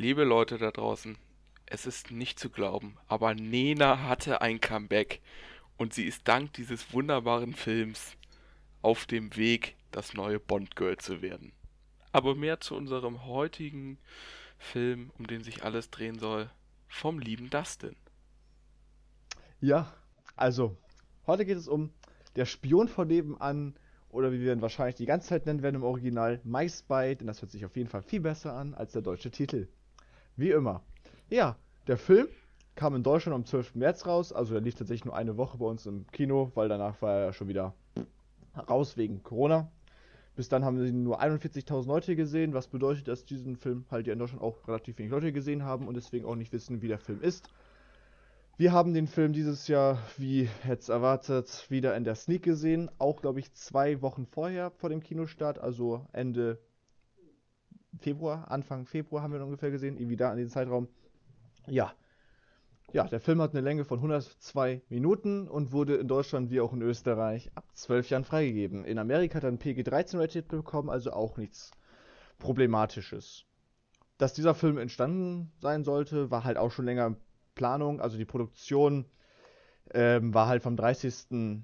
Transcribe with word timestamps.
Liebe 0.00 0.22
Leute 0.22 0.58
da 0.58 0.70
draußen, 0.70 1.18
es 1.66 1.84
ist 1.84 2.12
nicht 2.12 2.38
zu 2.38 2.50
glauben, 2.50 2.96
aber 3.08 3.34
Nena 3.34 4.04
hatte 4.04 4.40
ein 4.40 4.60
Comeback 4.60 5.20
und 5.76 5.92
sie 5.92 6.04
ist 6.04 6.28
dank 6.28 6.52
dieses 6.52 6.92
wunderbaren 6.92 7.52
Films 7.52 8.16
auf 8.80 9.06
dem 9.06 9.34
Weg, 9.34 9.74
das 9.90 10.14
neue 10.14 10.38
Bond-Girl 10.38 10.98
zu 10.98 11.20
werden. 11.20 11.50
Aber 12.12 12.36
mehr 12.36 12.60
zu 12.60 12.76
unserem 12.76 13.26
heutigen 13.26 13.98
Film, 14.56 15.10
um 15.18 15.26
den 15.26 15.42
sich 15.42 15.64
alles 15.64 15.90
drehen 15.90 16.20
soll, 16.20 16.48
vom 16.86 17.18
lieben 17.18 17.50
Dustin. 17.50 17.96
Ja, 19.60 19.92
also, 20.36 20.76
heute 21.26 21.44
geht 21.44 21.58
es 21.58 21.66
um 21.66 21.90
der 22.36 22.44
Spion 22.44 22.86
von 22.86 23.08
nebenan 23.08 23.74
oder 24.10 24.30
wie 24.30 24.40
wir 24.40 24.52
ihn 24.52 24.62
wahrscheinlich 24.62 24.94
die 24.94 25.06
ganze 25.06 25.30
Zeit 25.30 25.46
nennen 25.46 25.62
werden 25.62 25.74
im 25.74 25.82
Original, 25.82 26.40
My 26.44 26.68
Spy, 26.68 27.16
denn 27.16 27.26
das 27.26 27.42
hört 27.42 27.50
sich 27.50 27.64
auf 27.64 27.74
jeden 27.76 27.90
Fall 27.90 28.02
viel 28.02 28.20
besser 28.20 28.52
an 28.52 28.74
als 28.74 28.92
der 28.92 29.02
deutsche 29.02 29.32
Titel. 29.32 29.66
Wie 30.38 30.52
immer. 30.52 30.82
Ja, 31.30 31.56
der 31.88 31.96
Film 31.96 32.28
kam 32.76 32.94
in 32.94 33.02
Deutschland 33.02 33.34
am 33.34 33.44
12. 33.44 33.74
März 33.74 34.06
raus, 34.06 34.32
also 34.32 34.52
der 34.52 34.62
lief 34.62 34.76
tatsächlich 34.76 35.04
nur 35.04 35.16
eine 35.16 35.36
Woche 35.36 35.58
bei 35.58 35.66
uns 35.66 35.84
im 35.84 36.06
Kino, 36.12 36.52
weil 36.54 36.68
danach 36.68 37.02
war 37.02 37.14
er 37.14 37.24
ja 37.24 37.32
schon 37.32 37.48
wieder 37.48 37.74
raus 38.70 38.96
wegen 38.96 39.24
Corona. 39.24 39.68
Bis 40.36 40.48
dann 40.48 40.64
haben 40.64 40.78
sie 40.78 40.92
nur 40.92 41.20
41.000 41.20 41.88
Leute 41.88 42.14
gesehen, 42.14 42.54
was 42.54 42.68
bedeutet, 42.68 43.08
dass 43.08 43.24
diesen 43.24 43.56
Film 43.56 43.84
halt 43.90 44.06
ja 44.06 44.12
in 44.12 44.20
Deutschland 44.20 44.40
auch 44.40 44.68
relativ 44.68 44.96
wenig 44.98 45.10
Leute 45.10 45.32
gesehen 45.32 45.64
haben 45.64 45.88
und 45.88 45.96
deswegen 45.96 46.24
auch 46.24 46.36
nicht 46.36 46.52
wissen, 46.52 46.82
wie 46.82 46.88
der 46.88 47.00
Film 47.00 47.20
ist. 47.20 47.50
Wir 48.56 48.70
haben 48.70 48.94
den 48.94 49.08
Film 49.08 49.32
dieses 49.32 49.66
Jahr, 49.66 49.98
wie 50.18 50.48
jetzt 50.68 50.88
erwartet, 50.88 51.66
wieder 51.68 51.96
in 51.96 52.04
der 52.04 52.14
Sneak 52.14 52.44
gesehen. 52.44 52.88
Auch, 52.98 53.22
glaube 53.22 53.40
ich, 53.40 53.52
zwei 53.54 54.02
Wochen 54.02 54.24
vorher 54.24 54.70
vor 54.70 54.88
dem 54.88 55.00
Kinostart, 55.00 55.58
also 55.58 56.06
Ende 56.12 56.60
Februar, 57.98 58.50
Anfang 58.50 58.86
Februar 58.86 59.22
haben 59.22 59.32
wir 59.32 59.44
ungefähr 59.44 59.70
gesehen, 59.70 59.96
irgendwie 59.96 60.16
da 60.16 60.30
in 60.32 60.38
den 60.38 60.48
Zeitraum. 60.48 60.88
Ja. 61.66 61.92
Ja, 62.92 63.04
der 63.04 63.20
Film 63.20 63.42
hat 63.42 63.50
eine 63.50 63.60
Länge 63.60 63.84
von 63.84 63.98
102 63.98 64.80
Minuten 64.88 65.46
und 65.46 65.72
wurde 65.72 65.96
in 65.96 66.08
Deutschland 66.08 66.50
wie 66.50 66.60
auch 66.60 66.72
in 66.72 66.80
Österreich 66.80 67.50
ab 67.54 67.64
12 67.74 68.08
Jahren 68.08 68.24
freigegeben. 68.24 68.84
In 68.86 68.98
Amerika 68.98 69.36
hat 69.36 69.44
er 69.44 69.50
ein 69.50 69.58
PG-13-Rated 69.58 70.48
bekommen, 70.48 70.88
also 70.88 71.12
auch 71.12 71.36
nichts 71.36 71.70
Problematisches. 72.38 73.44
Dass 74.16 74.32
dieser 74.32 74.54
Film 74.54 74.78
entstanden 74.78 75.52
sein 75.60 75.84
sollte, 75.84 76.30
war 76.30 76.44
halt 76.44 76.56
auch 76.56 76.70
schon 76.70 76.86
länger 76.86 77.06
in 77.06 77.16
Planung. 77.54 78.00
Also 78.00 78.16
die 78.16 78.24
Produktion 78.24 79.04
ähm, 79.92 80.32
war 80.32 80.48
halt 80.48 80.62
vom 80.62 80.76
30. 80.76 81.60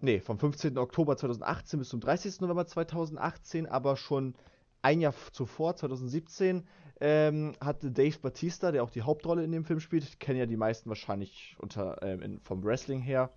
Nee, 0.00 0.20
vom 0.20 0.38
15. 0.38 0.78
Oktober 0.78 1.16
2018 1.16 1.80
bis 1.80 1.88
zum 1.88 2.00
30. 2.00 2.40
November 2.40 2.66
2018, 2.66 3.66
aber 3.66 3.96
schon 3.96 4.36
ein 4.82 5.00
Jahr 5.00 5.14
zuvor, 5.32 5.76
2017, 5.76 6.66
ähm, 7.00 7.52
hatte 7.60 7.90
Dave 7.90 8.18
Batista, 8.18 8.72
der 8.72 8.82
auch 8.82 8.90
die 8.90 9.02
Hauptrolle 9.02 9.44
in 9.44 9.52
dem 9.52 9.64
Film 9.64 9.80
spielt, 9.80 10.18
kennen 10.20 10.38
ja 10.38 10.46
die 10.46 10.56
meisten 10.56 10.88
wahrscheinlich 10.88 11.56
unter, 11.58 12.02
ähm, 12.02 12.22
in, 12.22 12.40
vom 12.40 12.64
Wrestling 12.64 13.00
her, 13.00 13.30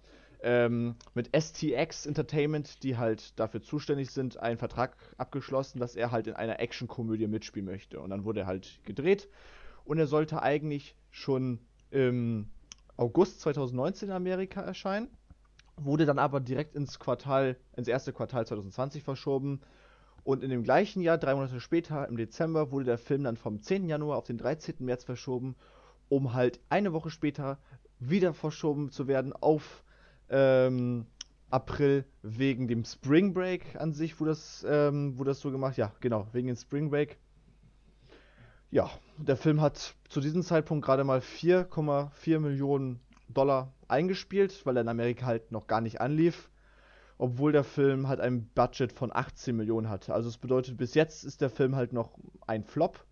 ähm, 0.43 0.95
mit 1.13 1.29
STX 1.35 2.07
Entertainment, 2.07 2.83
die 2.83 2.97
halt 2.97 3.39
dafür 3.39 3.61
zuständig 3.61 4.11
sind, 4.11 4.37
einen 4.37 4.57
Vertrag 4.57 4.97
abgeschlossen, 5.17 5.79
dass 5.79 5.95
er 5.95 6.11
halt 6.11 6.27
in 6.27 6.33
einer 6.33 6.59
Actionkomödie 6.59 7.27
mitspielen 7.27 7.67
möchte. 7.67 7.99
Und 7.99 8.09
dann 8.09 8.23
wurde 8.25 8.41
er 8.41 8.47
halt 8.47 8.79
gedreht 8.83 9.29
und 9.85 9.99
er 9.99 10.07
sollte 10.07 10.41
eigentlich 10.41 10.95
schon 11.11 11.59
im 11.91 12.49
August 12.97 13.41
2019 13.41 14.09
in 14.09 14.15
Amerika 14.15 14.61
erscheinen, 14.61 15.09
wurde 15.75 16.05
dann 16.05 16.19
aber 16.19 16.39
direkt 16.39 16.75
ins 16.75 16.99
Quartal, 16.99 17.57
ins 17.75 17.87
erste 17.87 18.13
Quartal 18.13 18.45
2020 18.45 19.03
verschoben 19.03 19.61
und 20.23 20.43
in 20.43 20.49
dem 20.49 20.63
gleichen 20.63 21.01
Jahr, 21.01 21.17
drei 21.17 21.33
Monate 21.33 21.59
später, 21.59 22.07
im 22.07 22.17
Dezember, 22.17 22.71
wurde 22.71 22.85
der 22.85 22.97
Film 22.97 23.23
dann 23.23 23.37
vom 23.37 23.61
10. 23.61 23.89
Januar 23.89 24.17
auf 24.17 24.25
den 24.25 24.37
13. 24.37 24.75
März 24.79 25.03
verschoben, 25.03 25.55
um 26.09 26.33
halt 26.33 26.59
eine 26.69 26.93
Woche 26.93 27.09
später 27.09 27.57
wieder 27.99 28.33
verschoben 28.33 28.91
zu 28.91 29.07
werden 29.07 29.33
auf 29.33 29.83
ähm, 30.29 31.05
April 31.49 32.05
wegen 32.21 32.67
dem 32.67 32.85
Spring 32.85 33.33
Break 33.33 33.75
an 33.75 33.93
sich, 33.93 34.19
wo 34.19 34.25
das, 34.25 34.65
ähm, 34.67 35.17
wo 35.17 35.23
das 35.23 35.39
so 35.39 35.51
gemacht, 35.51 35.77
ja, 35.77 35.91
genau, 35.99 36.27
wegen 36.33 36.47
dem 36.47 36.55
Spring 36.55 36.89
Break. 36.89 37.17
Ja, 38.69 38.89
der 39.17 39.37
Film 39.37 39.59
hat 39.59 39.95
zu 40.07 40.21
diesem 40.21 40.43
Zeitpunkt 40.43 40.85
gerade 40.85 41.03
mal 41.03 41.19
4,4 41.19 42.39
Millionen 42.39 43.01
Dollar 43.27 43.73
eingespielt, 43.87 44.65
weil 44.65 44.77
er 44.77 44.81
in 44.81 44.87
Amerika 44.87 45.25
halt 45.25 45.51
noch 45.51 45.67
gar 45.67 45.81
nicht 45.81 45.99
anlief 45.99 46.50
obwohl 47.21 47.51
der 47.51 47.63
Film 47.63 48.07
halt 48.07 48.19
ein 48.19 48.47
Budget 48.55 48.91
von 48.91 49.11
18 49.13 49.55
Millionen 49.55 49.89
hatte. 49.89 50.11
Also 50.11 50.27
es 50.27 50.39
bedeutet, 50.39 50.77
bis 50.77 50.95
jetzt 50.95 51.23
ist 51.23 51.39
der 51.39 51.51
Film 51.51 51.75
halt 51.75 51.93
noch 51.93 52.17
ein 52.47 52.63
Flop. 52.63 53.05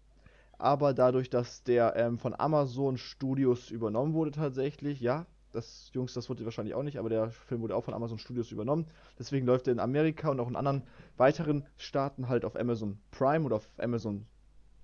Aber 0.58 0.96
dadurch, 0.96 1.30
dass 1.30 1.62
der 1.62 1.96
ähm, 1.96 2.18
von 2.18 2.34
Amazon 2.36 2.98
Studios 2.98 3.70
übernommen 3.70 4.16
wurde 4.16 4.32
tatsächlich, 4.32 5.00
ja, 5.00 5.28
das 5.52 5.92
Jungs, 5.94 6.16
das 6.16 6.28
wurde 6.28 6.44
wahrscheinlich 6.44 6.74
auch 6.74 6.82
nicht, 6.82 6.98
aber 6.98 7.10
der 7.10 7.30
Film 7.30 7.62
wurde 7.62 7.76
auch 7.76 7.84
von 7.84 7.94
Amazon 7.94 8.18
Studios 8.18 8.52
übernommen. 8.52 8.88
Deswegen 9.20 9.46
läuft 9.46 9.68
er 9.68 9.74
in 9.74 9.80
Amerika 9.80 10.30
und 10.30 10.40
auch 10.40 10.50
in 10.50 10.56
anderen 10.56 10.82
weiteren 11.16 11.68
Staaten 11.78 12.30
halt 12.30 12.46
auf 12.46 12.60
Amazon 12.60 12.98
Prime 13.12 13.46
oder 13.46 13.58
auf 13.58 13.70
Amazon 13.78 14.26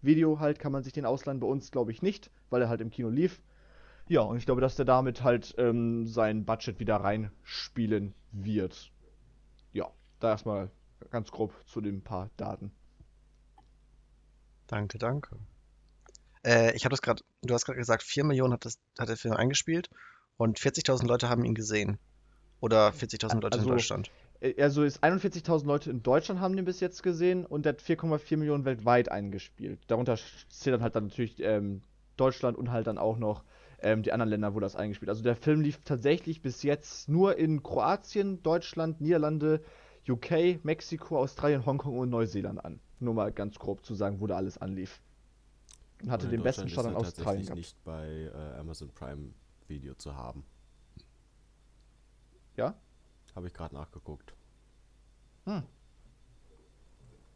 Video 0.03 0.39
halt, 0.39 0.59
kann 0.59 0.71
man 0.71 0.83
sich 0.83 0.93
den 0.93 1.07
ausleihen. 1.07 1.39
Bei 1.39 1.47
uns 1.47 1.71
glaube 1.71 1.91
ich 1.91 2.03
nicht, 2.03 2.29
weil 2.51 2.61
er 2.61 2.69
halt 2.69 2.81
im 2.81 2.91
Kino 2.91 3.09
lief. 3.09 3.41
Ja, 4.07 4.21
und 4.21 4.37
ich 4.37 4.45
glaube, 4.45 4.61
dass 4.61 4.75
der 4.75 4.85
damit 4.85 5.23
halt 5.23 5.55
ähm, 5.57 6.05
sein 6.05 6.45
Budget 6.45 6.79
wieder 6.79 6.97
reinspielen 6.97 8.13
wird 8.31 8.91
da 10.25 10.31
erstmal 10.31 10.69
ganz 11.09 11.31
grob 11.31 11.53
zu 11.67 11.81
den 11.81 12.03
paar 12.03 12.29
Daten. 12.37 12.71
Danke, 14.67 14.97
danke. 14.97 15.37
Äh, 16.43 16.75
ich 16.75 16.85
habe 16.85 16.91
das 16.91 17.01
gerade, 17.01 17.23
du 17.41 17.53
hast 17.53 17.65
gerade 17.65 17.77
gesagt, 17.77 18.03
4 18.03 18.23
Millionen 18.23 18.53
hat, 18.53 18.65
das, 18.65 18.79
hat 18.97 19.09
der 19.09 19.17
Film 19.17 19.35
eingespielt 19.35 19.89
und 20.37 20.59
40.000 20.59 21.05
Leute 21.05 21.29
haben 21.29 21.45
ihn 21.45 21.55
gesehen. 21.55 21.99
Oder 22.59 22.89
40.000 22.89 23.41
Leute 23.41 23.57
also, 23.57 23.69
in 23.69 23.75
Deutschland. 23.75 24.11
Äh, 24.39 24.61
also 24.61 24.83
ist 24.83 25.03
41.000 25.03 25.65
Leute 25.65 25.91
in 25.91 26.01
Deutschland 26.03 26.39
haben 26.39 26.55
den 26.55 26.65
bis 26.65 26.79
jetzt 26.79 27.03
gesehen 27.03 27.45
und 27.45 27.65
der 27.65 27.73
hat 27.73 27.81
4,4 27.81 28.37
Millionen 28.37 28.65
weltweit 28.65 29.09
eingespielt. 29.09 29.79
Darunter 29.87 30.17
zählt 30.49 30.75
dann 30.75 30.81
halt 30.81 30.95
dann 30.95 31.07
natürlich 31.07 31.39
ähm, 31.41 31.81
Deutschland 32.17 32.57
und 32.57 32.71
halt 32.71 32.87
dann 32.87 32.97
auch 32.97 33.17
noch 33.17 33.43
ähm, 33.81 34.03
die 34.03 34.11
anderen 34.11 34.29
Länder, 34.29 34.55
wo 34.55 34.59
das 34.59 34.75
eingespielt. 34.75 35.09
Also 35.09 35.23
der 35.23 35.35
Film 35.35 35.61
lief 35.61 35.79
tatsächlich 35.83 36.41
bis 36.41 36.63
jetzt 36.63 37.09
nur 37.09 37.37
in 37.37 37.61
Kroatien, 37.61 38.41
Deutschland, 38.41 39.01
Niederlande, 39.01 39.61
UK, 40.07 40.63
Mexiko, 40.63 41.19
Australien, 41.19 41.65
Hongkong 41.65 41.97
und 41.97 42.09
Neuseeland 42.09 42.63
an. 42.63 42.79
Nur 42.99 43.13
mal 43.13 43.31
ganz 43.31 43.57
grob 43.57 43.83
zu 43.85 43.95
sagen, 43.95 44.19
wo 44.19 44.27
da 44.27 44.37
alles 44.37 44.57
anlief. 44.57 45.01
Und 46.01 46.11
hatte 46.11 46.27
den 46.27 46.43
besten 46.43 46.69
Start 46.69 46.87
in 46.87 46.95
Australien 46.95 47.43
gehabt. 47.43 47.57
nicht 47.57 47.83
bei 47.83 48.31
äh, 48.33 48.59
Amazon 48.59 48.89
Prime 48.89 49.33
Video 49.67 49.95
zu 49.95 50.15
haben. 50.15 50.45
Ja? 52.55 52.75
Habe 53.35 53.47
ich 53.47 53.53
gerade 53.53 53.73
nachgeguckt. 53.73 54.33
Hm. 55.45 55.63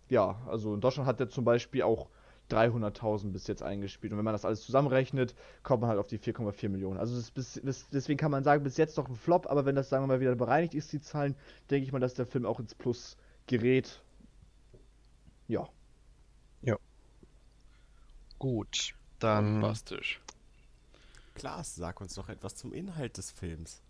Ja, 0.10 0.42
also 0.48 0.74
in 0.74 0.82
Deutschland 0.82 1.08
hat 1.08 1.20
der 1.20 1.30
zum 1.30 1.46
Beispiel 1.46 1.84
auch 1.84 2.10
300.000 2.50 3.32
bis 3.32 3.48
jetzt 3.48 3.64
eingespielt. 3.64 4.12
Und 4.12 4.18
wenn 4.18 4.26
man 4.26 4.34
das 4.34 4.46
alles 4.46 4.62
zusammenrechnet, 4.62 5.36
kommt 5.64 5.82
man 5.82 5.90
halt 5.90 6.00
auf 6.00 6.08
die 6.08 6.20
4,4 6.20 6.70
Millionen. 6.70 7.00
Also 7.00 7.16
bis, 7.34 7.60
bis, 7.62 7.88
deswegen 7.90 8.18
kann 8.18 8.32
man 8.32 8.44
sagen, 8.44 8.64
bis 8.64 8.78
jetzt 8.78 8.98
doch 8.98 9.08
ein 9.08 9.16
Flop, 9.16 9.48
aber 9.48 9.66
wenn 9.66 9.76
das, 9.76 9.90
sagen 9.90 10.04
wir 10.04 10.08
mal, 10.08 10.20
wieder 10.20 10.36
bereinigt 10.36 10.74
ist, 10.74 10.92
die 10.92 11.02
Zahlen, 11.02 11.36
denke 11.70 11.86
ich 11.86 11.92
mal, 11.92 12.00
dass 12.00 12.14
der 12.14 12.26
Film 12.26 12.46
auch 12.46 12.60
ins 12.60 12.76
Plus 12.76 13.18
gerät. 13.48 14.02
Ja. 15.48 15.68
Ja. 16.62 16.78
Gut, 18.38 18.94
dann. 19.20 19.62
Fantastisch. 19.62 20.22
Klaas, 21.36 21.76
sag 21.76 22.02
uns 22.02 22.16
doch 22.16 22.30
etwas 22.30 22.56
zum 22.56 22.74
Inhalt 22.74 23.18
des 23.18 23.32
Films. 23.32 23.82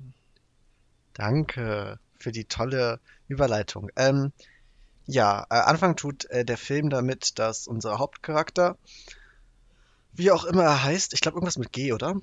Danke 1.14 2.00
für 2.16 2.32
die 2.32 2.46
tolle 2.46 3.00
Überleitung. 3.28 3.90
Ähm, 3.96 4.32
ja, 5.10 5.48
äh, 5.50 5.56
Anfang 5.56 5.96
tut 5.96 6.26
äh, 6.26 6.46
der 6.46 6.58
Film 6.58 6.90
damit, 6.90 7.40
dass 7.40 7.68
unser 7.68 7.98
Hauptcharakter, 7.98 8.78
wie 10.14 10.32
auch 10.32 10.46
immer 10.46 10.64
er 10.64 10.84
heißt, 10.84 11.14
ich 11.14 11.22
glaube 11.22 11.38
irgendwas 11.38 11.58
mit 11.58 11.72
G, 11.72 11.94
oder? 11.94 12.16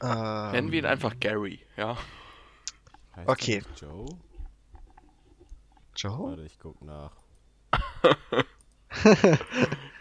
Ähm, 0.00 0.52
Nennen 0.52 0.72
wir 0.72 0.78
ihn 0.78 0.86
einfach 0.86 1.20
Gary, 1.20 1.60
ja. 1.76 1.98
Heißt 3.14 3.28
okay. 3.28 3.62
Joe? 3.78 4.06
Joe? 5.94 6.30
Warte, 6.30 6.44
ich 6.44 6.58
guck 6.58 6.80
nach. 6.82 7.12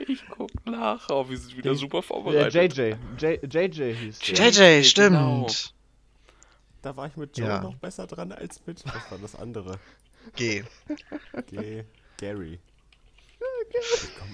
ich 0.08 0.24
guck 0.30 0.66
nach. 0.66 1.10
Oh, 1.10 1.28
wir 1.30 1.38
sind 1.38 1.58
wieder 1.58 1.76
super 1.76 2.02
vorbereitet. 2.02 2.78
JJ. 2.78 2.96
J 3.20 3.54
JJ 3.54 3.94
hieß 3.96 4.20
der. 4.20 4.50
JJ, 4.50 4.84
stimmt. 4.86 5.18
Genau. 5.18 5.48
Da 6.82 6.96
war 6.96 7.08
ich 7.08 7.18
mit 7.18 7.38
Joe 7.38 7.48
ja. 7.50 7.62
noch 7.62 7.76
besser 7.76 8.08
dran 8.08 8.32
als 8.32 8.66
mit. 8.66 8.82
Was 8.86 9.12
war 9.12 9.18
das 9.18 9.36
andere? 9.36 9.78
G. 10.36 10.64
G. 11.48 11.84
Gary. 12.18 12.60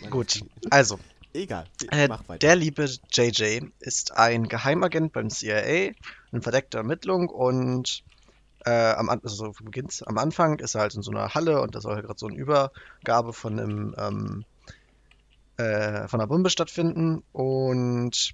Gut, 0.09 0.41
also. 0.69 0.99
Egal. 1.33 1.67
Äh, 1.91 2.09
der 2.41 2.55
liebe 2.55 2.89
JJ 3.11 3.67
ist 3.79 4.13
ein 4.13 4.47
Geheimagent 4.47 5.13
beim 5.13 5.29
CIA, 5.29 5.91
in 6.31 6.41
verdeckter 6.41 6.79
Ermittlung 6.79 7.29
und 7.29 8.03
äh, 8.65 8.91
am, 8.93 9.09
also 9.09 9.53
am 10.05 10.17
Anfang 10.17 10.59
ist 10.59 10.75
er 10.75 10.81
halt 10.81 10.95
in 10.95 11.01
so 11.01 11.11
einer 11.11 11.33
Halle 11.35 11.61
und 11.61 11.75
da 11.75 11.81
soll 11.81 11.95
halt 11.95 12.05
gerade 12.05 12.19
so 12.19 12.27
eine 12.27 12.37
Übergabe 12.37 13.33
von 13.33 13.59
einem 13.59 13.95
ähm, 13.97 14.45
äh, 15.57 16.07
von 16.07 16.19
einer 16.19 16.27
Bombe 16.27 16.49
stattfinden 16.49 17.23
und 17.33 18.33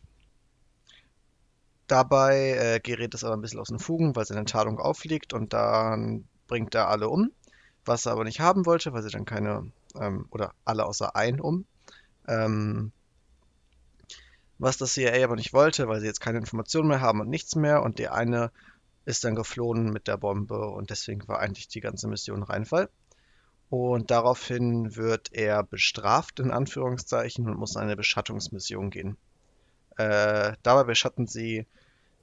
dabei 1.87 2.51
äh, 2.51 2.79
gerät 2.79 3.13
es 3.13 3.23
aber 3.23 3.35
ein 3.35 3.41
bisschen 3.41 3.59
aus 3.59 3.67
den 3.67 3.79
Fugen, 3.79 4.15
weil 4.15 4.25
seine 4.25 4.45
Tarnung 4.45 4.79
auffliegt 4.79 5.33
und 5.33 5.53
dann 5.53 6.27
bringt 6.47 6.75
er 6.75 6.89
alle 6.89 7.09
um, 7.09 7.31
was 7.85 8.05
er 8.05 8.13
aber 8.13 8.23
nicht 8.23 8.39
haben 8.39 8.65
wollte, 8.65 8.93
weil 8.93 9.03
sie 9.03 9.09
dann 9.09 9.25
keine, 9.25 9.71
ähm, 9.99 10.25
oder 10.31 10.53
alle 10.65 10.85
außer 10.85 11.15
ein 11.15 11.39
um. 11.39 11.65
Ähm, 12.27 12.91
was 14.59 14.77
das 14.77 14.93
CIA 14.93 15.23
aber 15.23 15.35
nicht 15.35 15.53
wollte, 15.53 15.87
weil 15.87 15.99
sie 15.99 16.05
jetzt 16.07 16.21
keine 16.21 16.37
Informationen 16.37 16.87
mehr 16.87 17.01
haben 17.01 17.19
und 17.19 17.29
nichts 17.29 17.55
mehr 17.55 17.83
und 17.83 17.99
der 17.99 18.13
eine 18.13 18.51
ist 19.05 19.23
dann 19.23 19.35
geflohen 19.35 19.91
mit 19.91 20.07
der 20.07 20.17
Bombe 20.17 20.67
und 20.67 20.89
deswegen 20.89 21.27
war 21.27 21.39
eigentlich 21.39 21.67
die 21.67 21.81
ganze 21.81 22.07
Mission 22.07 22.43
Reinfall. 22.43 22.89
Und 23.69 24.11
daraufhin 24.11 24.95
wird 24.95 25.33
er 25.33 25.63
bestraft, 25.63 26.39
in 26.39 26.51
Anführungszeichen, 26.51 27.49
und 27.49 27.57
muss 27.57 27.75
eine 27.75 27.95
Beschattungsmission 27.95 28.91
gehen. 28.91 29.17
Äh, 29.97 30.53
dabei 30.61 30.83
beschatten 30.83 31.27
sie 31.27 31.65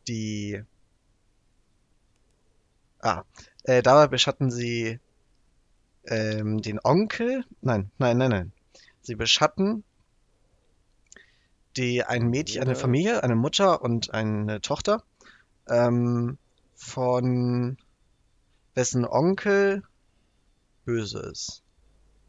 die. 0.06 0.62
Ah, 3.00 3.24
äh, 3.64 3.82
dabei 3.82 4.06
beschatten 4.06 4.50
sie 4.50 5.00
ähm, 6.04 6.60
den 6.62 6.80
Onkel. 6.82 7.44
Nein, 7.60 7.90
nein, 7.98 8.18
nein, 8.18 8.30
nein. 8.30 8.52
Sie 9.02 9.14
beschatten 9.14 9.84
die 11.76 12.04
ein 12.04 12.28
Mädchen, 12.28 12.62
eine 12.62 12.74
Familie, 12.74 13.22
eine 13.22 13.36
Mutter 13.36 13.82
und 13.82 14.12
eine 14.12 14.60
Tochter 14.60 15.04
ähm, 15.68 16.38
von 16.74 17.78
wessen 18.74 19.04
Onkel 19.04 19.82
böse 20.84 21.20
ist. 21.20 21.62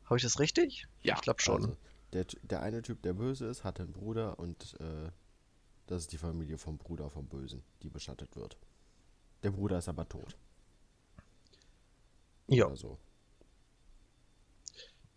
Habe 0.06 0.18
ich 0.18 0.24
das 0.24 0.40
richtig? 0.40 0.88
Ja. 1.02 1.16
Ich 1.16 1.22
glaube 1.22 1.42
schon. 1.42 1.64
Also, 1.64 1.78
der, 2.14 2.26
der 2.44 2.62
eine 2.62 2.82
Typ, 2.82 3.02
der 3.02 3.14
böse 3.14 3.48
ist, 3.48 3.64
hat 3.64 3.80
einen 3.80 3.94
Bruder 3.94 4.38
und 4.38 4.76
äh, 4.80 5.10
das 5.88 6.04
ist 6.04 6.12
die 6.12 6.18
Familie 6.18 6.58
vom 6.58 6.78
Bruder 6.78 7.10
vom 7.10 7.26
Bösen, 7.28 7.64
die 7.82 7.90
beschattet 7.90 8.36
wird. 8.36 8.58
Der 9.44 9.52
Bruder 9.52 9.80
ist 9.80 9.90
aber 9.90 10.08
tot. 10.08 10.38
Ja. 12.48 12.68
Also, 12.68 12.98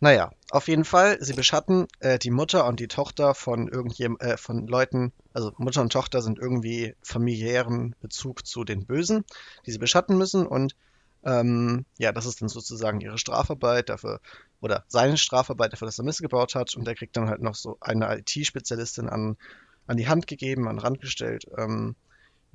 Naja, 0.04 0.32
auf 0.50 0.68
jeden 0.68 0.84
Fall, 0.84 1.16
sie 1.22 1.32
beschatten 1.32 1.86
äh, 2.00 2.18
die 2.18 2.30
Mutter 2.30 2.66
und 2.66 2.78
die 2.78 2.88
Tochter 2.88 3.34
von 3.34 3.68
irgendjem, 3.68 4.18
äh, 4.20 4.36
von 4.36 4.66
Leuten, 4.66 5.14
also 5.32 5.52
Mutter 5.56 5.80
und 5.80 5.94
Tochter 5.94 6.20
sind 6.20 6.38
irgendwie 6.38 6.94
familiären 7.00 7.96
Bezug 8.02 8.46
zu 8.46 8.64
den 8.64 8.84
Bösen, 8.84 9.24
die 9.64 9.70
sie 9.72 9.78
beschatten 9.78 10.18
müssen 10.18 10.46
und 10.46 10.76
ähm, 11.24 11.86
ja, 11.96 12.12
das 12.12 12.26
ist 12.26 12.42
dann 12.42 12.50
sozusagen 12.50 13.00
ihre 13.00 13.16
Strafarbeit 13.16 13.88
dafür, 13.88 14.20
oder 14.60 14.84
seine 14.88 15.16
Strafarbeit 15.16 15.72
dafür, 15.72 15.86
dass 15.86 15.98
er 15.98 16.04
Mist 16.04 16.20
gebaut 16.20 16.54
hat 16.54 16.76
und 16.76 16.86
der 16.86 16.96
kriegt 16.96 17.16
dann 17.16 17.30
halt 17.30 17.40
noch 17.40 17.54
so 17.54 17.78
eine 17.80 18.18
IT-Spezialistin 18.18 19.08
an, 19.08 19.38
an 19.86 19.96
die 19.96 20.06
Hand 20.06 20.26
gegeben, 20.26 20.68
an 20.68 20.76
den 20.76 20.82
Rand 20.82 21.00
gestellt, 21.00 21.46
ähm, 21.56 21.96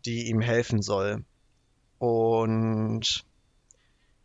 die 0.05 0.29
ihm 0.29 0.39
helfen 0.39 0.83
soll. 0.83 1.25
Und 1.97 3.25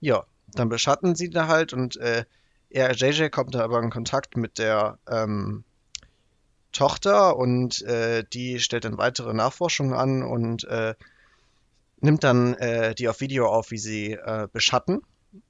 ja, 0.00 0.26
dann 0.48 0.68
beschatten 0.68 1.14
sie 1.14 1.30
da 1.30 1.48
halt 1.48 1.72
und 1.72 1.96
äh, 1.96 2.26
er, 2.74 2.92
JJ, 2.92 3.28
kommt 3.28 3.54
da 3.54 3.60
aber 3.60 3.80
in 3.80 3.90
Kontakt 3.90 4.36
mit 4.36 4.58
der 4.58 4.98
ähm, 5.08 5.64
Tochter 6.72 7.36
und 7.36 7.82
äh, 7.82 8.24
die 8.32 8.58
stellt 8.58 8.84
dann 8.84 8.98
weitere 8.98 9.32
Nachforschungen 9.32 9.94
an 9.94 10.24
und 10.24 10.64
äh, 10.64 10.94
nimmt 12.00 12.24
dann 12.24 12.54
äh, 12.54 12.94
die 12.96 13.08
auf 13.08 13.20
Video 13.20 13.46
auf, 13.46 13.70
wie 13.70 13.78
sie 13.78 14.12
äh, 14.12 14.48
beschatten. 14.52 15.02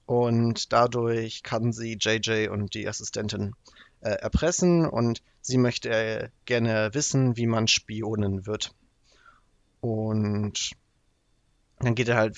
Und 0.05 0.73
dadurch 0.73 1.43
kann 1.43 1.73
sie 1.73 1.97
JJ 1.99 2.49
und 2.49 2.75
die 2.75 2.87
Assistentin 2.87 3.55
äh, 4.03 4.11
erpressen 4.11 4.87
und 4.87 5.23
sie 5.41 5.56
möchte 5.56 5.88
äh, 5.88 6.29
gerne 6.44 6.91
wissen, 6.93 7.38
wie 7.38 7.47
man 7.47 7.69
Spionen 7.69 8.47
wird. 8.47 8.75
Und 9.81 10.73
dann 11.81 11.94
geht 11.94 12.11
halt, 12.11 12.37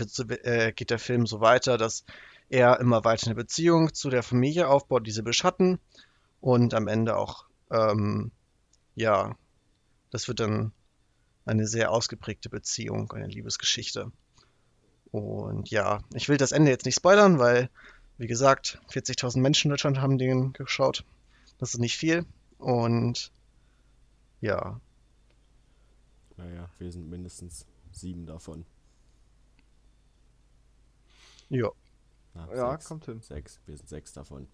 geht 0.77 0.91
der 0.91 0.99
Film 0.99 1.27
so 1.27 1.41
weiter, 1.41 1.77
dass 1.77 2.05
er 2.49 2.81
immer 2.81 3.05
weiter 3.05 3.27
eine 3.27 3.35
Beziehung 3.35 3.95
zu 3.95 4.11
der 4.11 4.23
Familie 4.23 4.69
aufbaut, 4.69 5.07
diese 5.07 5.23
beschatten 5.23 5.79
und 6.41 6.75
am 6.75 6.89
Ende 6.89 7.17
auch, 7.17 7.47
ähm, 7.71 8.31
ja, 8.95 9.37
das 10.11 10.29
wird 10.29 10.41
dann 10.41 10.73
eine 11.45 11.67
sehr 11.67 11.91
ausgeprägte 11.91 12.49
Beziehung, 12.49 13.13
eine 13.13 13.27
Liebesgeschichte. 13.27 14.11
Und 15.11 15.71
ja, 15.71 16.01
ich 16.15 16.29
will 16.29 16.37
das 16.37 16.53
Ende 16.53 16.71
jetzt 16.71 16.85
nicht 16.85 16.97
spoilern, 16.97 17.39
weil, 17.39 17.71
wie 18.19 18.27
gesagt, 18.27 18.81
40.000 18.91 19.41
Menschen 19.41 19.69
in 19.69 19.71
Deutschland 19.71 20.01
haben 20.01 20.19
den 20.19 20.53
geschaut. 20.53 21.05
Das 21.59 21.75
ist 21.75 21.81
nicht 21.81 21.97
viel. 21.97 22.27
Und 22.59 23.33
ja, 24.41 24.81
naja, 26.37 26.69
wir 26.79 26.93
sind 26.93 27.09
mindestens 27.09 27.67
sieben 27.93 28.27
davon. 28.27 28.67
ja. 31.49 31.71
Na, 32.37 32.55
Ja, 32.55 32.71
sechs. 32.73 32.85
kommt 32.87 33.05
hin. 33.07 33.21
Sechs. 33.23 33.61
Wir 33.67 33.77
sind 33.77 33.89
sechs 33.89 34.13
davon. 34.13 34.47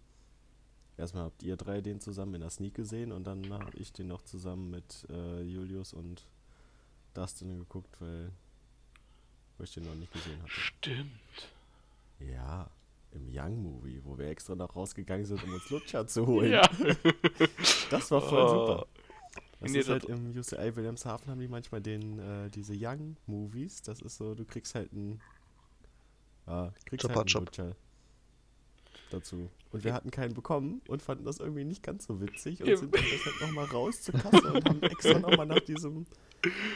Erstmal 0.97 1.25
habt 1.25 1.43
ihr 1.43 1.57
drei 1.57 1.81
den 1.81 2.01
zusammen 2.01 2.35
in 2.35 2.41
der 2.43 2.51
Sneak 2.51 2.75
gesehen 2.75 3.13
und 3.13 3.25
dann 3.27 3.53
habe 3.53 3.77
ich 3.77 3.93
den 3.93 4.09
noch 4.09 4.23
zusammen 4.23 4.71
mit 4.71 5.07
äh, 5.11 5.43
Julius 5.43 5.93
und 5.95 6.27
Dustin 7.15 7.59
geguckt, 7.59 7.97
weil, 8.01 8.31
weil 9.59 9.65
ich 9.67 9.75
den 9.75 9.85
noch 9.85 9.95
nicht 9.95 10.13
gesehen 10.13 10.41
hatte. 10.43 10.51
Stimmt. 10.51 11.11
Ja, 12.21 12.71
im 13.13 13.27
Young 13.31 13.63
Movie, 13.63 14.01
wo 14.05 14.17
wir 14.17 14.29
extra 14.29 14.55
noch 14.55 14.75
rausgegangen 14.77 15.25
sind, 15.27 15.43
um 15.43 15.53
uns 15.55 15.69
Lutscher 15.71 16.07
zu 16.07 16.27
holen. 16.27 16.53
Ja. 16.53 16.63
Das 17.91 18.11
war 18.11 18.21
voll 18.21 18.43
Oh. 18.45 18.49
super. 18.49 18.87
Das 19.61 19.71
Nee, 19.73 19.79
ist 19.79 19.89
halt 19.89 20.05
das- 20.05 20.11
im 20.11 20.31
UCI 20.39 20.77
Wilhelmshaven 20.77 21.29
haben 21.29 21.41
die 21.41 21.49
manchmal 21.49 21.81
den, 21.81 22.19
äh, 22.19 22.51
diese 22.51 22.75
Young 22.77 23.17
Movies. 23.27 23.81
Das 23.83 24.01
ist 24.03 24.17
so, 24.19 24.35
du 24.35 24.45
kriegst 24.45 24.75
halt 24.75 24.93
einen, 24.93 25.21
ja, 26.47 26.73
kriegst 26.87 27.03
Chupa 27.03 27.15
halt 27.15 27.19
einen 27.19 27.27
Chup. 27.29 27.41
Lutscher 27.47 27.77
dazu. 29.11 29.51
Und 29.73 29.85
wir 29.85 29.93
hatten 29.95 30.11
keinen 30.11 30.35
bekommen 30.35 30.81
und 30.89 31.03
fanden 31.03 31.25
das 31.25 31.39
irgendwie 31.39 31.65
nicht 31.65 31.83
ganz 31.83 32.07
so 32.07 32.21
witzig 32.21 32.63
und 32.63 32.69
Ja. 32.69 32.77
sind 32.77 32.95
dann 32.95 33.05
deshalb 33.11 33.41
nochmal 33.41 33.67
raus 33.67 34.03
zur 34.03 34.15
Kasse 34.15 34.53
und 34.53 34.65
haben 34.69 34.83
extra 34.83 35.19
nochmal 35.19 35.47
nach 35.47 35.61
diesem, 35.61 36.07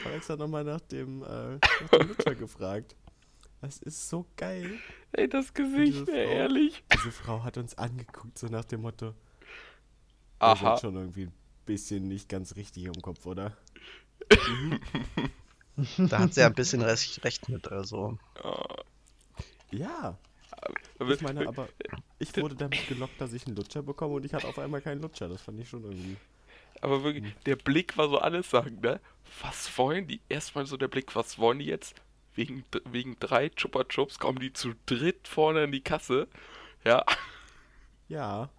haben 0.03 0.13
extra 0.13 0.35
nochmal 0.35 0.63
nach 0.63 0.81
dem, 0.81 1.23
äh, 1.23 1.55
nach 1.55 1.89
dem 1.91 2.07
Lutscher 2.09 2.35
gefragt. 2.35 2.95
Das 3.61 3.79
ist 3.79 4.07
so 4.09 4.25
geil. 4.35 4.77
Ey, 5.13 5.27
das 5.27 5.51
Gesicht, 5.53 5.93
Diese 6.07 6.11
ey, 6.11 6.25
Frau. 6.27 6.33
ehrlich. 6.35 6.83
Diese 6.93 7.11
Frau 7.11 7.43
hat 7.43 7.57
uns 7.57 7.75
angeguckt, 7.77 8.37
so 8.37 8.47
nach 8.47 8.65
dem 8.65 8.81
Motto, 8.81 9.07
ihr 9.07 9.13
seid 10.39 10.61
Aha. 10.61 10.77
schon 10.77 10.95
irgendwie 10.95 11.23
ein 11.23 11.33
bisschen 11.65 12.07
nicht 12.07 12.29
ganz 12.29 12.55
richtig 12.55 12.85
im 12.85 13.01
Kopf, 13.01 13.25
oder? 13.25 13.57
Da 15.97 16.19
hat 16.19 16.33
sie 16.33 16.41
ja 16.41 16.47
ein 16.47 16.55
bisschen 16.55 16.81
recht, 16.81 17.23
recht 17.23 17.49
mit, 17.49 17.67
also. 17.71 18.17
Ja, 19.71 20.17
Aber- 20.99 21.13
ich 21.13 21.21
meine, 21.21 21.47
aber 21.47 21.67
ich 22.19 22.35
wurde 22.37 22.55
damit 22.55 22.87
gelockt, 22.87 23.19
dass 23.19 23.33
ich 23.33 23.45
einen 23.47 23.55
Lutscher 23.55 23.83
bekomme 23.83 24.15
und 24.15 24.25
ich 24.25 24.33
hatte 24.33 24.47
auf 24.47 24.57
einmal 24.59 24.81
keinen 24.81 25.01
Lutscher. 25.01 25.27
Das 25.29 25.41
fand 25.41 25.59
ich 25.59 25.69
schon 25.69 25.83
irgendwie. 25.83 26.17
Aber 26.81 27.03
wirklich, 27.03 27.25
Hm. 27.25 27.33
der 27.45 27.55
Blick 27.55 27.97
war 27.97 28.07
so 28.09 28.19
alles 28.19 28.49
sagen, 28.49 28.79
ne? 28.81 28.99
Was 29.41 29.77
wollen 29.77 30.07
die? 30.07 30.21
Erstmal 30.29 30.65
so 30.65 30.77
der 30.77 30.87
Blick, 30.87 31.15
was 31.15 31.37
wollen 31.37 31.59
die 31.59 31.65
jetzt? 31.65 31.95
Wegen, 32.35 32.63
wegen 32.85 33.17
drei 33.19 33.49
Chupa 33.49 33.83
Chups 33.85 34.19
kommen 34.19 34.39
die 34.39 34.53
zu 34.53 34.73
dritt 34.85 35.27
vorne 35.27 35.63
in 35.63 35.71
die 35.71 35.81
Kasse. 35.81 36.27
Ja. 36.83 37.03
Ja, 38.07 38.49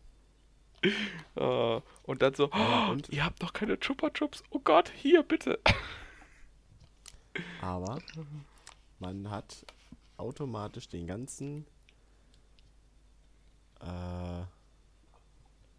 äh, 1.37 1.81
Und 2.03 2.23
dann 2.23 2.35
so, 2.35 2.51
Ja, 2.53 2.89
oh, 2.89 2.93
und? 2.93 3.09
ihr 3.11 3.25
habt 3.25 3.43
doch 3.43 3.53
keine 3.53 3.79
Chupa 3.81 4.11
Chups. 4.11 4.43
Oh 4.51 4.59
Gott, 4.61 4.91
hier, 4.95 5.23
bitte. 5.23 5.59
aber 7.61 7.99
man 8.99 9.31
hat 9.31 9.65
automatisch 10.19 10.89
den 10.89 11.07
ganzen. 11.07 11.67
Äh, 13.81 14.43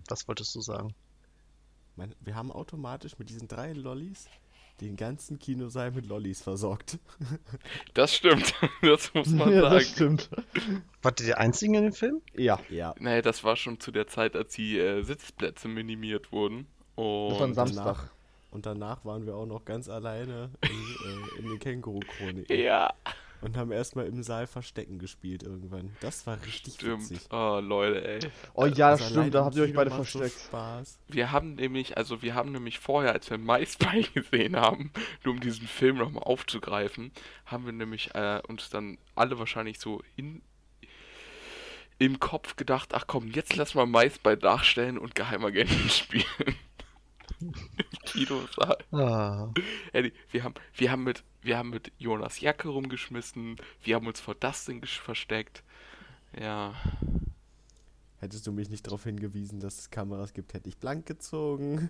Was 0.07 0.27
wolltest 0.27 0.55
du 0.55 0.61
sagen? 0.61 0.95
man, 1.99 2.15
wir 2.21 2.35
haben 2.35 2.51
automatisch 2.51 3.19
mit 3.19 3.29
diesen 3.29 3.47
drei 3.47 3.73
Lollis 3.73 4.27
den 4.81 4.95
ganzen 4.95 5.37
Kinosaal 5.39 5.91
mit 5.91 6.05
Lollis 6.07 6.41
versorgt. 6.41 6.97
Das 7.93 8.15
stimmt. 8.15 8.53
Das 8.81 9.13
muss 9.13 9.27
man 9.27 9.51
ja, 9.53 9.61
sagen. 9.61 9.75
das 9.75 9.89
stimmt. 9.89 10.29
Wart 11.01 11.19
ihr 11.19 11.25
die 11.25 11.33
Einzigen 11.33 11.73
in 11.73 11.83
dem 11.83 11.93
Film? 11.93 12.21
Ja, 12.33 12.59
Ja. 12.69 12.95
Naja, 12.97 13.21
das 13.21 13.43
war 13.43 13.57
schon 13.57 13.79
zu 13.81 13.91
der 13.91 14.07
Zeit, 14.07 14.35
als 14.37 14.53
die 14.53 14.79
äh, 14.79 15.03
Sitzplätze 15.03 15.67
minimiert 15.67 16.31
wurden. 16.31 16.67
das 16.95 17.05
war 17.05 17.37
ein 17.41 17.41
Und 17.49 17.53
Samstag. 17.55 18.11
Und 18.51 18.65
danach 18.65 19.03
waren 19.05 19.25
wir 19.25 19.35
auch 19.35 19.45
noch 19.45 19.65
ganz 19.65 19.89
alleine 19.89 20.49
in, 20.61 20.69
äh, 20.69 21.39
in 21.39 21.49
den 21.49 21.59
Känguru-Chroniken. 21.59 22.57
ja, 22.57 22.93
Und 23.41 23.55
haben 23.55 23.71
erstmal 23.71 24.05
im 24.05 24.21
Saal 24.21 24.47
Verstecken 24.47 24.99
gespielt 24.99 25.43
irgendwann. 25.43 25.95
Das 26.01 26.27
war 26.27 26.37
richtig 26.45 26.73
stimmt. 26.75 27.09
witzig. 27.09 27.27
Oh, 27.31 27.59
Leute, 27.61 28.05
ey. 28.05 28.19
Oh 28.53 28.65
ja, 28.65 28.91
das 28.91 29.01
Also 29.01 29.13
stimmt, 29.13 29.33
da 29.33 29.45
habt 29.45 29.55
ihr 29.55 29.63
euch 29.63 29.73
beide 29.73 29.89
macht 29.89 30.05
so 30.09 30.19
versteckt. 30.19 30.45
Spaß. 30.47 30.99
Wir 31.07 31.31
haben 31.31 31.55
nämlich, 31.55 31.97
also 31.97 32.21
wir 32.21 32.35
haben 32.35 32.51
nämlich 32.51 32.79
vorher, 32.79 33.13
als 33.13 33.29
wir 33.29 33.37
MySpy 33.37 34.03
gesehen 34.13 34.55
haben, 34.57 34.91
nur 35.23 35.33
um 35.35 35.39
diesen 35.39 35.67
Film 35.67 35.97
nochmal 35.97 36.23
aufzugreifen, 36.23 37.11
haben 37.45 37.65
wir 37.65 37.71
nämlich 37.73 38.13
äh, 38.15 38.41
uns 38.47 38.69
dann 38.69 38.97
alle 39.15 39.39
wahrscheinlich 39.39 39.79
so 39.79 40.01
in 40.15 40.41
im 42.01 42.19
Kopf 42.19 42.55
gedacht, 42.55 42.93
ach 42.93 43.05
komm, 43.07 43.27
jetzt 43.29 43.57
lass 43.57 43.75
mal 43.75 43.85
MySpy 43.85 44.37
nachstellen 44.41 44.97
und 44.97 45.15
Geheimagenten 45.15 45.89
spielen. 45.89 46.55
Im 47.41 47.53
Kinosaal. 48.05 48.77
Ah. 48.91 49.49
Eddie, 49.93 50.13
wir 50.31 50.43
haben, 50.43 50.53
wir 50.75 50.91
haben 50.91 51.03
mit, 51.03 51.23
wir 51.41 51.57
haben 51.57 51.69
mit 51.69 51.91
Jonas 51.97 52.39
Jacke 52.39 52.69
rumgeschmissen, 52.69 53.57
wir 53.83 53.95
haben 53.95 54.07
uns 54.07 54.19
vor 54.19 54.35
Dustin 54.35 54.83
versteckt. 54.83 55.63
Ja. 56.39 56.75
Hättest 58.19 58.45
du 58.45 58.51
mich 58.51 58.69
nicht 58.69 58.85
darauf 58.85 59.03
hingewiesen, 59.03 59.59
dass 59.59 59.79
es 59.79 59.89
Kameras 59.89 60.33
gibt, 60.33 60.53
hätte 60.53 60.67
ich 60.67 60.77
blank 60.77 61.05
gezogen. 61.05 61.89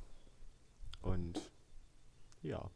Und 1.03 1.41
ja. 2.43 2.71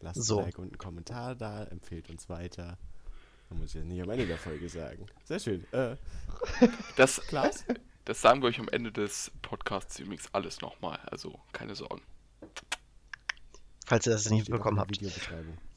Lasst 0.00 0.22
So. 0.22 0.38
ein 0.38 0.44
Like 0.46 0.58
und 0.58 0.68
einen 0.68 0.78
Kommentar 0.78 1.34
da, 1.34 1.64
empfehlt 1.64 2.08
uns 2.10 2.28
weiter. 2.28 2.76
Da 3.48 3.54
muss 3.54 3.68
ich 3.70 3.74
jetzt 3.74 3.86
nicht 3.86 4.02
am 4.02 4.10
Ende 4.10 4.26
der 4.26 4.38
Folge 4.38 4.68
sagen. 4.68 5.06
Sehr 5.24 5.38
schön. 5.40 5.64
Äh, 5.72 5.96
Das, 6.96 7.20
Klaas? 7.26 7.64
das 8.04 8.20
sagen 8.20 8.40
wir 8.42 8.48
euch 8.48 8.58
am 8.58 8.68
Ende 8.68 8.90
des 8.92 9.30
Podcasts 9.42 9.98
übrigens 9.98 10.32
alles 10.32 10.60
nochmal. 10.60 10.98
Also 11.06 11.38
keine 11.52 11.74
Sorgen. 11.74 12.02
falls 13.86 14.06
ihr 14.06 14.12
das 14.12 14.30
nicht 14.30 14.42
Steht 14.44 14.54
auch 14.54 14.58
bekommen 14.58 15.69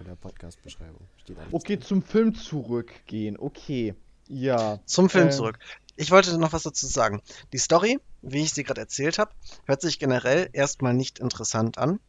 in 0.00 0.06
der 0.06 0.16
Podcast-Beschreibung. 0.16 1.06
Steht 1.22 1.38
alles 1.38 1.52
okay, 1.52 1.78
zum 1.78 2.02
Film 2.02 2.34
zurückgehen. 2.34 3.38
Okay. 3.38 3.94
Ja. 4.28 4.80
Zum 4.86 5.08
Film 5.08 5.26
Ähm, 5.26 5.32
zurück. 5.32 5.58
Ich 5.96 6.10
wollte 6.10 6.36
noch 6.38 6.52
was 6.52 6.64
dazu 6.64 6.86
sagen. 6.86 7.22
Die 7.52 7.58
Story, 7.58 7.98
wie 8.22 8.42
ich 8.42 8.52
sie 8.52 8.64
gerade 8.64 8.82
erzählt 8.82 9.18
habe, 9.18 9.32
hört 9.64 9.80
sich 9.80 9.98
generell 9.98 10.50
erstmal 10.52 10.92
nicht 10.94 11.18
interessant 11.20 11.78
an. 11.78 12.00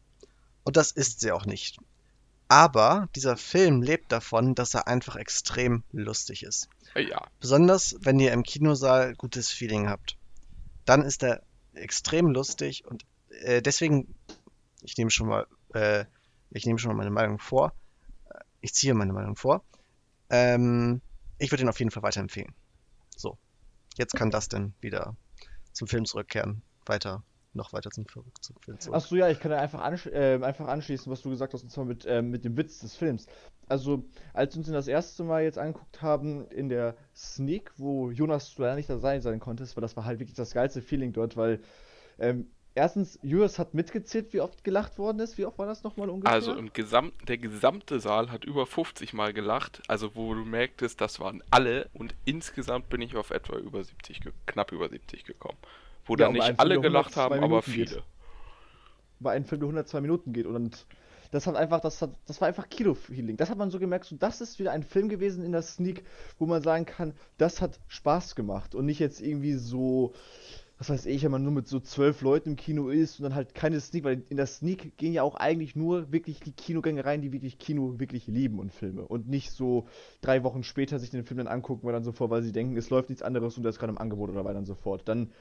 Und 0.63 0.75
das 0.75 0.91
ist 0.91 1.22
sie 1.22 1.32
auch 1.32 1.46
nicht. 1.46 1.77
Aber 2.50 3.08
dieser 3.15 3.38
Film 3.38 3.82
lebt 3.82 4.12
davon, 4.12 4.56
dass 4.56 4.74
er 4.74 4.88
einfach 4.88 5.15
extrem 5.15 5.84
lustig 5.91 6.44
ist. 6.44 6.70
Äh, 6.96 7.08
Ja, 7.08 7.27
Besonders 7.39 7.96
wenn 8.01 8.20
ihr 8.20 8.34
im 8.34 8.44
Kinosaal 8.44 9.15
gutes 9.15 9.50
Feeling 9.50 9.88
habt. 9.89 10.17
Dann 10.86 11.03
ist 11.03 11.24
er 11.24 11.41
extrem 11.74 12.27
lustig 12.27 12.86
und 12.86 13.06
äh, 13.41 13.62
deswegen, 13.62 14.15
ich 14.82 14.98
nehme 14.98 15.12
schon 15.12 15.27
mal, 15.27 15.48
äh, 15.74 16.06
ich 16.51 16.66
nehme 16.66 16.80
schon 16.80 16.89
mal 16.92 16.98
meine 16.98 17.12
Meinung 17.12 17.39
vor. 17.39 17.74
Äh, 18.30 18.39
Ich 18.62 18.74
ziehe 18.74 18.94
meine 18.94 19.13
Meinung 19.13 19.36
vor. 19.36 19.63
Ähm, 20.30 21.01
ich 21.38 21.51
würde 21.51 21.63
ihn 21.63 21.70
auf 21.70 21.80
jeden 21.80 21.92
Fall 21.92 22.04
weiterempfehlen. 22.04 22.54
So, 23.16 23.38
jetzt 23.98 24.16
kann 24.16 24.32
das 24.32 24.48
denn 24.50 24.74
wieder 24.82 25.16
zum 25.72 25.88
Film 25.88 26.06
zurückkehren. 26.06 26.63
Weiter, 26.86 27.24
noch 27.54 27.74
weiter 27.74 27.92
zum, 27.92 28.06
Film- 28.08 28.32
zum 28.42 28.56
Film 28.62 28.80
zurück. 28.80 28.96
Achso, 28.96 29.16
ja, 29.16 29.30
ich 29.30 29.39
kann 29.39 29.51
da 29.51 29.60
einfach, 29.60 29.82
ansch 29.82 30.08
äh, 30.08 30.39
einfach 30.42 30.68
anschließen, 30.68 31.12
was 31.12 31.22
du 31.22 31.30
gesagt 31.30 31.54
hast, 31.54 31.63
und 31.63 31.70
zwar 31.70 31.86
mit, 31.86 32.06
ähm, 32.08 32.30
mit 32.30 32.46
dem 32.46 32.58
Witz 32.58 32.80
des 32.80 32.96
Films. 32.96 33.27
Also, 33.68 34.06
als 34.34 34.56
wir 34.56 34.60
uns 34.60 34.70
das 34.70 34.88
erste 34.88 35.24
Mal 35.24 35.44
jetzt 35.44 35.58
angeguckt 35.58 36.01
haben 36.01 36.48
in 36.50 36.70
der 36.70 36.96
Sneak, 37.16 37.72
wo 37.77 38.10
Jonas 38.12 38.58
leider 38.58 38.75
nicht 38.75 38.89
dabei 38.89 39.20
sein 39.20 39.39
konnte, 39.39 39.66
weil 39.75 39.82
das 39.82 39.98
war 39.98 40.06
halt 40.06 40.20
wirklich 40.20 40.36
das 40.38 40.54
geilste 40.54 40.82
Feeling 40.82 41.12
dort, 41.12 41.36
weil 41.36 41.62
ähm, 42.20 42.50
erstens, 42.77 43.19
Jonas 43.22 43.60
hat 43.60 43.74
mitgezählt, 43.74 44.31
wie 44.34 44.41
oft 44.41 44.63
gelacht 44.63 44.98
worden 44.98 45.19
ist. 45.19 45.38
Wie 45.38 45.46
oft 45.46 45.57
war 45.57 45.65
das 45.65 45.84
nochmal 45.84 46.10
ungefähr? 46.10 46.34
also 46.34 46.53
im 46.55 46.72
Gesamt, 46.72 47.13
der 47.27 47.38
gesamte 47.38 48.00
Saal 48.00 48.31
hat 48.31 48.46
über 48.46 48.65
50 48.65 49.13
Mal 49.13 49.34
gelacht. 49.34 49.81
Also 49.88 50.15
wo 50.15 50.34
du 50.34 50.46
merktest, 50.46 51.01
das 51.01 51.19
waren 51.19 51.43
alle. 51.51 51.89
Und 51.93 52.15
insgesamt 52.25 52.89
bin 52.89 53.01
ich 53.01 53.15
auf 53.15 53.31
etwa 53.31 53.57
über 53.57 53.84
70, 53.84 54.22
ge- 54.22 54.31
knapp 54.46 54.72
über 54.72 54.88
70 54.89 55.25
gekommen. 55.25 55.57
Wo 56.05 56.13
Ja, 56.13 56.25
dann 56.25 56.34
nicht 56.34 56.60
alle 56.60 56.79
gelacht 56.79 57.17
102 57.17 57.22
haben, 57.22 57.34
aber 57.43 57.48
Minuten 57.48 57.72
geht. 57.74 57.89
viele. 57.89 58.03
bei 59.19 59.31
einem 59.31 59.46
Film, 59.46 59.60
der 59.62 59.67
102 59.67 60.01
Minuten 60.01 60.31
geht. 60.34 60.46
Und 60.46 60.86
das 61.31 61.46
hat 61.48 61.55
einfach, 61.57 61.81
das 61.81 62.01
hat, 62.01 62.12
das 62.25 62.39
war 62.39 62.48
einfach 62.48 62.69
Kino-Feeling. 62.69 63.36
Das 63.36 63.50
hat 63.50 63.57
man 63.57 63.69
so 63.72 63.79
gemerkt, 63.79 64.05
so 64.05 64.15
das 64.15 64.39
ist 64.39 64.60
wieder 64.60 64.72
ein 64.72 64.84
Film 64.84 65.10
gewesen 65.10 65.43
in 65.43 65.51
der 65.51 65.62
Sneak, 65.63 66.05
wo 66.39 66.46
man 66.46 66.62
sagen 66.62 66.86
kann, 66.86 67.13
das 67.38 67.60
hat 67.62 67.79
Spaß 67.88 68.36
gemacht 68.36 68.75
und 68.75 68.86
nicht 68.86 69.00
jetzt 69.00 69.19
irgendwie 69.19 69.55
so, 69.55 70.13
was 70.77 70.89
weiß 70.89 71.07
ich, 71.07 71.24
wenn 71.24 71.31
man 71.31 71.43
nur 71.43 71.51
mit 71.51 71.67
so 71.67 71.79
zwölf 71.79 72.22
Leuten 72.22 72.51
im 72.51 72.55
Kino 72.55 72.89
ist 72.89 73.19
und 73.19 73.24
dann 73.24 73.36
halt 73.36 73.55
keine 73.55 73.79
Sneak, 73.79 74.03
weil 74.03 74.24
in 74.29 74.38
der 74.38 74.46
Sneak 74.46 74.96
gehen 74.98 75.13
ja 75.13 75.24
auch 75.24 75.36
eigentlich 75.36 75.75
nur 75.75 76.12
wirklich 76.12 76.39
die 76.39 76.51
Kinogänger 76.51 77.03
rein, 77.03 77.22
die 77.22 77.31
wirklich 77.31 77.57
Kino 77.57 78.00
wirklich 78.00 78.27
lieben 78.27 78.60
und 78.60 78.72
Filme 78.72 79.01
und 79.01 79.27
nicht 79.27 79.51
so 79.51 79.88
drei 80.22 80.43
Wochen 80.43 80.63
später 80.63 81.00
sich 81.00 81.10
den 81.10 81.24
Film 81.24 81.39
dann 81.39 81.48
angucken, 81.48 81.88
weil 81.88 81.93
dann 81.93 82.03
sofort, 82.03 82.29
weil 82.29 82.43
sie 82.43 82.51
denken, 82.51 82.77
es 82.77 82.91
läuft 82.91 83.10
nichts 83.10 83.24
anderes 83.24 83.57
und 83.57 83.63
der 83.63 83.72
ist 83.72 83.79
gerade 83.79 83.91
im 83.91 83.98
Angebot 83.98 84.29
oder 84.29 84.46
weiter 84.46 84.60
und 84.60 84.65
so 84.65 84.75
fort. 84.75 85.07
Dann 85.07 85.31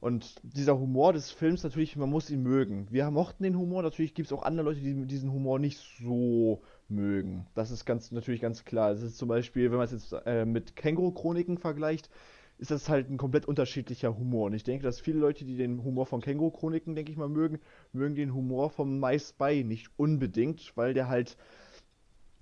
und 0.00 0.36
dieser 0.42 0.78
Humor 0.78 1.12
des 1.12 1.32
Films 1.32 1.64
natürlich, 1.64 1.96
man 1.96 2.08
muss 2.08 2.30
ihn 2.30 2.42
mögen. 2.42 2.86
Wir 2.90 3.10
mochten 3.10 3.42
den 3.42 3.58
Humor, 3.58 3.82
natürlich 3.82 4.14
gibt 4.14 4.26
es 4.26 4.32
auch 4.32 4.44
andere 4.44 4.66
Leute, 4.66 4.80
die 4.80 5.06
diesen 5.06 5.32
Humor 5.32 5.58
nicht 5.58 5.80
so 6.00 6.62
mögen. 6.88 7.46
Das 7.54 7.72
ist 7.72 7.84
ganz 7.84 8.12
natürlich 8.12 8.40
ganz 8.40 8.64
klar. 8.64 8.92
Das 8.92 9.02
ist 9.02 9.18
zum 9.18 9.28
Beispiel, 9.28 9.70
wenn 9.70 9.78
man 9.78 9.86
es 9.86 9.92
jetzt 9.92 10.12
äh, 10.24 10.44
mit 10.44 10.76
Känguru-Chroniken 10.76 11.58
vergleicht, 11.58 12.10
ist 12.58 12.72
das 12.72 12.88
halt 12.88 13.08
ein 13.08 13.16
komplett 13.16 13.46
unterschiedlicher 13.46 14.16
Humor. 14.16 14.46
Und 14.46 14.54
ich 14.54 14.64
denke, 14.64 14.82
dass 14.84 15.00
viele 15.00 15.18
Leute, 15.18 15.44
die 15.44 15.56
den 15.56 15.82
Humor 15.84 16.06
von 16.06 16.20
Känguru-Chroniken, 16.20 16.94
denke 16.94 17.12
ich 17.12 17.18
mal, 17.18 17.28
mögen, 17.28 17.60
mögen 17.92 18.16
den 18.16 18.34
Humor 18.34 18.70
vom 18.70 18.98
My 18.98 19.18
Spy 19.18 19.64
nicht 19.64 19.90
unbedingt, 19.96 20.76
weil 20.76 20.92
der 20.92 21.08
halt, 21.08 21.36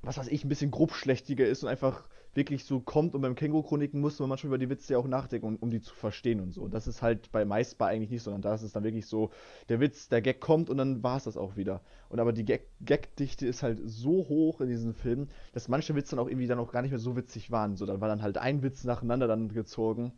was 0.03 0.17
weiß 0.17 0.29
ich, 0.29 0.45
ein 0.45 0.49
bisschen 0.49 0.71
grobschlächtiger 0.71 1.47
ist 1.47 1.63
und 1.63 1.69
einfach 1.69 2.09
wirklich 2.37 2.65
so 2.65 2.81
kommt. 2.81 3.15
Und 3.15 3.23
beim 3.23 3.35
Känguru-Chroniken 3.35 4.01
muss 4.01 4.19
man 4.19 4.29
manchmal 4.29 4.49
über 4.49 4.59
die 4.59 4.71
Witze 4.71 4.93
ja 4.93 4.99
auch 4.99 5.07
nachdenken, 5.07 5.47
um, 5.47 5.57
um 5.57 5.71
die 5.71 5.81
zu 5.81 5.95
verstehen 5.95 6.41
und 6.41 6.53
so. 6.53 6.69
Das 6.69 6.87
ist 6.87 7.03
halt 7.03 7.33
bei 7.33 7.45
Spy 7.65 7.85
eigentlich 7.85 8.11
nicht, 8.11 8.23
sondern 8.23 8.43
da 8.43 8.55
ist 8.55 8.63
es 8.63 8.73
dann 8.73 8.85
wirklich 8.85 9.07
so, 9.07 9.31
der 9.69 9.81
Witz, 9.81 10.09
der 10.09 10.23
Gag 10.23 10.41
kommt 10.41 10.71
und 10.71 10.77
dann 10.77 11.03
war 11.03 11.17
es 11.17 11.25
das 11.25 11.37
auch 11.37 11.57
wieder. 11.57 11.81
Und 12.09 12.21
aber 12.21 12.33
die 12.33 12.45
Gag- 12.45 12.69
Gag-Dichte 12.81 13.47
ist 13.47 13.63
halt 13.63 13.81
so 13.85 14.29
hoch 14.29 14.61
in 14.61 14.69
diesem 14.69 14.95
Film, 14.95 15.29
dass 15.53 15.69
manche 15.69 15.95
Witze 15.95 16.17
dann 16.17 16.25
auch 16.25 16.29
irgendwie 16.29 16.47
dann 16.47 16.59
auch 16.59 16.73
gar 16.73 16.83
nicht 16.83 16.91
mehr 16.91 17.01
so 17.01 17.17
witzig 17.17 17.51
waren. 17.51 17.77
So, 17.77 17.87
dann 17.87 18.01
war 18.01 18.09
dann 18.09 18.23
halt 18.23 18.39
ein 18.39 18.63
Witz 18.63 18.85
nacheinander 18.85 19.27
dann 19.27 19.49
gezogen. 19.53 20.13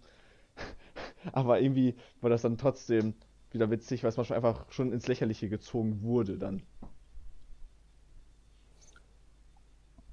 aber 1.33 1.61
irgendwie 1.61 1.95
war 2.21 2.31
das 2.31 2.43
dann 2.43 2.59
trotzdem 2.59 3.15
wieder 3.51 3.71
witzig, 3.71 4.03
weil 4.03 4.11
es 4.11 4.17
manchmal 4.17 4.39
einfach 4.39 4.71
schon 4.71 4.93
ins 4.93 5.07
Lächerliche 5.07 5.49
gezogen 5.49 6.03
wurde 6.03 6.39
dann. 6.39 6.63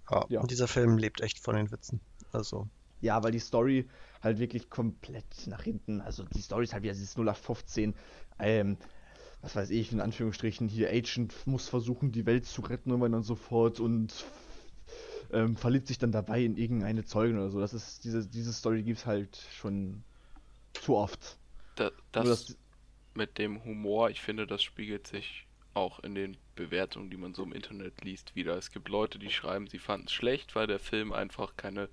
Ja, 0.09 0.25
ja. 0.29 0.41
Und 0.41 0.51
dieser 0.51 0.67
Film 0.67 0.97
lebt 0.97 1.21
echt 1.21 1.39
von 1.39 1.55
den 1.55 1.71
Witzen. 1.71 2.01
Also, 2.31 2.67
Ja, 3.01 3.21
weil 3.24 3.31
die 3.31 3.39
Story 3.39 3.88
halt 4.21 4.39
wirklich 4.39 4.69
komplett 4.69 5.47
nach 5.47 5.62
hinten, 5.63 6.01
also 6.01 6.24
die 6.24 6.41
Story 6.41 6.63
ist 6.63 6.74
halt 6.74 6.83
wieder 6.83 6.93
dieses 6.93 7.15
0815, 7.15 7.95
ähm, 8.39 8.77
was 9.41 9.55
weiß 9.55 9.69
ich, 9.71 9.91
in 9.91 10.01
Anführungsstrichen, 10.01 10.67
hier 10.69 10.89
Agent 10.89 11.35
muss 11.47 11.69
versuchen, 11.69 12.12
die 12.12 12.25
Welt 12.25 12.45
zu 12.45 12.62
retten 12.63 12.91
und 12.91 13.01
und 13.01 13.24
so 13.24 13.35
fort 13.35 13.79
und 13.79 14.25
ähm, 15.31 15.55
verliebt 15.57 15.88
sich 15.88 15.97
dann 15.97 16.12
dabei 16.12 16.43
in 16.43 16.57
irgendeine 16.57 17.05
Zeugin 17.05 17.38
oder 17.38 17.50
so. 17.50 17.59
Das 17.59 17.74
ist, 17.74 18.03
diese, 18.03 18.27
diese 18.27 18.53
Story 18.53 18.83
gibt's 18.83 19.05
halt 19.05 19.38
schon 19.53 20.03
zu 20.74 20.95
oft. 20.97 21.38
Da, 21.75 21.91
Nur 22.15 22.29
das 22.29 22.45
das- 22.45 22.57
mit 23.13 23.38
dem 23.38 23.63
Humor, 23.63 24.09
ich 24.09 24.21
finde, 24.21 24.47
das 24.47 24.62
spiegelt 24.63 25.07
sich 25.07 25.44
auch 25.75 26.00
in 26.00 26.15
den 26.15 26.38
Bewertungen, 26.55 27.10
die 27.10 27.17
man 27.17 27.34
so 27.34 27.44
im 27.44 27.53
Internet 27.53 28.03
liest, 28.03 28.36
wieder. 28.36 28.58
Es 28.58 28.72
gibt 28.72 28.89
Leute, 28.89 29.20
die 29.20 29.29
schreiben, 29.29 29.67
sie 29.67 29.79
fanden 29.79 30.08
es 30.08 30.13
schlecht, 30.13 30.55
weil 30.55 30.67
der 30.67 30.79
Film 30.79 31.12
einfach 31.12 31.55
keine 31.58 31.89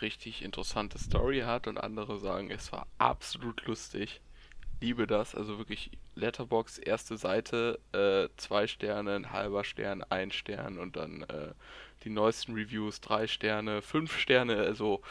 richtig 0.00 0.42
interessante 0.42 0.98
Story 0.98 1.40
hat 1.40 1.66
und 1.66 1.78
andere 1.78 2.18
sagen, 2.18 2.50
es 2.50 2.72
war 2.72 2.86
absolut 2.98 3.64
lustig. 3.66 4.20
liebe 4.80 5.06
das. 5.06 5.34
Also 5.34 5.58
wirklich 5.58 5.92
Letterbox, 6.16 6.78
erste 6.78 7.16
Seite, 7.16 7.78
äh, 7.92 8.28
zwei 8.36 8.66
Sterne, 8.66 9.14
ein 9.14 9.30
halber 9.30 9.62
Stern, 9.62 10.02
ein 10.02 10.32
Stern 10.32 10.78
und 10.78 10.96
dann 10.96 11.22
äh, 11.22 11.52
die 12.04 12.10
neuesten 12.10 12.54
Reviews, 12.54 13.00
drei 13.00 13.26
Sterne, 13.28 13.80
fünf 13.80 14.18
Sterne, 14.18 14.56
also 14.56 15.02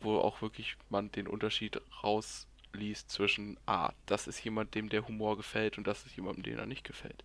wo 0.00 0.18
auch 0.18 0.42
wirklich 0.42 0.76
man 0.90 1.10
den 1.10 1.26
Unterschied 1.26 1.80
rausliest 2.74 3.10
zwischen, 3.10 3.58
ah, 3.66 3.92
das 4.06 4.26
ist 4.26 4.42
jemand, 4.44 4.74
dem 4.74 4.88
der 4.88 5.06
Humor 5.06 5.36
gefällt 5.36 5.78
und 5.78 5.86
das 5.86 6.04
ist 6.06 6.16
jemandem, 6.16 6.42
dem 6.42 6.58
er 6.58 6.66
nicht 6.66 6.84
gefällt. 6.84 7.22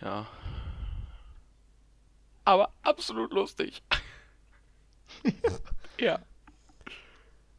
Ja. 0.00 0.26
Aber 2.44 2.72
absolut 2.82 3.32
lustig. 3.32 3.82
ja. 6.00 6.18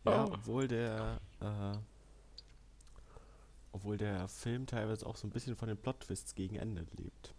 Ja, 0.04 0.26
Oh. 0.26 0.32
obwohl 0.34 0.68
der, 0.68 1.22
äh, 1.42 1.78
obwohl 3.72 3.98
der 3.98 4.28
Film 4.28 4.66
teilweise 4.66 5.06
auch 5.06 5.16
so 5.16 5.28
ein 5.28 5.32
bisschen 5.32 5.56
von 5.56 5.68
den 5.68 5.78
Plot-Twists 5.78 6.34
gegen 6.34 6.56
Ende 6.56 6.88
lebt. 6.98 7.36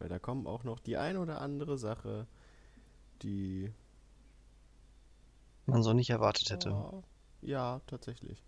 Weil 0.00 0.08
da 0.08 0.18
kommen 0.18 0.48
auch 0.48 0.64
noch 0.64 0.80
die 0.80 0.96
ein 0.96 1.16
oder 1.16 1.40
andere 1.40 1.78
Sache, 1.78 2.26
die, 3.22 3.72
Man 5.66 5.84
so 5.84 5.92
nicht 5.92 6.10
erwartet 6.10 6.50
hätte. 6.50 6.70
ja, 6.70 7.02
ja, 7.44 7.80
tatsächlich. 7.86 8.42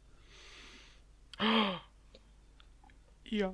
Ja. 3.24 3.52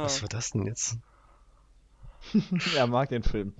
Was 0.00 0.22
war 0.22 0.28
das 0.28 0.50
denn 0.50 0.66
jetzt? 0.66 0.96
er 2.74 2.86
mag 2.86 3.08
den 3.08 3.22
Film. 3.22 3.54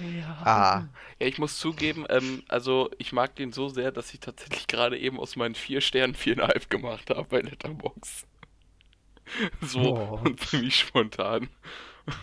Ja. 0.00 0.38
Ah, 0.44 0.88
Ja, 1.18 1.26
ich 1.26 1.38
muss 1.38 1.58
zugeben, 1.58 2.04
ähm, 2.10 2.42
also 2.48 2.90
ich 2.98 3.12
mag 3.12 3.34
den 3.36 3.52
so 3.52 3.68
sehr, 3.68 3.90
dass 3.92 4.12
ich 4.14 4.20
tatsächlich 4.20 4.66
gerade 4.66 4.98
eben 4.98 5.18
aus 5.18 5.36
meinen 5.36 5.54
vier 5.54 5.80
Sternen 5.80 6.14
viereinhalb 6.14 6.70
gemacht 6.70 7.10
habe 7.10 7.24
bei 7.24 7.40
Letterbox. 7.40 8.26
So 9.60 9.98
Oh. 10.22 10.22
ziemlich 10.36 10.78
spontan. 10.78 11.48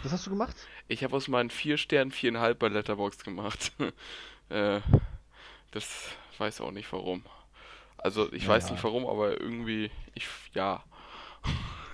Was 0.04 0.12
hast 0.14 0.26
du 0.28 0.32
gemacht? 0.32 0.70
Ich 0.88 1.04
habe 1.04 1.16
aus 1.16 1.28
meinen 1.28 1.50
vier 1.50 1.78
Sternen 1.78 2.12
viereinhalb 2.12 2.60
bei 2.60 2.68
Letterbox 2.68 3.20
gemacht. 3.24 3.72
äh, 4.50 4.82
das 5.72 6.10
weiß 6.40 6.62
auch 6.62 6.72
nicht 6.72 6.92
warum. 6.92 7.24
Also 7.98 8.32
ich 8.34 8.48
weiß 8.48 8.66
Ja. 8.66 8.72
nicht 8.74 8.84
warum, 8.84 9.06
aber 9.08 9.40
irgendwie, 9.40 9.90
ich, 10.14 10.28
ja. 10.54 10.84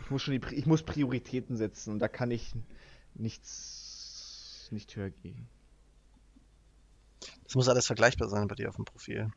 Ich 0.03 0.09
muss 0.09 0.21
schon 0.23 0.39
die, 0.39 0.55
ich 0.55 0.65
muss 0.65 0.83
Prioritäten 0.83 1.55
setzen 1.57 1.93
und 1.93 1.99
da 1.99 2.07
kann 2.07 2.31
ich 2.31 2.53
nichts 3.13 4.67
nicht 4.71 4.95
höher 4.95 5.09
gehen. 5.09 5.47
das 7.43 7.55
muss 7.55 7.67
alles 7.67 7.85
vergleichbar 7.87 8.29
sein 8.29 8.47
bei 8.47 8.55
dir 8.55 8.69
auf 8.69 8.75
dem 8.77 8.85
Profil. 8.85 9.31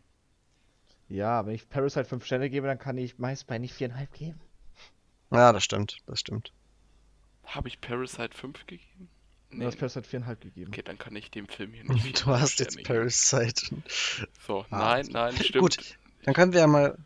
Ja, 1.08 1.44
wenn 1.44 1.54
ich 1.54 1.68
Parasite 1.68 2.04
5 2.06 2.25
Sterne 2.25 2.49
gebe, 2.50 2.66
dann 2.66 2.78
kann 2.78 2.96
ich 2.99 3.18
meist 3.18 3.46
bei 3.46 3.58
nicht 3.58 3.75
viereinhalb 3.75 4.12
geben. 4.12 4.40
Ja, 5.30 5.52
das 5.52 5.64
stimmt, 5.64 5.99
das 6.06 6.20
stimmt. 6.20 6.52
Habe 7.44 7.68
ich 7.68 7.80
Parasite 7.80 8.37
5 8.37 8.66
gegeben? 8.66 9.08
Du 9.61 9.66
hast 9.66 9.76
Parasite 9.78 10.08
viereinhalb 10.08 10.40
gegeben. 10.40 10.70
Okay, 10.73 10.82
dann 10.82 10.99
kann 10.99 11.14
ich 11.16 11.30
dem 11.30 11.49
Film 11.49 11.73
hier 11.73 11.84
nicht 11.92 12.25
Du 12.25 12.26
hast 12.30 12.61
jetzt. 12.61 12.82
Parasite. 12.84 13.76
So, 14.46 14.64
Ah. 14.70 14.78
nein, 14.78 15.08
nein, 15.11 15.37
stimmt. 15.37 15.58
Gut. 15.62 15.96
Dann 16.25 16.34
können 16.34 16.52
wir 16.52 16.61
ja 16.61 16.66
mal, 16.66 16.96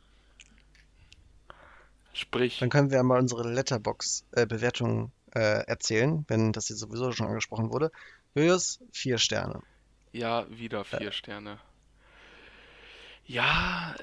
Sprich. 2.13 2.59
dann 2.59 2.71
können 2.71 2.91
wir 2.91 2.99
ja 2.99 3.03
mal 3.03 3.19
unsere 3.19 3.49
Letterbox-Bewertung 3.53 5.13
äh, 5.35 5.65
erzählen, 5.67 6.25
wenn 6.29 6.53
das 6.53 6.69
jetzt 6.69 6.79
sowieso 6.79 7.13
schon 7.13 7.27
angesprochen 7.27 7.71
wurde. 7.71 7.91
Julius, 8.35 8.81
vier 8.93 9.19
Sterne. 9.19 9.63
Ja, 10.13 10.47
wieder 10.51 10.85
vier 10.85 11.13
Sterne. 11.13 11.59
Ja, 13.27 13.95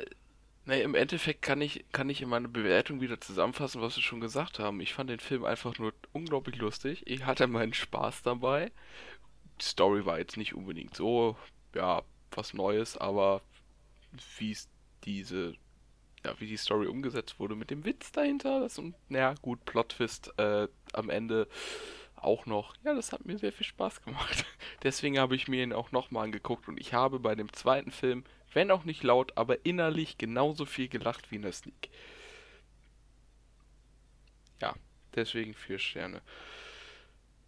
ne, 0.66 0.82
im 0.82 0.96
Endeffekt 0.96 1.42
kann 1.42 1.62
ich, 1.62 1.86
kann 1.92 2.10
ich 2.10 2.22
in 2.22 2.30
meiner 2.30 2.48
Bewertung 2.48 3.02
wieder 3.02 3.20
zusammenfassen, 3.20 3.82
was 3.82 3.96
wir 3.96 4.04
schon 4.04 4.22
gesagt 4.22 4.60
haben. 4.60 4.82
Ich 4.82 4.94
fand 4.94 5.10
den 5.10 5.20
Film 5.20 5.46
einfach 5.46 5.78
nur 5.78 5.94
unglaublich 6.14 6.58
lustig. 6.58 7.04
Ich 7.06 7.26
hatte 7.26 7.48
meinen 7.48 7.74
Spaß 7.74 8.24
dabei. 8.24 8.72
Die 9.62 9.66
Story 9.66 10.06
war 10.06 10.20
jetzt 10.20 10.38
nicht 10.38 10.54
unbedingt 10.54 10.96
so, 10.96 11.38
ja, 11.74 12.04
was 12.32 12.54
Neues, 12.54 12.98
aber 12.98 13.42
wie 14.38 14.52
es 14.52 14.70
diese, 15.04 15.56
ja, 16.26 16.40
wie 16.40 16.48
die 16.48 16.58
Story 16.58 16.88
umgesetzt 16.88 17.40
wurde 17.40 17.56
mit 17.56 17.70
dem 17.72 17.86
Witz 17.86 18.12
dahinter, 18.12 18.60
das 18.60 18.78
und, 18.78 18.96
naja, 19.10 19.36
gut, 19.42 19.64
Plot-Twist 19.66 20.34
äh, 20.38 20.68
am 20.94 21.10
Ende 21.10 21.48
auch 22.16 22.46
noch. 22.46 22.76
Ja, 22.84 22.94
das 22.94 23.12
hat 23.12 23.26
mir 23.26 23.38
sehr 23.38 23.52
viel 23.52 23.66
Spaß 23.66 24.02
gemacht. 24.02 24.46
Deswegen 24.84 25.20
habe 25.20 25.36
ich 25.36 25.48
mir 25.48 25.64
ihn 25.64 25.74
auch 25.74 25.92
nochmal 25.92 26.26
angeguckt 26.26 26.68
und 26.68 26.80
ich 26.80 26.94
habe 26.94 27.20
bei 27.20 27.36
dem 27.36 27.52
zweiten 27.54 27.92
Film, 27.92 28.24
wenn 28.56 28.72
auch 28.72 28.86
nicht 28.86 29.04
laut, 29.04 29.38
aber 29.38 29.66
innerlich 29.66 30.18
genauso 30.18 30.66
viel 30.66 30.88
gelacht 30.88 31.30
wie 31.30 31.36
in 31.36 31.42
der 31.44 31.52
Sneak. 31.52 31.90
Ja, 34.62 34.74
deswegen 35.14 35.54
vier 35.54 35.78
Sterne. 35.78 36.22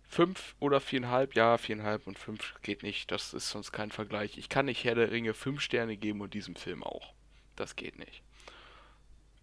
Fünf 0.04 0.56
oder 0.60 0.80
viereinhalb? 0.80 1.36
Ja, 1.36 1.58
viereinhalb 1.58 2.08
und 2.08 2.20
fünf 2.20 2.56
geht 2.62 2.84
nicht. 2.84 3.12
Das 3.12 3.34
ist 3.34 3.50
sonst 3.50 3.72
kein 3.72 3.92
Vergleich. 3.92 4.38
Ich 4.38 4.50
kann 4.50 4.66
nicht 4.66 4.84
Herr 4.84 4.96
der 4.96 5.12
Ringe 5.12 5.34
fünf 5.34 5.62
Sterne 5.62 5.98
geben 5.98 6.22
und 6.22 6.34
diesem 6.34 6.56
Film 6.56 6.84
auch. 6.84 7.14
Das 7.56 7.76
geht 7.76 7.98
nicht. 7.98 8.22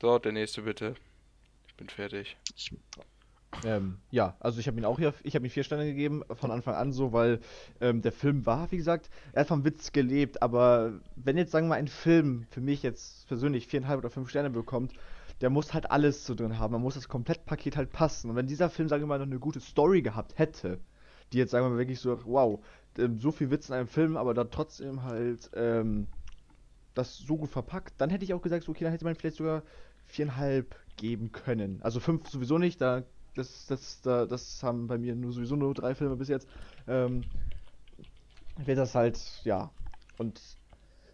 So, 0.01 0.19
der 0.19 0.33
nächste 0.33 0.63
bitte. 0.63 0.95
Ich 1.69 1.75
bin 1.75 1.89
fertig. 1.89 2.37
Ähm, 3.65 3.99
ja, 4.11 4.37
also 4.41 4.61
ich 4.61 4.67
habe 4.67 4.79
ihn 4.79 4.85
auch 4.85 4.99
hier, 4.99 5.15
ich 5.23 5.35
habe 5.35 5.47
ihm 5.47 5.51
vier 5.51 5.65
Sterne 5.65 5.85
gegeben, 5.85 6.23
von 6.35 6.51
Anfang 6.51 6.75
an 6.75 6.93
so, 6.93 7.13
weil 7.13 7.41
ähm, 7.81 8.03
der 8.03 8.13
Film 8.13 8.47
war, 8.47 8.71
wie 8.71 8.77
gesagt, 8.77 9.11
er 9.33 9.41
hat 9.41 9.49
vom 9.49 9.65
Witz 9.65 9.93
gelebt, 9.93 10.43
aber 10.43 11.01
wenn 11.17 11.37
jetzt, 11.37 11.53
sagen 11.53 11.67
wir 11.67 11.71
mal, 11.71 11.77
ein 11.77 11.89
Film 11.89 12.47
für 12.51 12.61
mich 12.61 12.83
jetzt 12.83 13.27
persönlich 13.29 13.67
viereinhalb 13.67 13.99
oder 13.99 14.11
fünf 14.11 14.29
Sterne 14.29 14.51
bekommt, 14.51 14.93
der 15.41 15.51
muss 15.51 15.75
halt 15.75 15.91
alles 15.91 16.27
so 16.27 16.35
drin 16.35 16.59
haben, 16.59 16.73
man 16.73 16.83
muss 16.83 16.95
das 16.95 17.09
Komplettpaket 17.09 17.77
halt 17.77 17.93
passen. 17.93 18.31
Und 18.31 18.37
wenn 18.37 18.47
dieser 18.47 18.71
Film, 18.71 18.89
sagen 18.89 19.03
wir 19.03 19.07
mal, 19.07 19.19
noch 19.19 19.27
eine 19.27 19.39
gute 19.39 19.61
Story 19.61 20.03
gehabt 20.03 20.39
hätte, 20.39 20.79
die 21.33 21.39
jetzt, 21.39 21.51
sagen 21.51 21.67
wir 21.67 21.71
mal, 21.71 21.79
wirklich 21.79 22.01
so, 22.01 22.19
wow, 22.25 22.61
ähm, 22.99 23.19
so 23.19 23.33
viel 23.33 23.51
Witz 23.51 23.69
in 23.69 23.75
einem 23.75 23.89
Film, 23.89 24.17
aber 24.17 24.35
dann 24.35 24.51
trotzdem 24.51 25.03
halt 25.03 25.51
ähm, 25.55 26.07
das 26.95 27.19
so 27.19 27.37
gut 27.37 27.51
verpackt, 27.51 27.95
dann 27.99 28.11
hätte 28.11 28.25
ich 28.25 28.35
auch 28.35 28.43
gesagt, 28.43 28.65
so, 28.65 28.73
okay, 28.73 28.85
dann 28.85 28.93
hätte 28.93 29.05
man 29.05 29.15
vielleicht 29.17 29.37
sogar 29.37 29.63
viereinhalb 30.07 30.77
geben 30.97 31.33
können. 31.33 31.81
Also 31.83 31.99
fünf 31.99 32.29
sowieso 32.29 32.59
nicht, 32.59 32.81
da 32.81 33.03
das, 33.35 33.67
das, 33.67 34.01
da, 34.03 34.27
das 34.27 34.63
haben 34.63 34.87
bei 34.87 34.99
mir 34.99 35.15
nur 35.15 35.33
sowieso 35.33 35.57
nur 35.57 35.75
drei 35.75 35.95
Filme 35.95 36.17
bis 36.17 36.29
jetzt. 36.29 36.49
Ähm, 36.87 37.25
wird 38.57 38.79
das 38.79 38.95
halt, 38.95 39.21
ja. 39.45 39.71
Und 40.19 40.41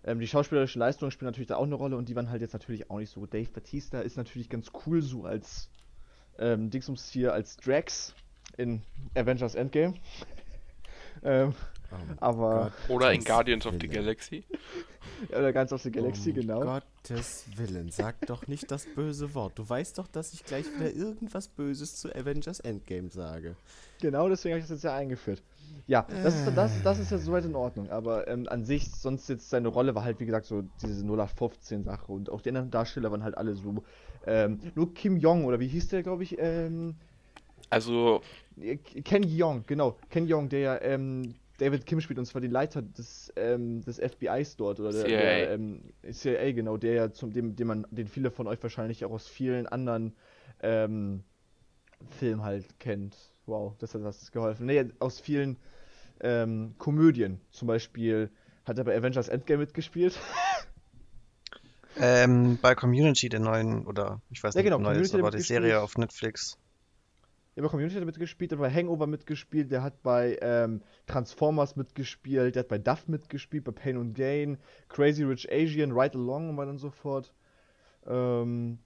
ähm, 0.04 0.20
die 0.20 0.26
schauspielerische 0.26 0.78
Leistung 0.78 1.10
spielt 1.10 1.26
natürlich 1.26 1.48
da 1.48 1.56
auch 1.56 1.64
eine 1.64 1.74
Rolle 1.74 1.96
und 1.96 2.08
die 2.08 2.16
waren 2.16 2.30
halt 2.30 2.42
jetzt 2.42 2.52
natürlich 2.52 2.90
auch 2.90 2.98
nicht 2.98 3.10
so. 3.10 3.26
Dave 3.26 3.50
Batista 3.50 4.00
ist 4.00 4.16
natürlich 4.16 4.48
ganz 4.48 4.70
cool 4.86 5.02
so 5.02 5.24
als 5.24 5.68
ähm, 6.38 6.70
Dingsums 6.70 7.10
hier 7.10 7.32
als 7.32 7.56
Drax 7.56 8.14
in 8.56 8.82
Avengers 9.14 9.54
Endgame. 9.54 9.94
ähm, 11.22 11.54
Aber 12.18 12.72
Oder 12.88 13.12
in 13.12 13.24
Guardians 13.24 13.66
of 13.66 13.74
the 13.74 13.82
Willen. 13.82 13.92
Galaxy. 13.92 14.44
oder 15.30 15.52
ganz 15.52 15.72
aus 15.72 15.82
der 15.82 15.92
Galaxie, 15.92 16.30
um 16.30 16.36
genau. 16.36 16.60
Gottes 16.60 17.44
Willen, 17.56 17.90
sag 17.90 18.26
doch 18.26 18.46
nicht 18.46 18.70
das 18.70 18.86
böse 18.86 19.34
Wort. 19.34 19.58
Du 19.58 19.68
weißt 19.68 19.98
doch, 19.98 20.06
dass 20.08 20.32
ich 20.32 20.44
gleich 20.44 20.66
wieder 20.74 20.92
irgendwas 20.92 21.48
Böses 21.48 21.96
zu 21.96 22.14
Avengers 22.14 22.60
Endgame 22.60 23.10
sage. 23.10 23.56
Genau, 24.00 24.28
deswegen 24.28 24.54
habe 24.54 24.60
ich 24.60 24.64
das 24.64 24.76
jetzt 24.76 24.84
ja 24.84 24.94
eingeführt. 24.94 25.42
Ja, 25.86 26.06
das 26.22 26.34
ist, 26.34 26.56
das, 26.56 26.82
das 26.82 26.98
ist 26.98 27.10
ja 27.10 27.18
soweit 27.18 27.44
in 27.44 27.54
Ordnung, 27.54 27.90
aber 27.90 28.26
ähm, 28.28 28.48
an 28.48 28.64
sich, 28.64 28.90
sonst 28.90 29.28
jetzt 29.28 29.50
seine 29.50 29.68
Rolle 29.68 29.94
war 29.94 30.04
halt, 30.04 30.18
wie 30.20 30.26
gesagt, 30.26 30.46
so 30.46 30.62
diese 30.82 31.04
0815-Sache 31.04 32.10
und 32.10 32.28
auch 32.30 32.40
die 32.40 32.48
anderen 32.50 32.70
Darsteller 32.70 33.10
waren 33.10 33.22
halt 33.22 33.36
alle 33.36 33.54
so. 33.54 33.82
Ähm, 34.26 34.60
nur 34.74 34.92
Kim 34.94 35.16
Jong, 35.16 35.44
oder 35.44 35.60
wie 35.60 35.68
hieß 35.68 35.88
der, 35.88 36.02
glaube 36.02 36.24
ich? 36.24 36.38
Ähm, 36.38 36.96
Also, 37.70 38.20
Ken 39.04 39.22
Jeong, 39.22 39.64
genau. 39.66 39.96
Ken 40.10 40.26
Jeong, 40.26 40.48
der 40.48 40.60
ja 40.60 40.80
ähm, 40.82 41.34
David 41.60 41.84
Kim 41.84 42.00
spielt, 42.00 42.18
und 42.18 42.24
zwar 42.26 42.40
den 42.40 42.50
Leiter 42.50 42.80
des, 42.82 43.32
ähm, 43.36 43.82
des 43.82 43.98
FBIs 43.98 44.56
dort, 44.56 44.80
oder 44.80 44.92
der, 44.92 45.04
CIA. 45.04 45.18
der 45.18 45.50
ähm, 45.52 45.92
CIA, 46.10 46.52
genau, 46.52 46.76
der 46.78 46.94
ja 46.94 47.12
zum 47.12 47.32
dem, 47.32 47.54
den 47.54 47.66
man, 47.66 47.86
den 47.90 48.08
viele 48.08 48.30
von 48.30 48.46
euch 48.46 48.62
wahrscheinlich 48.62 49.04
auch 49.04 49.10
aus 49.10 49.28
vielen 49.28 49.66
anderen 49.66 50.14
ähm, 50.62 51.22
Filmen 52.18 52.42
halt 52.42 52.78
kennt. 52.78 53.16
Wow, 53.46 53.76
das 53.78 53.94
hat 53.94 54.02
was 54.02 54.32
geholfen. 54.32 54.66
Nee, 54.66 54.86
aus 55.00 55.20
vielen 55.20 55.58
ähm, 56.20 56.74
Komödien. 56.78 57.40
Zum 57.50 57.68
Beispiel 57.68 58.30
hat 58.64 58.78
er 58.78 58.84
bei 58.84 58.96
Avengers 58.96 59.28
Endgame 59.28 59.58
mitgespielt. 59.60 60.18
Ähm, 61.96 62.58
bei 62.62 62.74
Community, 62.74 63.28
der 63.28 63.40
neuen, 63.40 63.86
oder 63.86 64.22
ich 64.30 64.42
weiß 64.42 64.54
Ja, 64.54 64.62
nicht, 64.62 64.66
genau, 64.66 64.76
ob 64.76 64.82
neu 64.82 64.94
ist, 64.96 65.12
Community 65.12 65.16
hat 65.16 65.20
aber 65.20 65.30
die. 65.32 65.42
Serie 65.42 65.80
auf 65.80 65.98
Netflix. 65.98 66.56
Bei 67.56 67.68
Community 67.68 67.94
hat 67.94 68.02
er 68.02 68.06
mitgespielt, 68.06 68.52
der 68.52 68.58
hat 68.58 68.62
bei 68.62 68.72
Hangover 68.72 69.06
mitgespielt, 69.06 69.70
der 69.70 69.82
hat 69.82 70.02
bei 70.02 70.38
ähm, 70.40 70.82
Transformers 71.06 71.76
mitgespielt, 71.76 72.54
der 72.54 72.60
hat 72.60 72.68
bei 72.68 72.78
Duff 72.78 73.08
mitgespielt, 73.08 73.64
bei 73.64 73.72
Pain 73.72 73.96
and 73.98 74.14
Gain, 74.14 74.56
Crazy 74.88 75.24
Rich 75.24 75.50
Asian, 75.52 75.92
Ride 75.92 76.16
Along 76.16 76.50
und 76.50 76.56
weiter 76.56 76.70
und 76.70 76.78
so 76.78 76.90
fort. 76.90 77.34
Ähm, 78.06 78.78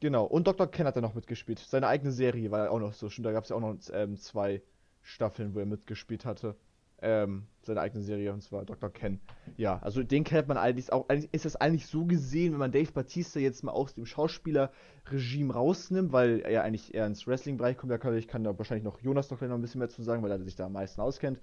genau, 0.00 0.24
und 0.24 0.46
Dr. 0.46 0.66
Ken 0.66 0.86
hat 0.86 0.96
er 0.96 1.02
noch 1.02 1.14
mitgespielt. 1.14 1.58
Seine 1.58 1.88
eigene 1.88 2.10
Serie 2.10 2.50
war 2.50 2.64
ja 2.64 2.70
auch 2.70 2.80
noch 2.80 2.94
so. 2.94 3.08
Stimmt, 3.08 3.26
da 3.26 3.32
gab 3.32 3.44
es 3.44 3.50
ja 3.50 3.56
auch 3.56 3.60
noch 3.60 3.76
ähm, 3.92 4.16
zwei 4.16 4.62
Staffeln, 5.02 5.54
wo 5.54 5.60
er 5.60 5.66
mitgespielt 5.66 6.24
hatte. 6.24 6.56
Ähm, 7.06 7.46
seine 7.62 7.80
eigene 7.80 8.02
Serie, 8.02 8.32
und 8.32 8.42
zwar 8.42 8.64
Dr. 8.64 8.90
Ken. 8.90 9.20
Ja, 9.56 9.78
also 9.78 10.02
den 10.02 10.24
kennt 10.24 10.48
man 10.48 10.56
eigentlich 10.56 10.92
auch. 10.92 11.08
Eigentlich 11.08 11.32
ist 11.32 11.44
das 11.44 11.54
eigentlich 11.54 11.86
so 11.86 12.04
gesehen, 12.04 12.52
wenn 12.52 12.58
man 12.58 12.72
Dave 12.72 12.90
Batista 12.90 13.38
jetzt 13.38 13.62
mal 13.62 13.70
aus 13.70 13.94
dem 13.94 14.06
Schauspielerregime 14.06 15.54
rausnimmt, 15.54 16.12
weil 16.12 16.40
er 16.40 16.64
eigentlich 16.64 16.94
eher 16.94 17.06
ins 17.06 17.26
Wrestling-Bereich 17.26 17.76
kommt. 17.76 17.92
Da 17.92 17.98
kann, 17.98 18.16
ich 18.16 18.26
kann 18.26 18.42
da 18.42 18.58
wahrscheinlich 18.58 18.84
noch 18.84 19.00
Jonas 19.00 19.30
noch 19.30 19.40
ein 19.40 19.60
bisschen 19.60 19.78
mehr 19.78 19.88
zu 19.88 20.02
sagen, 20.02 20.22
weil 20.24 20.32
er 20.32 20.42
sich 20.42 20.56
da 20.56 20.66
am 20.66 20.72
meisten 20.72 21.00
auskennt. 21.00 21.40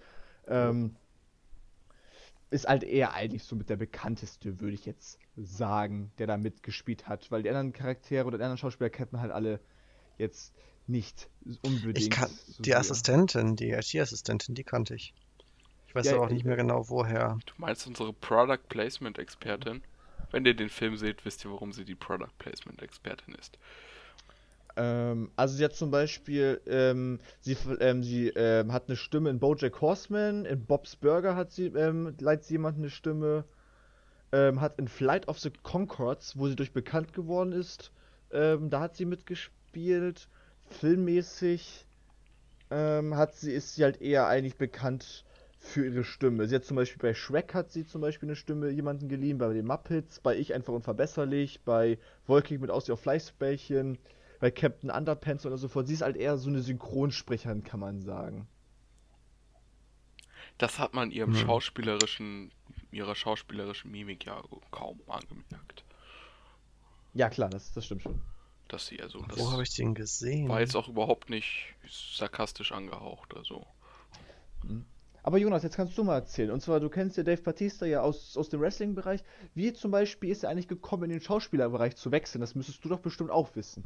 Ähm, 0.48 0.96
ist 2.50 2.68
halt 2.68 2.84
eher 2.84 3.14
eigentlich 3.14 3.44
so 3.44 3.56
mit 3.56 3.70
der 3.70 3.78
bekannteste, 3.78 4.60
würde 4.60 4.76
ich 4.76 4.86
jetzt 4.86 5.20
sagen, 5.38 6.12
der 6.18 6.28
da 6.28 6.38
mitgespielt 6.38 7.08
hat, 7.08 7.32
weil 7.32 7.42
die 7.42 7.50
anderen 7.50 7.72
Charaktere 7.72 8.26
oder 8.26 8.38
die 8.38 8.44
anderen 8.44 8.58
Schauspieler 8.58 8.90
kennt 8.90 9.14
man 9.14 9.22
halt 9.22 9.32
alle 9.32 9.62
jetzt 10.18 10.54
nicht 10.88 11.30
unbedingt. 11.64 11.98
Ich 11.98 12.10
kann, 12.10 12.30
so 12.30 12.62
die 12.62 12.72
sehr. 12.72 12.80
Assistentin, 12.80 13.56
die 13.56 13.72
IT-Assistentin, 13.72 14.56
die 14.56 14.64
kannte 14.64 14.96
ich. 14.96 15.14
Ich 15.94 15.96
weiß 15.98 16.06
Ja, 16.08 16.16
aber 16.16 16.26
auch 16.26 16.30
nicht 16.32 16.44
mehr 16.44 16.56
genau 16.56 16.90
woher. 16.90 17.38
Du 17.46 17.54
meinst 17.58 17.86
unsere 17.86 18.14
Product 18.14 18.68
Placement 18.68 19.20
Expertin? 19.20 19.84
Wenn 20.32 20.44
ihr 20.44 20.56
den 20.56 20.70
Film 20.70 20.98
seht, 20.98 21.24
wisst 21.24 21.46
ihr, 21.46 21.52
warum 21.52 21.72
sie 21.72 21.86
die 21.86 21.94
Product 21.94 22.32
Placement 22.40 22.82
Expertin 22.82 23.36
ist. 23.36 23.60
Ähm, 24.76 25.30
also 25.36 25.56
sie 25.56 25.64
hat 25.64 25.76
zum 25.76 25.92
Beispiel, 25.92 26.60
ähm, 26.66 27.20
sie, 27.42 27.56
ähm, 27.80 28.02
sie 28.02 28.30
ähm, 28.30 28.74
hat 28.74 28.88
eine 28.88 28.96
Stimme 28.96 29.30
in 29.30 29.38
BoJack 29.38 29.82
Horseman, 29.82 30.46
in 30.46 30.66
Bob's 30.66 30.96
Burger 30.96 31.36
hat 31.36 31.52
sie, 31.52 31.68
ähm, 31.68 32.16
leitet 32.20 32.46
sie 32.46 32.56
jemand 32.56 32.80
eine 32.80 32.90
Stimme, 32.90 33.44
ähm, 34.32 34.62
hat 34.62 34.80
in 34.80 34.88
Flight 34.88 35.28
of 35.28 35.38
the 35.38 35.52
Concords, 35.62 36.40
wo 36.40 36.48
sie 36.48 36.56
durch 36.56 36.74
bekannt 36.74 37.14
geworden 37.14 37.52
ist, 37.52 37.92
ähm, 38.32 38.72
da 38.72 38.80
hat 38.80 38.96
sie 38.96 39.06
mitgespielt, 39.06 40.28
filmmäßig, 40.72 41.86
ähm, 42.72 43.16
hat 43.16 43.36
sie, 43.36 43.54
ist 43.54 43.76
sie 43.76 43.84
halt 43.84 44.02
eher 44.02 44.26
eigentlich 44.26 44.56
bekannt 44.56 45.24
für 45.64 45.86
ihre 45.86 46.04
Stimme. 46.04 46.48
Sie 46.48 46.56
hat 46.56 46.66
zum 46.66 46.76
Beispiel 46.76 47.00
bei 47.02 47.14
Shrek 47.16 47.54
hat 47.56 47.72
sie 47.72 47.86
zum 47.86 48.02
Beispiel 48.02 48.30
eine 48.30 48.36
Stimme 48.36 48.70
jemanden 48.70 49.10
geliehen, 49.10 49.38
bei 49.40 49.52
den 49.54 49.66
Muppets, 49.66 50.20
bei 50.20 50.38
Ich 50.38 50.54
einfach 50.54 50.74
unverbesserlich, 50.74 51.62
bei 51.64 51.98
Wolkig 52.28 52.62
mit 52.62 52.70
Aussicht 52.70 52.92
auf 52.92 53.02
Fleischbällchen, 53.02 53.98
bei 54.40 54.52
Captain 54.52 54.92
Underpants 54.92 55.46
oder 55.46 55.58
so 55.58 55.68
fort. 55.70 55.88
Sie 55.88 55.94
ist 55.96 56.02
halt 56.04 56.18
eher 56.18 56.38
so 56.38 56.50
eine 56.50 56.62
Synchronsprecherin, 56.62 57.64
kann 57.64 57.80
man 57.80 58.02
sagen. 58.02 58.48
Das 60.58 60.80
hat 60.80 60.96
man 60.96 61.12
ihrem 61.12 61.32
Hm. 61.32 61.36
schauspielerischen, 61.36 62.52
ihrer 62.92 63.14
schauspielerischen 63.16 63.92
Mimik 63.92 64.26
ja 64.26 64.42
kaum 64.72 65.00
angemerkt. 65.08 65.84
Ja, 67.14 67.30
klar, 67.30 67.50
das, 67.50 67.72
das 67.74 67.86
stimmt 67.86 68.04
schon. 68.04 68.22
Dass 68.68 68.88
sie 68.88 69.02
also, 69.02 69.26
das 69.30 69.40
Wo 69.40 69.52
habe 69.52 69.64
ich 69.64 69.74
den 69.76 69.96
gesehen? 69.96 70.50
war 70.50 70.60
jetzt 70.62 70.76
auch 70.76 70.88
überhaupt 70.90 71.30
nicht 71.30 71.76
sarkastisch 71.90 72.72
angehaucht. 72.72 73.36
Also, 73.36 73.66
Aber 75.24 75.38
Jonas, 75.38 75.64
jetzt 75.64 75.78
kannst 75.78 75.98
du 75.98 76.04
mal 76.04 76.16
erzählen. 76.16 76.52
Und 76.52 76.62
zwar, 76.62 76.80
du 76.82 76.90
kennst 76.90 77.16
ja 77.18 77.24
Dave 77.24 77.42
Batista 77.42 77.86
ja 77.86 78.02
aus, 78.02 78.36
aus 78.38 78.50
dem 78.50 78.60
Wrestling-Bereich. 78.60 79.24
Wie 79.56 79.72
zum 79.72 79.90
Beispiel 79.92 80.30
ist 80.30 80.44
er 80.44 80.50
eigentlich 80.50 80.68
gekommen, 80.68 81.04
in 81.06 81.10
den 81.12 81.22
Schauspielerbereich 81.22 81.96
zu 81.96 82.12
wechseln? 82.12 82.42
Das 82.42 82.56
müsstest 82.56 82.84
du 82.84 82.90
doch 82.90 83.00
bestimmt 83.00 83.32
auch 83.32 83.56
wissen. 83.56 83.86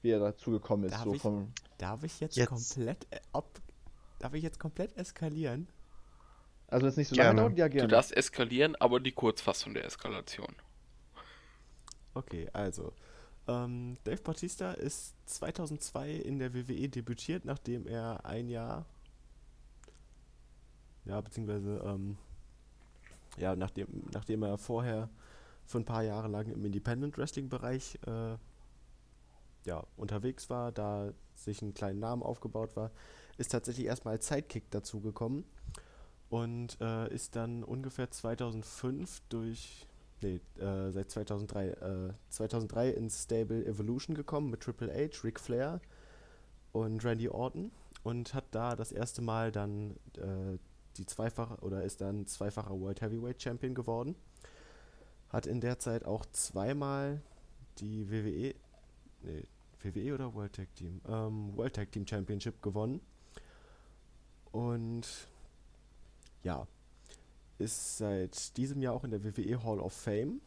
Wie 0.00 0.10
er 0.10 0.18
dazu 0.18 0.50
gekommen 0.50 0.84
ist. 0.84 0.92
Darf 0.94 1.04
so 1.04 1.14
ich- 1.14 1.20
vom, 1.22 1.52
Darf 1.78 2.02
ich 2.04 2.20
jetzt, 2.20 2.36
Jetzt. 2.36 2.48
komplett 2.48 3.06
äh, 3.10 3.20
ob, 3.32 3.60
darf 4.18 4.32
ich 4.34 4.42
jetzt 4.42 4.58
komplett 4.58 4.96
eskalieren? 4.96 5.68
also, 6.68 6.86
das 6.86 6.96
nicht 6.96 7.08
so 7.08 7.14
Gerne. 7.16 7.42
lange 7.42 7.54
dauert? 7.54 7.58
Ja, 7.58 7.68
du 7.68 7.74
gerne. 7.74 7.88
darfst 7.88 8.16
eskalieren, 8.16 8.74
aber 8.76 8.98
die 8.98 9.12
Kurzfassung 9.12 9.74
der 9.74 9.84
Eskalation. 9.84 10.54
Okay, 12.14 12.48
also. 12.52 12.92
Ähm, 13.48 13.96
Dave 14.04 14.22
Bautista 14.22 14.72
ist 14.72 15.14
2002 15.26 16.12
in 16.12 16.38
der 16.38 16.54
WWE 16.54 16.88
debütiert, 16.88 17.44
nachdem 17.44 17.86
er 17.86 18.24
ein 18.24 18.48
Jahr, 18.48 18.86
ja, 21.04 21.20
beziehungsweise, 21.20 21.82
ähm, 21.84 22.16
ja, 23.36 23.56
nachdem, 23.56 23.86
nachdem 24.12 24.42
er 24.42 24.58
vorher 24.58 25.08
für 25.64 25.78
ein 25.78 25.84
paar 25.84 26.02
Jahre 26.02 26.28
lang 26.28 26.46
im 26.50 26.64
Independent 26.64 27.16
Wrestling 27.16 27.48
Bereich, 27.48 27.98
äh, 28.06 28.36
ja, 29.64 29.84
unterwegs 29.96 30.50
war, 30.50 30.72
da 30.72 31.12
sich 31.34 31.62
einen 31.62 31.74
kleinen 31.74 32.00
Namen 32.00 32.22
aufgebaut 32.22 32.76
war, 32.76 32.90
ist 33.38 33.52
tatsächlich 33.52 33.86
erstmal 33.86 34.14
als 34.14 34.28
Sidekick 34.28 34.70
dazugekommen 34.70 35.44
und 36.30 36.80
äh, 36.80 37.12
ist 37.12 37.36
dann 37.36 37.62
ungefähr 37.62 38.10
2005 38.10 39.22
durch 39.28 39.86
nee, 40.22 40.40
äh, 40.58 40.90
seit 40.90 41.10
2003, 41.10 41.68
äh, 41.68 42.12
2003 42.30 42.90
ins 42.90 43.24
Stable 43.24 43.64
Evolution 43.66 44.16
gekommen 44.16 44.50
mit 44.50 44.60
Triple 44.60 44.92
H, 44.92 45.22
Ric 45.24 45.40
Flair 45.40 45.80
und 46.72 47.04
Randy 47.04 47.28
Orton 47.28 47.70
und 48.02 48.34
hat 48.34 48.44
da 48.50 48.76
das 48.76 48.92
erste 48.92 49.22
Mal 49.22 49.52
dann 49.52 49.96
äh, 50.16 50.58
die 50.96 51.06
zweifache 51.06 51.56
oder 51.62 51.82
ist 51.82 52.00
dann 52.00 52.26
zweifacher 52.26 52.78
World 52.78 53.00
Heavyweight 53.00 53.42
Champion 53.42 53.74
geworden. 53.74 54.14
Hat 55.28 55.46
in 55.46 55.60
der 55.60 55.78
Zeit 55.78 56.04
auch 56.04 56.26
zweimal 56.32 57.22
die 57.78 58.10
WWE, 58.10 58.54
nee, 59.22 59.44
WWE 59.82 60.14
oder 60.14 60.34
World 60.34 60.54
Tag 60.54 60.74
Team, 60.76 61.00
ähm, 61.08 61.56
World 61.56 61.74
Tag 61.74 61.90
Team 61.92 62.06
Championship 62.06 62.62
gewonnen. 62.62 63.00
Und 64.52 65.06
ja, 66.42 66.66
ist 67.58 67.98
seit 67.98 68.56
diesem 68.56 68.82
Jahr 68.82 68.94
auch 68.94 69.04
in 69.04 69.10
der 69.10 69.24
WWE 69.24 69.62
Hall 69.64 69.80
of 69.80 69.92
Fame. 69.92 70.40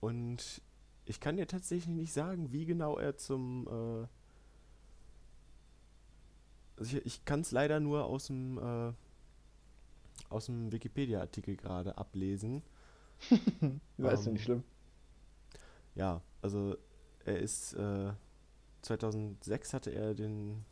Und 0.00 0.62
ich 1.04 1.20
kann 1.20 1.36
dir 1.36 1.46
tatsächlich 1.46 1.88
nicht 1.88 2.12
sagen, 2.12 2.52
wie 2.52 2.64
genau 2.64 2.98
er 2.98 3.16
zum. 3.16 3.66
Äh 3.66 4.06
also 6.76 6.96
ich 6.96 7.06
ich 7.06 7.24
kann 7.24 7.40
es 7.40 7.50
leider 7.50 7.80
nur 7.80 8.04
aus 8.04 8.28
dem, 8.28 8.58
äh, 8.58 8.92
aus 10.30 10.46
dem 10.46 10.72
Wikipedia-Artikel 10.72 11.56
gerade 11.56 11.98
ablesen. 11.98 12.62
Ja, 13.98 14.10
ist 14.12 14.26
ähm, 14.26 14.32
nicht 14.32 14.44
schlimm. 14.44 14.64
Ja, 15.94 16.22
also 16.42 16.76
er 17.24 17.38
ist. 17.38 17.74
Äh, 17.74 18.12
2006 18.82 19.74
hatte 19.74 19.90
er 19.90 20.14
den. 20.14 20.64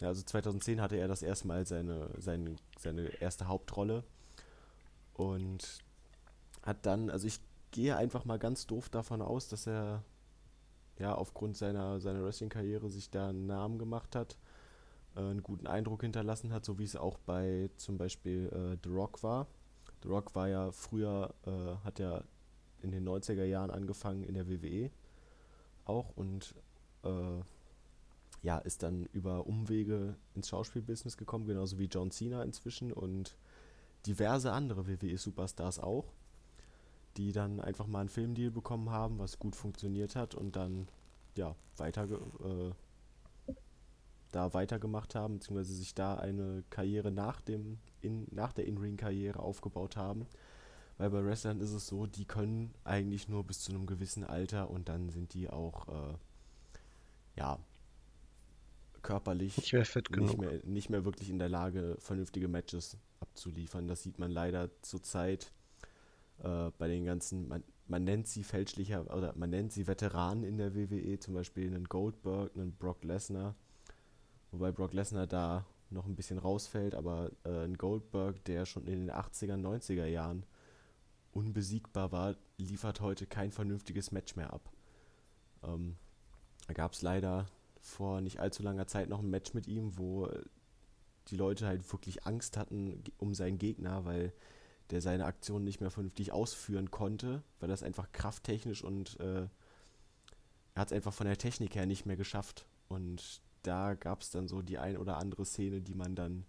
Ja, 0.00 0.08
also 0.08 0.22
2010 0.22 0.80
hatte 0.80 0.96
er 0.96 1.08
das 1.08 1.22
erste 1.22 1.48
Mal 1.48 1.66
seine, 1.66 2.10
seine, 2.18 2.56
seine 2.78 3.08
erste 3.20 3.48
Hauptrolle. 3.48 4.04
Und 5.14 5.82
hat 6.62 6.86
dann, 6.86 7.10
also 7.10 7.26
ich 7.26 7.40
gehe 7.72 7.96
einfach 7.96 8.24
mal 8.24 8.38
ganz 8.38 8.66
doof 8.66 8.88
davon 8.88 9.22
aus, 9.22 9.48
dass 9.48 9.66
er 9.66 10.04
ja 10.98 11.14
aufgrund 11.14 11.56
seiner, 11.56 12.00
seiner 12.00 12.22
Wrestling-Karriere 12.24 12.90
sich 12.90 13.10
da 13.10 13.30
einen 13.30 13.46
Namen 13.46 13.78
gemacht 13.78 14.14
hat, 14.14 14.36
äh, 15.18 15.22
einen 15.22 15.42
guten 15.42 15.66
Eindruck 15.66 16.02
hinterlassen 16.02 16.52
hat, 16.52 16.64
so 16.64 16.78
wie 16.78 16.84
es 16.84 16.96
auch 16.96 17.18
bei 17.18 17.70
zum 17.76 17.98
Beispiel 17.98 18.48
äh, 18.52 18.78
The 18.82 18.94
Rock 18.94 19.22
war. 19.22 19.46
The 20.02 20.08
Rock 20.08 20.34
war 20.34 20.48
ja 20.48 20.70
früher, 20.70 21.34
äh, 21.44 21.84
hat 21.84 21.98
ja 21.98 22.22
in 22.82 22.92
den 22.92 23.06
90er 23.06 23.44
Jahren 23.44 23.70
angefangen 23.70 24.22
in 24.22 24.34
der 24.34 24.48
WWE 24.48 24.90
auch 25.84 26.16
und 26.16 26.54
äh, 27.02 27.42
ja, 28.42 28.58
ist 28.58 28.84
dann 28.84 29.06
über 29.06 29.46
Umwege 29.46 30.14
ins 30.34 30.48
Schauspielbusiness 30.48 31.16
gekommen, 31.16 31.46
genauso 31.46 31.78
wie 31.78 31.86
John 31.86 32.12
Cena 32.12 32.44
inzwischen 32.44 32.92
und 32.92 33.36
diverse 34.06 34.52
andere 34.52 34.86
WWE-Superstars 34.86 35.80
auch, 35.80 36.12
die 37.16 37.32
dann 37.32 37.58
einfach 37.58 37.88
mal 37.88 38.00
einen 38.00 38.08
Filmdeal 38.08 38.52
bekommen 38.52 38.90
haben, 38.90 39.18
was 39.18 39.40
gut 39.40 39.56
funktioniert 39.56 40.14
hat 40.14 40.36
und 40.36 40.54
dann 40.54 40.86
ja 41.36 41.56
weiter 41.76 42.04
äh, 42.04 42.72
da 44.32 44.54
weitergemacht 44.54 45.14
haben, 45.14 45.34
beziehungsweise 45.34 45.74
sich 45.74 45.94
da 45.94 46.16
eine 46.16 46.64
Karriere 46.70 47.10
nach 47.10 47.40
dem 47.40 47.78
in, 48.00 48.26
nach 48.30 48.52
der 48.52 48.66
In-Ring-Karriere 48.66 49.40
aufgebaut 49.40 49.96
haben. 49.96 50.26
Weil 50.98 51.10
bei 51.10 51.24
Wrestlern 51.24 51.60
ist 51.60 51.72
es 51.72 51.86
so, 51.86 52.06
die 52.06 52.24
können 52.24 52.74
eigentlich 52.84 53.28
nur 53.28 53.44
bis 53.44 53.60
zu 53.60 53.72
einem 53.72 53.86
gewissen 53.86 54.24
Alter 54.24 54.70
und 54.70 54.88
dann 54.88 55.10
sind 55.10 55.32
die 55.34 55.48
auch 55.48 55.88
äh, 55.88 56.14
ja 57.36 57.58
körperlich 59.02 59.56
Nicht 59.56 59.72
mehr 59.72 59.84
fit 59.84 60.10
nicht 60.10 60.36
genug. 60.36 60.38
mehr, 60.38 60.60
nicht 60.64 60.90
mehr 60.90 61.04
wirklich 61.04 61.30
in 61.30 61.38
der 61.38 61.48
Lage, 61.48 61.96
vernünftige 62.00 62.48
Matches 62.48 62.96
abzuliefern. 63.20 63.86
Das 63.86 64.02
sieht 64.02 64.18
man 64.18 64.30
leider 64.30 64.70
zurzeit 64.82 65.52
äh, 66.42 66.70
bei 66.78 66.88
den 66.88 67.04
ganzen, 67.04 67.48
man, 67.48 67.62
man 67.86 68.04
nennt 68.04 68.28
sie 68.28 68.42
fälschlicher, 68.44 69.14
oder 69.16 69.34
man 69.36 69.50
nennt 69.50 69.72
sie 69.72 69.86
Veteranen 69.86 70.44
in 70.44 70.58
der 70.58 70.74
WWE, 70.74 71.18
zum 71.20 71.34
Beispiel 71.34 71.66
einen 71.68 71.84
Goldberg, 71.84 72.54
einen 72.54 72.72
Brock 72.72 73.04
Lesnar, 73.04 73.54
wobei 74.50 74.72
Brock 74.72 74.92
Lesnar 74.92 75.26
da 75.26 75.64
noch 75.90 76.06
ein 76.06 76.16
bisschen 76.16 76.38
rausfällt, 76.38 76.94
aber 76.94 77.30
äh, 77.44 77.64
ein 77.64 77.78
Goldberg, 77.78 78.44
der 78.44 78.66
schon 78.66 78.86
in 78.86 79.06
den 79.06 79.10
80er, 79.10 79.56
90er 79.56 80.06
Jahren 80.06 80.44
unbesiegbar 81.32 82.12
war, 82.12 82.36
liefert 82.58 83.00
heute 83.00 83.26
kein 83.26 83.52
vernünftiges 83.52 84.12
Match 84.12 84.36
mehr 84.36 84.52
ab. 84.52 84.70
Ähm, 85.62 85.96
da 86.66 86.74
gab 86.74 86.92
es 86.92 87.02
leider 87.02 87.46
vor 87.80 88.20
nicht 88.20 88.40
allzu 88.40 88.62
langer 88.62 88.86
Zeit 88.86 89.08
noch 89.08 89.20
ein 89.20 89.30
Match 89.30 89.54
mit 89.54 89.66
ihm, 89.66 89.96
wo 89.96 90.28
die 91.28 91.36
Leute 91.36 91.66
halt 91.66 91.90
wirklich 91.92 92.26
Angst 92.26 92.56
hatten 92.56 93.02
um 93.18 93.34
seinen 93.34 93.58
Gegner, 93.58 94.04
weil 94.04 94.32
der 94.90 95.00
seine 95.00 95.26
Aktion 95.26 95.64
nicht 95.64 95.80
mehr 95.80 95.90
vernünftig 95.90 96.32
ausführen 96.32 96.90
konnte, 96.90 97.42
weil 97.60 97.68
das 97.68 97.82
einfach 97.82 98.10
krafttechnisch 98.12 98.82
und 98.82 99.20
äh, 99.20 99.46
er 100.74 100.80
hat 100.80 100.88
es 100.88 100.96
einfach 100.96 101.12
von 101.12 101.26
der 101.26 101.36
Technik 101.36 101.74
her 101.74 101.86
nicht 101.86 102.06
mehr 102.06 102.16
geschafft. 102.16 102.66
Und 102.88 103.42
da 103.68 103.94
gab 103.94 104.22
es 104.22 104.30
dann 104.30 104.48
so 104.48 104.62
die 104.62 104.78
ein 104.78 104.96
oder 104.96 105.18
andere 105.18 105.44
Szene, 105.44 105.82
die 105.82 105.94
man 105.94 106.14
dann 106.14 106.46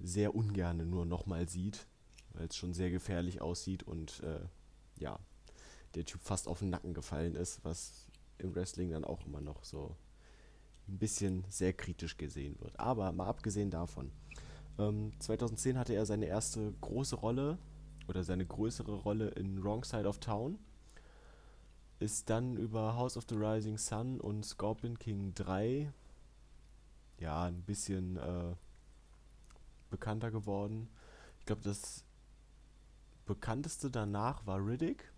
sehr 0.00 0.34
ungern 0.34 0.90
nur 0.90 1.06
nochmal 1.06 1.48
sieht, 1.48 1.86
weil 2.34 2.48
es 2.48 2.56
schon 2.56 2.74
sehr 2.74 2.90
gefährlich 2.90 3.40
aussieht 3.40 3.84
und 3.84 4.20
äh, 4.24 4.40
ja, 4.98 5.20
der 5.94 6.04
Typ 6.04 6.20
fast 6.20 6.48
auf 6.48 6.58
den 6.58 6.70
Nacken 6.70 6.94
gefallen 6.94 7.36
ist, 7.36 7.64
was 7.64 8.08
im 8.38 8.54
Wrestling 8.54 8.90
dann 8.90 9.04
auch 9.04 9.24
immer 9.24 9.40
noch 9.40 9.64
so 9.64 9.96
ein 10.88 10.98
bisschen 10.98 11.44
sehr 11.48 11.72
kritisch 11.72 12.16
gesehen 12.16 12.58
wird. 12.60 12.78
Aber 12.78 13.12
mal 13.12 13.28
abgesehen 13.28 13.70
davon, 13.70 14.10
ähm, 14.78 15.12
2010 15.20 15.78
hatte 15.78 15.94
er 15.94 16.06
seine 16.06 16.26
erste 16.26 16.72
große 16.80 17.14
Rolle 17.14 17.56
oder 18.08 18.24
seine 18.24 18.44
größere 18.44 18.94
Rolle 18.94 19.28
in 19.28 19.62
Wrong 19.62 19.84
Side 19.84 20.08
of 20.08 20.18
Town. 20.18 20.58
Ist 22.00 22.28
dann 22.28 22.56
über 22.56 22.96
House 22.96 23.16
of 23.16 23.24
the 23.28 23.36
Rising 23.36 23.78
Sun 23.78 24.20
und 24.20 24.44
Scorpion 24.44 24.98
King 24.98 25.32
3 25.34 25.92
ja 27.18 27.44
ein 27.44 27.62
bisschen 27.62 28.16
äh, 28.16 28.54
bekannter 29.90 30.30
geworden. 30.30 30.88
Ich 31.40 31.46
glaube, 31.46 31.62
das 31.62 32.04
bekannteste 33.24 33.90
danach 33.90 34.46
war 34.46 34.64
Riddick. 34.64 35.12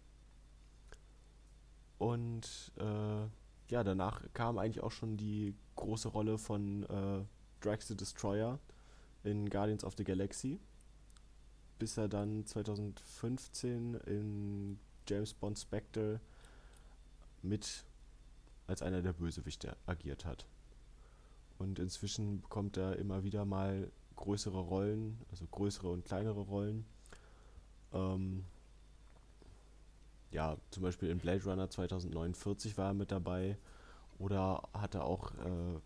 Und 1.98 2.72
äh, 2.76 3.26
ja, 3.68 3.84
danach 3.84 4.22
kam 4.32 4.58
eigentlich 4.58 4.82
auch 4.82 4.92
schon 4.92 5.16
die 5.16 5.54
große 5.76 6.08
Rolle 6.08 6.38
von 6.38 6.84
äh, 6.84 7.24
Drax 7.60 7.88
the 7.88 7.96
Destroyer 7.96 8.58
in 9.24 9.50
Guardians 9.50 9.84
of 9.84 9.94
the 9.96 10.04
Galaxy. 10.04 10.60
Bis 11.78 11.96
er 11.96 12.08
dann 12.08 12.46
2015 12.46 13.94
in 13.94 14.78
James 15.06 15.34
Bond 15.34 15.58
Spectre 15.58 16.20
mit 17.42 17.84
als 18.66 18.82
einer 18.82 19.02
der 19.02 19.12
Bösewichte 19.12 19.76
agiert 19.86 20.24
hat. 20.24 20.46
Und 21.58 21.78
inzwischen 21.78 22.40
bekommt 22.40 22.76
er 22.76 22.96
immer 22.96 23.24
wieder 23.24 23.44
mal 23.44 23.90
größere 24.16 24.58
Rollen, 24.58 25.18
also 25.30 25.46
größere 25.46 25.88
und 25.88 26.04
kleinere 26.04 26.40
Rollen. 26.40 26.86
Ähm, 27.92 28.44
ja, 30.30 30.56
zum 30.70 30.82
Beispiel 30.82 31.10
in 31.10 31.18
Blade 31.18 31.44
Runner 31.44 31.68
2049 31.70 32.76
war 32.78 32.88
er 32.88 32.94
mit 32.94 33.10
dabei. 33.10 33.56
Oder 34.18 34.68
hatte 34.74 35.04
auch, 35.04 35.32
äh, 35.34 35.80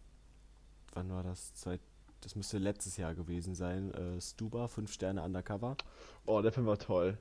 wann 0.94 1.10
war 1.10 1.22
das? 1.22 1.54
Zwei, 1.54 1.78
das 2.20 2.34
müsste 2.36 2.58
letztes 2.58 2.96
Jahr 2.96 3.14
gewesen 3.14 3.54
sein. 3.54 3.92
Äh, 3.92 4.20
Stuba, 4.20 4.68
5 4.68 4.92
Sterne 4.92 5.22
Undercover. 5.22 5.76
Oh, 6.26 6.40
der 6.42 6.52
Film 6.52 6.66
war 6.66 6.78
toll. 6.78 7.18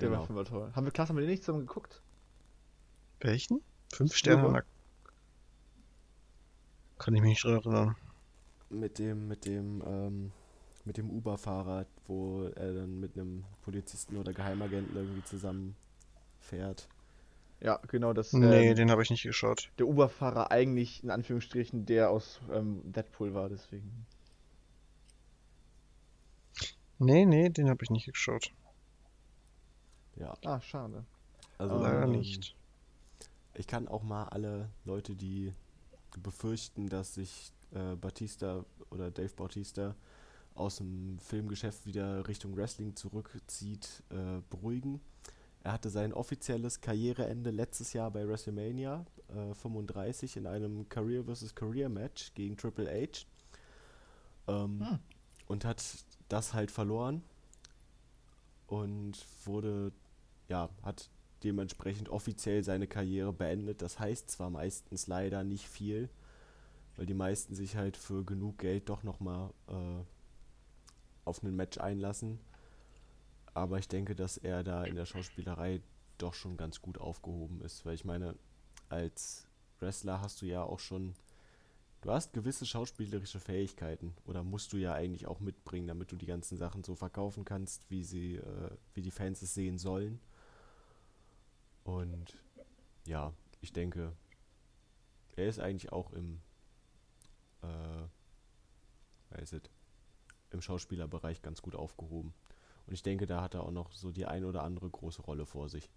Der 0.00 0.08
Genau. 0.08 0.22
Film 0.22 0.36
war 0.36 0.44
toll. 0.44 0.72
Haben 0.74 0.84
wir 0.86 0.92
Klasse, 0.92 1.10
haben 1.10 1.16
wir 1.16 1.22
den 1.22 1.30
nicht 1.30 1.44
zusammen 1.44 1.66
geguckt? 1.66 2.02
Welchen? 3.20 3.60
Fünf 3.92 4.14
Sterne? 4.14 4.42
Stuber? 4.42 4.64
Kann 6.98 7.14
ich 7.14 7.20
mich 7.22 7.30
nicht 7.30 7.44
erinnern. 7.44 7.96
Mit 8.70 8.98
dem, 8.98 9.28
mit 9.28 9.44
dem, 9.46 9.82
ähm, 9.86 10.32
mit 10.84 10.96
dem 10.96 11.10
Uber-Fahrer, 11.10 11.86
wo 12.06 12.44
er 12.44 12.72
dann 12.74 13.00
mit 13.00 13.16
einem 13.16 13.44
Polizisten 13.62 14.16
oder 14.16 14.32
Geheimagenten 14.32 14.96
irgendwie 14.96 15.22
zusammen 15.24 15.76
fährt. 16.40 16.88
Ja, 17.60 17.76
genau, 17.88 18.12
das. 18.12 18.32
Nee, 18.32 18.70
ähm, 18.70 18.74
den 18.74 18.90
habe 18.90 19.02
ich 19.02 19.10
nicht 19.10 19.22
geschaut. 19.22 19.70
der 19.78 19.86
Uber-Fahrer 19.86 20.50
eigentlich 20.50 21.02
in 21.02 21.10
Anführungsstrichen 21.10 21.86
der 21.86 22.10
aus 22.10 22.40
ähm, 22.52 22.80
Deadpool 22.92 23.32
war, 23.34 23.48
deswegen. 23.48 24.06
Nee, 26.98 27.24
nee, 27.26 27.48
den 27.50 27.68
habe 27.68 27.82
ich 27.84 27.90
nicht 27.90 28.06
geschaut. 28.06 28.52
Ja, 30.16 30.36
Ah, 30.44 30.60
schade. 30.60 31.04
also 31.58 31.78
Leider 31.78 32.04
ähm, 32.04 32.12
nicht. 32.12 32.54
Ich 33.54 33.66
kann 33.66 33.88
auch 33.88 34.02
mal 34.02 34.24
alle 34.24 34.68
Leute, 34.84 35.14
die 35.16 35.52
befürchten, 36.20 36.88
dass 36.88 37.14
sich 37.14 37.52
äh, 37.72 37.96
Batista 37.96 38.64
oder 38.90 39.10
Dave 39.10 39.34
Bautista 39.34 39.94
aus 40.54 40.76
dem 40.76 41.18
Filmgeschäft 41.18 41.86
wieder 41.86 42.26
Richtung 42.28 42.56
Wrestling 42.56 42.94
zurückzieht, 42.94 44.02
äh, 44.10 44.40
beruhigen. 44.50 45.00
Er 45.62 45.72
hatte 45.72 45.90
sein 45.90 46.12
offizielles 46.12 46.80
Karriereende 46.80 47.50
letztes 47.50 47.92
Jahr 47.92 48.10
bei 48.10 48.28
WrestleMania 48.28 49.04
äh, 49.28 49.54
35 49.54 50.36
in 50.36 50.46
einem 50.46 50.88
Career 50.88 51.24
vs. 51.24 51.54
Career 51.54 51.88
Match 51.88 52.34
gegen 52.34 52.56
Triple 52.56 52.86
H. 52.86 53.24
Ähm, 54.46 54.80
Hm. 54.80 54.98
Und 55.46 55.64
hat 55.64 55.82
das 56.28 56.54
halt 56.54 56.70
verloren 56.70 57.22
und 58.66 59.14
wurde, 59.44 59.92
ja, 60.48 60.70
hat 60.82 61.10
dementsprechend 61.44 62.08
offiziell 62.08 62.64
seine 62.64 62.86
Karriere 62.86 63.32
beendet. 63.32 63.82
Das 63.82 63.98
heißt 63.98 64.30
zwar 64.30 64.50
meistens 64.50 65.06
leider 65.06 65.44
nicht 65.44 65.68
viel, 65.68 66.08
weil 66.96 67.06
die 67.06 67.14
meisten 67.14 67.54
sich 67.54 67.76
halt 67.76 67.96
für 67.96 68.24
genug 68.24 68.58
Geld 68.58 68.88
doch 68.88 69.02
nochmal 69.02 69.50
äh, 69.68 70.04
auf 71.24 71.42
ein 71.42 71.54
Match 71.54 71.78
einlassen. 71.78 72.38
Aber 73.52 73.78
ich 73.78 73.88
denke, 73.88 74.16
dass 74.16 74.36
er 74.36 74.64
da 74.64 74.84
in 74.84 74.96
der 74.96 75.06
Schauspielerei 75.06 75.80
doch 76.18 76.34
schon 76.34 76.56
ganz 76.56 76.80
gut 76.80 76.98
aufgehoben 76.98 77.60
ist, 77.62 77.84
weil 77.86 77.94
ich 77.94 78.04
meine, 78.04 78.36
als 78.88 79.46
Wrestler 79.80 80.20
hast 80.20 80.42
du 80.42 80.46
ja 80.46 80.62
auch 80.62 80.80
schon, 80.80 81.14
du 82.00 82.10
hast 82.10 82.32
gewisse 82.32 82.66
schauspielerische 82.66 83.40
Fähigkeiten 83.40 84.14
oder 84.24 84.42
musst 84.42 84.72
du 84.72 84.76
ja 84.76 84.94
eigentlich 84.94 85.26
auch 85.26 85.40
mitbringen, 85.40 85.86
damit 85.86 86.10
du 86.10 86.16
die 86.16 86.26
ganzen 86.26 86.56
Sachen 86.56 86.84
so 86.84 86.94
verkaufen 86.94 87.44
kannst, 87.44 87.90
wie 87.90 88.04
sie, 88.04 88.36
äh, 88.36 88.70
wie 88.94 89.02
die 89.02 89.10
Fans 89.10 89.42
es 89.42 89.54
sehen 89.54 89.78
sollen. 89.78 90.20
Und 91.84 92.36
ja, 93.06 93.32
ich 93.60 93.72
denke, 93.72 94.12
er 95.36 95.46
ist 95.46 95.60
eigentlich 95.60 95.92
auch 95.92 96.12
im, 96.12 96.40
äh, 97.62 99.36
weiß 99.36 99.52
it, 99.52 99.70
im 100.50 100.60
Schauspielerbereich 100.60 101.42
ganz 101.42 101.62
gut 101.62 101.74
aufgehoben. 101.74 102.34
Und 102.86 102.94
ich 102.94 103.02
denke, 103.02 103.26
da 103.26 103.42
hat 103.42 103.54
er 103.54 103.62
auch 103.62 103.70
noch 103.70 103.92
so 103.92 104.10
die 104.10 104.26
ein 104.26 104.44
oder 104.44 104.62
andere 104.62 104.88
große 104.88 105.22
Rolle 105.22 105.46
vor 105.46 105.68
sich. 105.68 105.90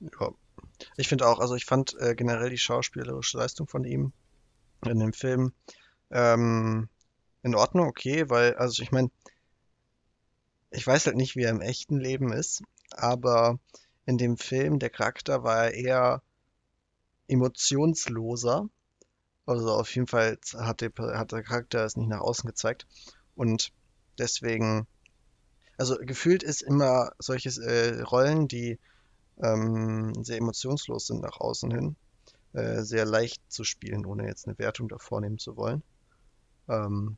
Ja. 0.00 0.32
Ich 0.96 1.08
finde 1.08 1.26
auch, 1.26 1.38
also 1.38 1.54
ich 1.54 1.64
fand 1.64 1.94
äh, 2.00 2.14
generell 2.14 2.50
die 2.50 2.58
schauspielerische 2.58 3.38
Leistung 3.38 3.66
von 3.66 3.84
ihm 3.84 4.12
in 4.84 4.98
dem 4.98 5.12
Film 5.12 5.52
ähm, 6.10 6.88
in 7.42 7.54
Ordnung, 7.54 7.88
okay, 7.88 8.28
weil, 8.28 8.54
also 8.54 8.82
ich 8.82 8.92
meine, 8.92 9.10
ich 10.70 10.86
weiß 10.86 11.06
halt 11.06 11.16
nicht, 11.16 11.36
wie 11.36 11.42
er 11.42 11.50
im 11.50 11.60
echten 11.60 11.98
Leben 11.98 12.32
ist, 12.32 12.62
aber 12.90 13.58
in 14.04 14.18
dem 14.18 14.36
Film, 14.36 14.78
der 14.78 14.90
Charakter 14.90 15.42
war 15.42 15.66
er 15.66 15.74
eher 15.74 16.22
emotionsloser. 17.28 18.68
Also 19.46 19.72
auf 19.72 19.94
jeden 19.94 20.06
Fall 20.06 20.38
hat 20.56 20.80
der, 20.80 20.92
hat 21.18 21.32
der 21.32 21.42
Charakter 21.42 21.84
es 21.84 21.96
nicht 21.96 22.08
nach 22.08 22.20
außen 22.20 22.46
gezeigt. 22.46 22.86
Und 23.34 23.72
deswegen, 24.18 24.86
also 25.76 25.96
gefühlt 26.00 26.42
ist 26.42 26.62
immer 26.62 27.12
solche 27.18 27.50
äh, 27.62 28.00
Rollen, 28.02 28.48
die 28.48 28.78
ähm, 29.42 30.12
sehr 30.24 30.38
emotionslos 30.38 31.06
sind 31.06 31.20
nach 31.20 31.38
außen 31.38 31.70
hin, 31.70 31.96
äh, 32.54 32.82
sehr 32.82 33.04
leicht 33.04 33.42
zu 33.48 33.64
spielen, 33.64 34.06
ohne 34.06 34.26
jetzt 34.26 34.46
eine 34.46 34.58
Wertung 34.58 34.88
davor 34.88 35.20
nehmen 35.20 35.38
zu 35.38 35.56
wollen. 35.56 35.82
Ähm, 36.68 37.16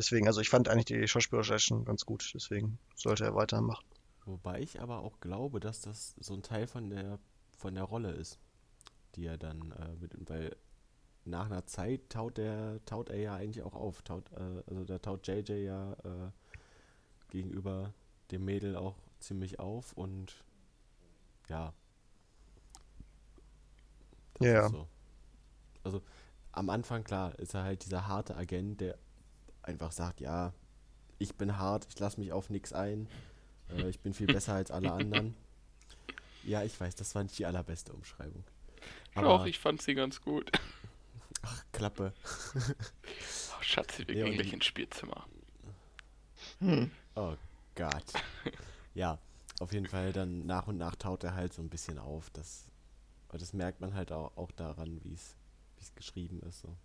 deswegen, 0.00 0.26
also 0.26 0.40
ich 0.40 0.48
fand 0.48 0.68
eigentlich 0.68 0.86
die 0.86 1.06
schauspielerische 1.06 1.52
Leistung 1.52 1.84
ganz 1.84 2.06
gut, 2.06 2.32
deswegen 2.34 2.78
sollte 2.96 3.24
er 3.24 3.34
weitermachen. 3.34 3.84
Wobei 4.24 4.60
ich 4.60 4.80
aber 4.80 5.00
auch 5.00 5.20
glaube, 5.20 5.60
dass 5.60 5.82
das 5.82 6.14
so 6.18 6.34
ein 6.34 6.42
Teil 6.42 6.66
von 6.66 6.88
der 6.88 7.18
von 7.56 7.74
der 7.74 7.84
Rolle 7.84 8.12
ist, 8.12 8.38
die 9.14 9.26
er 9.26 9.36
dann 9.36 9.72
äh, 9.72 9.94
mit, 10.00 10.12
weil 10.30 10.56
nach 11.26 11.46
einer 11.46 11.66
Zeit 11.66 12.08
taut 12.08 12.38
der 12.38 12.80
taut 12.86 13.10
er 13.10 13.18
ja 13.18 13.34
eigentlich 13.34 13.62
auch 13.62 13.74
auf, 13.74 14.00
taut 14.02 14.32
äh, 14.32 14.62
also 14.66 14.84
da 14.84 14.98
taut 14.98 15.26
JJ 15.28 15.52
ja 15.64 15.92
äh, 15.92 16.30
gegenüber 17.28 17.92
dem 18.30 18.46
Mädel 18.46 18.76
auch 18.76 18.96
ziemlich 19.18 19.60
auf 19.60 19.92
und 19.92 20.42
ja. 21.48 21.74
Ja. 24.40 24.68
so. 24.70 24.88
Also 25.84 26.02
am 26.52 26.70
Anfang 26.70 27.04
klar 27.04 27.38
ist 27.38 27.54
er 27.54 27.64
halt 27.64 27.84
dieser 27.84 28.06
harte 28.06 28.36
Agent, 28.36 28.80
der 28.80 28.98
einfach 29.70 29.92
sagt, 29.92 30.20
ja, 30.20 30.52
ich 31.18 31.34
bin 31.34 31.58
hart, 31.58 31.86
ich 31.88 31.98
lasse 31.98 32.20
mich 32.20 32.32
auf 32.32 32.50
nichts 32.50 32.72
ein, 32.72 33.08
äh, 33.70 33.88
ich 33.88 34.00
bin 34.00 34.12
viel 34.14 34.26
besser 34.26 34.54
als 34.54 34.70
alle 34.70 34.92
anderen. 34.92 35.34
Ja, 36.42 36.62
ich 36.62 36.78
weiß, 36.78 36.94
das 36.96 37.14
war 37.14 37.22
nicht 37.22 37.38
die 37.38 37.46
allerbeste 37.46 37.92
Umschreibung. 37.92 38.44
Doch, 39.14 39.44
ich 39.44 39.58
fand 39.58 39.82
sie 39.82 39.94
ganz 39.94 40.20
gut. 40.20 40.50
Ach, 41.42 41.64
Klappe. 41.72 42.12
Oh, 43.58 43.62
Schatzi, 43.62 44.08
wir 44.08 44.14
Ja, 44.14 44.24
gehen 44.24 44.34
gleich 44.34 44.52
ins 44.54 44.64
Spielzimmer. 44.64 45.26
Hm. 46.60 46.90
Oh 47.14 47.34
Gott. 47.74 48.12
Ja, 48.94 49.18
auf 49.58 49.72
jeden 49.74 49.86
Fall 49.86 50.12
dann 50.14 50.46
nach 50.46 50.66
und 50.66 50.78
nach 50.78 50.96
taut 50.96 51.24
er 51.24 51.34
halt 51.34 51.52
so 51.52 51.60
ein 51.60 51.68
bisschen 51.68 51.98
auf. 51.98 52.30
Das, 52.30 52.70
aber 53.28 53.36
das 53.36 53.52
merkt 53.52 53.82
man 53.82 53.94
halt 53.94 54.12
auch, 54.12 54.34
auch 54.36 54.50
daran, 54.52 55.04
wie 55.04 55.12
es 55.12 55.36
wie 55.80 55.82
es 55.82 55.94
geschrieben 55.94 56.40
ist, 56.40 56.60
so. 56.60 56.76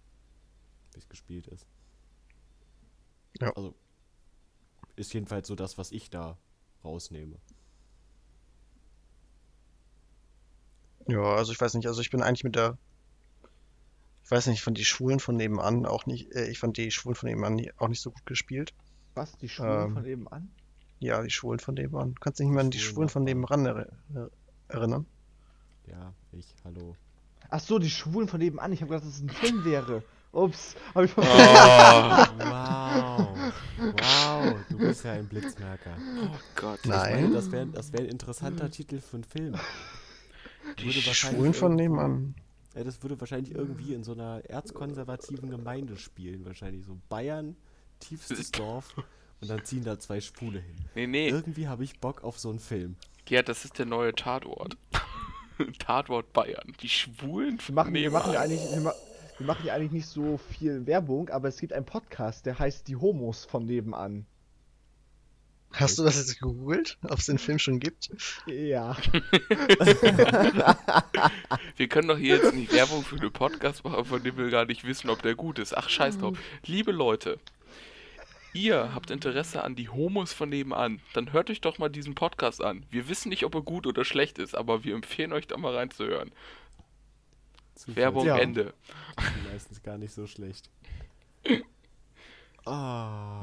Wie 0.94 1.00
es 1.00 1.10
gespielt 1.10 1.48
ist. 1.48 1.68
Ja. 3.42 3.52
Also 3.54 3.76
ist 4.96 5.14
jedenfalls 5.14 5.48
so 5.48 5.56
das, 5.56 5.78
was 5.78 5.92
ich 5.92 6.10
da 6.10 6.38
rausnehme. 6.84 7.38
Ja, 11.08 11.22
also 11.36 11.52
ich 11.52 11.60
weiß 11.62 11.74
nicht, 11.76 11.88
also 11.88 12.02
ich 12.02 12.10
bin 12.10 12.22
eigentlich 12.22 12.44
mit 12.44 12.56
der 12.56 12.78
Ich 14.24 14.32
weiß 14.32 14.48
nicht, 14.48 14.56
ich 14.58 14.64
fand 14.64 14.78
die 14.78 14.86
Schwulen 14.86 15.20
von 15.20 15.36
nebenan 15.36 15.86
auch 15.86 16.06
nicht, 16.08 16.32
äh, 16.34 16.48
ich 16.48 16.58
fand 16.60 16.78
die 16.78 16.90
Schwulen 16.92 17.16
von 17.16 17.30
nebenan 17.30 17.56
nie- 17.56 17.72
auch 17.78 17.88
nicht 17.90 18.02
so 18.02 18.10
gut 18.12 18.26
gespielt. 18.26 18.74
Was? 19.14 19.38
Die 19.38 19.50
Schwulen 19.50 19.86
Ähm, 19.88 19.94
von 19.94 20.06
eben 20.06 20.28
an? 20.30 20.50
Ja, 21.00 21.22
die 21.22 21.30
Schwulen 21.30 21.60
von 21.60 21.76
nebenan. 21.76 22.16
Du 22.16 22.20
kannst 22.22 22.40
dich 22.40 22.46
nicht 22.46 22.54
mehr 22.56 22.64
an 22.64 22.72
die 22.72 22.80
Schwulen 22.80 23.10
von 23.10 23.24
nebenan 23.24 23.66
er 23.68 24.32
erinnern? 24.70 25.06
Ja, 25.86 26.14
ich, 26.32 26.56
hallo. 26.64 26.96
Ach 27.50 27.60
so, 27.60 27.78
die 27.78 27.90
Schwulen 27.92 28.28
von 28.28 28.40
nebenan. 28.40 28.74
Ich 28.74 28.82
habe 28.82 28.90
gedacht, 28.90 29.06
dass 29.08 29.16
es 29.16 29.22
ein 29.22 29.30
Film 29.30 29.64
wäre. 29.64 30.04
Ups, 30.36 30.76
habe 30.94 31.06
ich 31.06 31.12
Oh, 31.18 31.22
verpasst. 31.22 32.32
Wow. 32.40 33.28
Wow, 33.78 34.56
du 34.70 34.78
bist 34.78 35.04
ja 35.06 35.14
ein 35.14 35.28
Blitzmerker. 35.28 35.98
oh 36.24 36.38
Gott. 36.56 36.80
Ich 36.84 36.90
meine, 36.90 37.22
Nein, 37.22 37.34
das 37.34 37.52
wäre 37.52 37.68
das 37.68 37.94
wär 37.94 38.02
ein 38.02 38.06
interessanter 38.08 38.70
Titel 38.70 39.00
für 39.00 39.16
einen 39.18 39.24
Film. 39.24 39.56
Die 40.80 40.86
Würde 40.86 41.00
die 41.00 41.08
wahrscheinlich 41.08 41.38
Schwulen 41.40 41.54
von 41.54 41.76
nebenan. 41.76 42.36
Ja, 42.76 42.84
das 42.84 43.02
würde 43.02 43.20
wahrscheinlich 43.20 43.54
irgendwie 43.56 43.94
in 43.94 44.04
so 44.04 44.12
einer 44.12 44.42
erzkonservativen 44.46 45.50
Gemeinde 45.50 45.96
spielen. 45.98 46.46
Wahrscheinlich 46.46 46.86
so 46.86 46.98
Bayern, 47.08 47.56
tiefstes 48.00 48.52
Dorf 48.52 48.94
und 49.42 49.50
dann 49.50 49.64
ziehen 49.64 49.84
da 49.86 49.98
zwei 50.00 50.20
Schwule 50.20 50.60
hin. 50.60 50.76
Nee, 50.96 51.08
nee. 51.08 51.30
Irgendwie 51.30 51.68
habe 51.68 51.84
ich 51.86 52.00
Bock 52.00 52.24
auf 52.24 52.40
so 52.40 52.50
einen 52.50 52.60
Film. 52.60 52.98
Ja, 53.30 53.42
das 53.42 53.64
ist 53.66 53.80
der 53.80 53.86
neue 53.86 54.14
Tatort. 54.14 54.76
Tatort 55.80 56.34
Bayern. 56.34 56.74
Die 56.82 56.90
Schwulen 56.90 57.60
Wir 57.66 57.76
machen, 57.76 57.94
wir, 57.94 58.02
nebenan. 58.02 58.22
machen 58.22 58.34
ja 58.34 58.42
eigentlich, 58.42 58.60
wir, 58.72 58.82
ma 58.82 58.94
wir 59.38 59.48
machen 59.48 59.66
ja 59.66 59.74
eigentlich 59.74 59.92
nicht 59.92 60.08
so 60.08 60.38
viel 60.38 60.86
Werbung, 60.86 61.30
aber 61.30 61.48
es 61.50 61.60
gibt 61.60 61.74
einen 61.74 61.86
Podcast, 61.86 62.46
der 62.46 62.58
heißt 62.58 62.88
Die 62.88 62.96
Homos 62.96 63.44
von 63.46 63.66
nebenan. 63.66 64.26
Hast 65.74 66.00
du 66.00 66.04
das 66.04 66.16
jetzt 66.16 66.40
gegoogelt, 66.40 66.98
ob 67.04 67.20
es 67.20 67.26
den 67.26 67.38
Film 67.38 67.60
schon 67.60 67.82
gibt? 67.82 68.10
Ja. 68.46 68.96
Wir 71.76 71.90
können 71.90 72.08
doch 72.08 72.18
hier 72.18 72.38
jetzt 72.38 72.54
nicht 72.54 72.72
Werbung 72.72 73.04
für 73.04 73.18
einen 73.18 73.34
Podcast 73.34 73.84
machen, 73.84 74.06
von 74.06 74.24
dem 74.24 74.38
wir 74.38 74.50
gar 74.50 74.64
nicht 74.64 74.86
wissen, 74.86 75.10
ob 75.10 75.22
der 75.22 75.36
gut 75.36 75.60
ist. 75.60 75.76
Ach, 75.76 75.90
scheiß 75.90 76.20
drauf. 76.20 76.38
Liebe 76.66 76.94
Leute, 76.94 77.40
ihr 78.54 78.96
habt 78.96 79.12
Interesse 79.12 79.66
an 79.66 79.76
die 79.76 79.90
Homos 79.90 80.32
von 80.32 80.48
nebenan, 80.48 81.02
dann 81.14 81.34
hört 81.34 81.50
euch 81.50 81.60
doch 81.60 81.78
mal 81.78 81.90
diesen 81.90 82.16
Podcast 82.16 82.64
an. 82.64 82.86
Wir 82.90 83.10
wissen 83.10 83.28
nicht, 83.28 83.44
ob 83.44 83.54
er 83.54 83.62
gut 83.62 83.86
oder 83.86 84.06
schlecht 84.06 84.40
ist, 84.40 84.56
aber 84.56 84.86
wir 84.86 84.96
empfehlen 84.96 85.34
euch 85.34 85.48
da 85.48 85.58
mal 85.58 85.76
reinzuhören. 85.76 86.32
Zufalls- 87.76 87.96
Werbung 87.96 88.26
Ja. 88.26 88.38
Ende. 88.38 88.74
meistens 89.52 89.84
gar 89.84 89.98
nicht 89.98 90.14
so 90.14 90.28
schlecht. 90.28 90.70
Ah. 92.66 93.42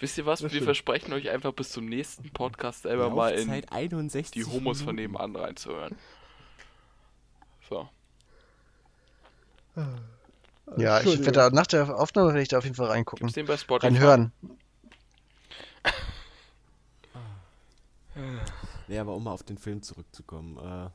Wisst 0.00 0.18
ihr 0.18 0.26
was? 0.26 0.40
Das 0.40 0.44
Wir 0.44 0.50
stimmt. 0.50 0.64
versprechen 0.64 1.12
euch 1.12 1.28
einfach 1.30 1.52
bis 1.52 1.70
zum 1.70 1.86
nächsten 1.86 2.30
Podcast 2.30 2.82
selber 2.82 3.10
mal 3.10 3.32
in 3.32 3.48
Laufzeit 3.48 3.72
61 3.72 4.30
die 4.32 4.44
Homos 4.44 4.82
von 4.82 4.94
Minuten. 4.94 5.12
nebenan 5.14 5.36
reinzuhören. 5.36 5.96
So. 7.68 7.88
Ja, 10.76 11.00
ich 11.00 11.06
werde 11.20 11.32
da 11.32 11.50
nach 11.50 11.66
der 11.66 11.98
Aufnahme 11.98 12.28
werde 12.28 12.42
ich 12.42 12.48
da 12.48 12.58
auf 12.58 12.64
jeden 12.64 12.76
Fall 12.76 12.88
reingucken. 12.88 13.26
Gibt's 13.28 13.34
den 13.34 13.46
bei 13.46 13.56
Spotify? 13.56 13.86
Reinhören. 13.94 14.32
Nee, 18.88 18.98
aber 18.98 19.14
um 19.14 19.24
mal 19.24 19.32
auf 19.32 19.42
den 19.44 19.58
Film 19.58 19.82
zurückzukommen. 19.82 20.58
Äh, 20.58 20.90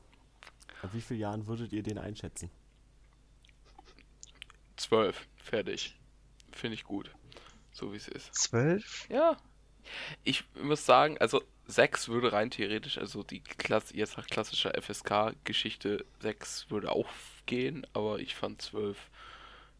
ab 0.82 0.90
wie 0.92 1.00
vielen 1.00 1.20
Jahren 1.20 1.46
würdet 1.46 1.72
ihr 1.72 1.82
den 1.82 1.98
einschätzen? 1.98 2.50
Zwölf. 4.76 5.26
Fertig. 5.36 5.96
Finde 6.52 6.74
ich 6.74 6.84
gut. 6.84 7.10
So 7.72 7.92
wie 7.92 7.96
es 7.96 8.08
ist. 8.08 8.34
Zwölf? 8.34 9.08
Ja. 9.08 9.36
Ich 10.22 10.44
muss 10.54 10.86
sagen, 10.86 11.18
also 11.18 11.42
6 11.66 12.08
würde 12.08 12.32
rein 12.32 12.50
theoretisch, 12.50 12.98
also 12.98 13.22
die 13.22 13.40
Klasse, 13.40 13.96
jetzt 13.96 14.16
nach 14.16 14.26
klassischer 14.26 14.72
FSK-Geschichte, 14.80 16.04
6 16.20 16.70
würde 16.70 16.90
auch 16.92 17.08
gehen, 17.46 17.86
aber 17.92 18.18
ich 18.18 18.34
fand 18.34 18.62
12, 18.62 18.98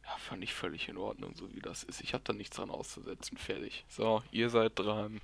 ja, 0.04 0.16
fand 0.18 0.42
ich 0.42 0.52
völlig 0.52 0.88
in 0.88 0.96
Ordnung, 0.96 1.34
so 1.34 1.52
wie 1.54 1.60
das 1.60 1.84
ist. 1.84 2.00
Ich 2.00 2.14
habe 2.14 2.24
da 2.24 2.32
nichts 2.32 2.56
dran 2.56 2.70
auszusetzen. 2.70 3.38
Fertig. 3.38 3.84
So, 3.88 4.22
ihr 4.30 4.50
seid 4.50 4.78
dran. 4.78 5.20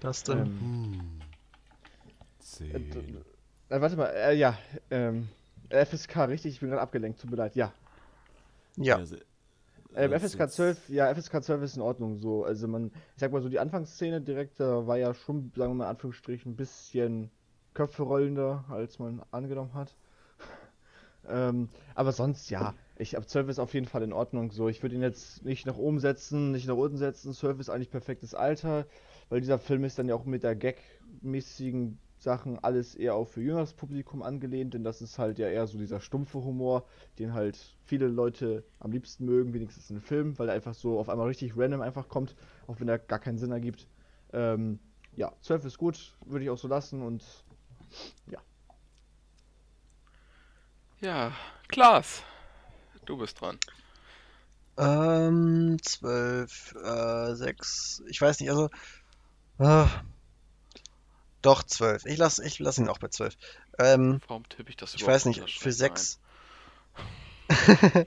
Das 0.00 0.22
denn? 0.22 0.38
Ähm, 0.38 1.20
Hm. 2.60 2.66
äh, 2.70 2.90
Zehn. 2.90 3.16
äh, 3.68 3.80
warte 3.80 3.96
mal, 3.96 4.06
äh, 4.08 4.34
ja. 4.36 4.56
Ähm, 4.90 5.28
FSK, 5.70 6.16
richtig, 6.28 6.54
ich 6.54 6.60
bin 6.60 6.68
gerade 6.70 6.82
abgelenkt, 6.82 7.20
tut 7.20 7.30
mir 7.30 7.36
leid. 7.36 7.56
Ja. 7.56 7.72
ja. 8.76 8.96
Also, 8.96 9.16
Ähm, 9.94 10.12
FSK 10.12 10.40
jetzt- 10.40 10.54
12, 10.56 10.88
ja, 10.90 11.08
FSK 11.14 11.42
12 11.42 11.62
ist 11.62 11.76
in 11.76 11.82
Ordnung 11.82 12.18
so. 12.18 12.44
Also 12.44 12.68
man, 12.68 12.88
ich 13.14 13.20
sag 13.20 13.32
mal 13.32 13.40
so, 13.42 13.48
die 13.48 13.58
Anfangsszene 13.58 14.20
direkt, 14.20 14.60
da 14.60 14.86
war 14.86 14.98
ja 14.98 15.14
schon, 15.14 15.50
sagen 15.56 15.72
wir 15.72 15.74
mal 15.76 15.84
in 15.84 15.90
Anführungsstrichen, 15.90 16.52
ein 16.52 16.56
bisschen 16.56 17.30
köpferollender, 17.74 18.64
als 18.68 18.98
man 18.98 19.22
angenommen 19.30 19.72
hat. 19.74 19.94
ähm, 21.28 21.68
aber 21.94 22.12
sonst, 22.12 22.50
ja, 22.50 22.74
ich 22.96 23.16
ab 23.16 23.28
12 23.28 23.48
ist 23.48 23.58
auf 23.58 23.72
jeden 23.74 23.86
Fall 23.86 24.02
in 24.02 24.12
Ordnung 24.12 24.50
so. 24.52 24.68
Ich 24.68 24.82
würde 24.82 24.94
ihn 24.96 25.02
jetzt 25.02 25.44
nicht 25.44 25.66
nach 25.66 25.76
oben 25.76 25.98
setzen, 25.98 26.52
nicht 26.52 26.66
nach 26.68 26.76
unten 26.76 26.98
setzen. 26.98 27.32
12 27.32 27.58
ist 27.60 27.70
eigentlich 27.70 27.90
perfektes 27.90 28.34
Alter, 28.34 28.86
weil 29.30 29.40
dieser 29.40 29.58
Film 29.58 29.84
ist 29.84 29.98
dann 29.98 30.08
ja 30.08 30.14
auch 30.14 30.24
mit 30.26 30.42
der 30.42 30.54
Gag-mäßigen 30.56 31.98
Sachen 32.26 32.58
alles 32.58 32.96
eher 32.96 33.14
auch 33.14 33.28
für 33.28 33.40
jüngeres 33.40 33.72
Publikum 33.72 34.20
angelehnt, 34.22 34.74
denn 34.74 34.82
das 34.82 35.00
ist 35.00 35.18
halt 35.18 35.38
ja 35.38 35.46
eher 35.48 35.66
so 35.68 35.78
dieser 35.78 36.00
stumpfe 36.00 36.42
Humor, 36.42 36.84
den 37.20 37.32
halt 37.32 37.56
viele 37.84 38.08
Leute 38.08 38.64
am 38.80 38.90
liebsten 38.90 39.24
mögen, 39.24 39.54
wenigstens 39.54 39.90
in 39.90 40.00
Filmen, 40.00 40.36
weil 40.38 40.48
er 40.48 40.56
einfach 40.56 40.74
so 40.74 40.98
auf 40.98 41.08
einmal 41.08 41.28
richtig 41.28 41.56
random 41.56 41.80
einfach 41.80 42.08
kommt, 42.08 42.34
auch 42.66 42.80
wenn 42.80 42.88
er 42.88 42.98
gar 42.98 43.20
keinen 43.20 43.38
Sinn 43.38 43.52
ergibt. 43.52 43.86
Ähm, 44.32 44.80
ja, 45.14 45.32
12 45.40 45.66
ist 45.66 45.78
gut, 45.78 46.16
würde 46.26 46.44
ich 46.44 46.50
auch 46.50 46.58
so 46.58 46.66
lassen 46.66 47.00
und 47.00 47.22
Ja, 51.00 51.30
Klaas, 51.68 52.22
du 53.04 53.16
bist 53.18 53.40
dran. 53.40 53.58
Ähm, 54.78 55.76
zwölf, 55.82 56.74
äh, 56.82 57.34
sechs, 57.34 58.02
ich 58.08 58.20
weiß 58.20 58.40
nicht, 58.40 58.50
also, 58.50 58.68
ah, 59.58 59.88
doch, 61.46 61.62
zwölf. 61.62 62.04
Ich 62.06 62.18
lass, 62.18 62.40
ich 62.40 62.58
lass 62.58 62.78
ihn 62.78 62.88
auch 62.88 62.98
bei 62.98 63.08
zwölf. 63.08 63.36
Ähm, 63.78 64.20
Warum 64.26 64.48
tippe 64.48 64.70
ich 64.70 64.76
das 64.76 64.94
ich 64.94 65.02
überhaupt 65.02 65.14
weiß 65.14 65.24
nicht, 65.26 65.40
für 65.40 65.72
schlecht 65.72 65.78
sechs, 65.78 66.20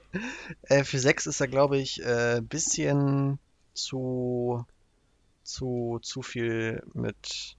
äh, 0.62 0.84
für 0.84 0.98
sechs 0.98 1.26
ist 1.26 1.40
er, 1.40 1.48
glaube 1.48 1.78
ich, 1.78 2.02
äh, 2.02 2.42
bisschen 2.42 3.38
zu, 3.72 4.66
zu, 5.42 5.98
zu 6.02 6.20
viel 6.20 6.82
mit, 6.92 7.56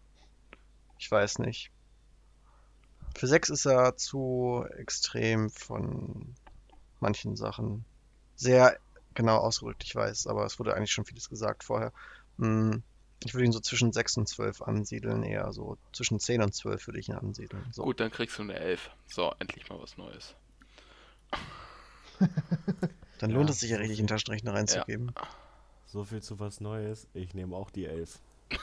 ich 1.00 1.10
weiß 1.10 1.40
nicht. 1.40 1.72
Für 3.18 3.26
sechs 3.28 3.50
ist 3.50 3.66
er 3.66 3.98
zu 3.98 4.64
extrem 4.78 5.50
von 5.50 6.36
manchen 7.00 7.36
Sachen. 7.36 7.86
Sehr 8.36 8.80
genau 9.16 9.38
ausgedrückt, 9.38 9.84
ich 9.84 9.96
weiß, 9.96 10.28
aber 10.28 10.46
es 10.46 10.60
wurde 10.60 10.76
eigentlich 10.76 10.92
schon 10.92 11.06
vieles 11.06 11.28
gesagt 11.28 11.64
vorher. 11.64 11.92
Hm, 12.38 12.84
Ich 13.24 13.34
würde 13.34 13.46
ihn 13.46 13.52
so 13.52 13.60
zwischen 13.60 13.94
6 13.94 14.18
und 14.18 14.28
12 14.28 14.62
ansiedeln, 14.64 15.24
eher 15.24 15.52
so 15.54 15.78
zwischen 15.94 16.20
10 16.20 16.42
und 16.42 16.54
12 16.56 16.88
würde 16.88 17.00
ich 17.00 17.10
ihn 17.10 17.16
ansiedeln. 17.16 17.64
So. 17.72 17.84
Gut, 17.84 18.00
dann 18.00 18.10
kriegst 18.12 18.38
du 18.40 18.42
eine 18.44 18.56
11. 18.60 18.90
So, 19.08 19.34
endlich 19.40 19.70
mal 19.70 19.80
was 19.80 19.98
Neues. 19.98 20.36
Dann 23.20 23.30
Ja. 23.30 23.36
lohnt 23.38 23.50
es 23.52 23.60
sich 23.60 23.70
ja 23.72 23.78
richtig, 23.78 24.00
einen 24.00 24.08
Taschenrechner 24.08 24.54
reinzugeben. 24.54 25.14
So 25.86 26.04
viel 26.04 26.22
zu 26.22 26.40
was 26.40 26.60
Neues. 26.62 27.08
Ich 27.14 27.34
nehme 27.34 27.56
auch 27.56 27.70
die 27.70 27.86
11. 27.86 28.20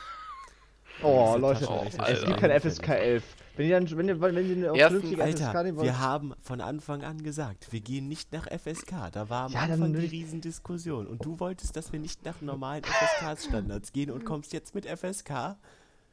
Oh, 1.02 1.37
Leute, 1.38 1.68
Alter. 1.68 2.08
es 2.08 2.24
gibt 2.24 2.38
kein 2.38 2.61
FSK 2.61 2.88
11. 2.88 3.24
Wenn 3.56 3.68
ihr 3.68 3.80
dann, 3.80 3.96
wenn 3.96 4.08
ihr, 4.08 4.20
wenn 4.20 4.34
ihr 4.37 4.68
eine 4.68 4.78
Erstens, 4.78 5.00
vernünftige 5.11 5.22
FSK 5.22 5.46
Alter, 5.46 5.62
nehmen 5.64 5.76
wollt, 5.78 5.87
wir 5.87 5.98
haben 5.98 6.34
von 6.42 6.61
Anfang 6.61 7.02
an 7.02 7.22
gesagt, 7.22 7.72
wir 7.72 7.80
gehen 7.80 8.08
nicht 8.08 8.32
nach 8.32 8.46
FSK. 8.46 9.11
Da 9.12 9.28
war 9.28 9.46
am 9.46 9.52
Ja, 9.52 9.62
dann 9.62 9.82
Anfang 9.82 9.92
die 10.00 10.06
Riesendiskussion. 10.06 11.06
Und 11.06 11.24
du 11.24 11.38
wolltest, 11.40 11.76
dass 11.76 11.92
wir 11.92 11.98
nicht 12.00 12.24
nach 12.24 12.40
normalen 12.40 12.84
FSK-Standards 12.84 13.92
gehen 13.92 14.11
und 14.11 14.24
kommst 14.24 14.52
jetzt 14.52 14.74
mit 14.74 14.87
FSK. 14.87 15.56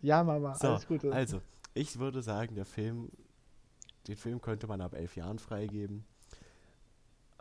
ja, 0.02 0.24
Mama, 0.24 0.56
So, 0.56 0.70
alles 0.70 0.88
Gute. 0.88 1.12
also, 1.12 1.42
ich 1.74 2.00
würde 2.00 2.22
sagen, 2.22 2.56
der 2.56 2.66
Film, 2.66 3.10
den 4.08 4.16
Film 4.16 4.42
könnte 4.42 4.66
man 4.68 4.82
ab 4.82 4.94
elf 4.96 5.16
Jahren 5.16 5.40
freigeben. 5.40 6.06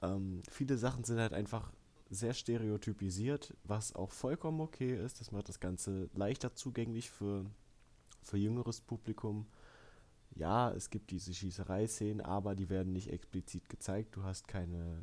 Ähm, 0.03 0.43
viele 0.51 0.77
Sachen 0.77 1.05
sind 1.05 1.19
halt 1.19 1.33
einfach 1.33 1.71
sehr 2.15 2.35
stereotypisiert, 2.35 3.55
was 3.65 3.95
auch 3.95 4.11
vollkommen 4.11 4.61
okay 4.61 4.97
ist. 4.97 5.21
Das 5.21 5.33
macht 5.33 5.49
das 5.49 5.61
Ganze 5.61 6.09
leichter 6.15 6.55
zugänglich 6.55 7.11
für, 7.11 7.45
für 8.23 8.37
jüngeres 8.37 8.81
Publikum. 8.81 9.47
Ja, 10.35 10.73
es 10.73 10.91
gibt 10.91 11.11
diese 11.11 11.33
Schießerei-Szenen, 11.33 12.21
aber 12.21 12.55
die 12.55 12.69
werden 12.69 12.93
nicht 12.93 13.11
explizit 13.11 13.69
gezeigt. 13.69 14.17
Du 14.17 14.25
hast 14.25 14.49
keine 14.49 15.03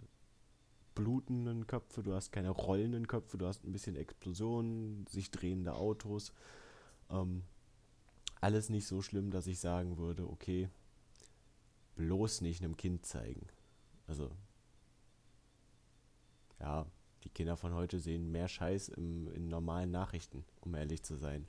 blutenden 0.96 1.68
Köpfe, 1.68 2.04
du 2.04 2.14
hast 2.14 2.32
keine 2.32 2.50
rollenden 2.50 3.08
Köpfe, 3.08 3.38
du 3.38 3.48
hast 3.48 3.64
ein 3.64 3.72
bisschen 3.72 3.96
Explosionen, 3.96 5.06
sich 5.08 5.32
drehende 5.32 5.74
Autos. 5.76 6.34
Ähm, 7.10 7.44
alles 8.42 8.70
nicht 8.70 8.88
so 8.88 9.02
schlimm, 9.02 9.32
dass 9.32 9.48
ich 9.48 9.60
sagen 9.60 9.98
würde, 9.98 10.28
okay, 10.28 10.70
bloß 11.96 12.42
nicht 12.42 12.64
einem 12.64 12.76
Kind 12.76 13.06
zeigen. 13.06 13.48
Also, 14.08 14.32
ja, 16.60 16.86
die 17.24 17.30
Kinder 17.30 17.58
von 17.58 17.74
heute 17.74 18.00
sehen 18.00 18.32
mehr 18.32 18.48
Scheiß 18.48 18.90
im, 18.90 19.32
in 19.34 19.48
normalen 19.48 19.92
Nachrichten, 19.92 20.44
um 20.62 20.76
ehrlich 20.76 21.04
zu 21.04 21.16
sein. 21.16 21.48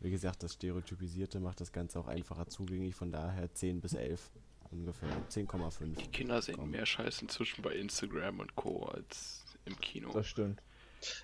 Wie 0.00 0.10
gesagt, 0.10 0.42
das 0.42 0.54
Stereotypisierte 0.54 1.40
macht 1.40 1.60
das 1.60 1.72
Ganze 1.72 2.00
auch 2.00 2.06
einfacher 2.06 2.46
zugänglich, 2.46 2.94
von 2.94 3.12
daher 3.12 3.52
10 3.52 3.80
bis 3.80 3.92
11. 3.92 4.30
ungefähr. 4.70 5.10
10,5. 5.30 5.96
Die 5.96 6.06
Kinder 6.06 6.40
sehen 6.40 6.56
Komm. 6.56 6.70
mehr 6.70 6.86
Scheiß 6.86 7.20
inzwischen 7.20 7.62
bei 7.62 7.74
Instagram 7.74 8.40
und 8.40 8.56
Co. 8.56 8.86
als 8.86 9.44
im 9.66 9.78
Kino. 9.78 10.10
Das 10.12 10.26
stimmt. 10.26 10.62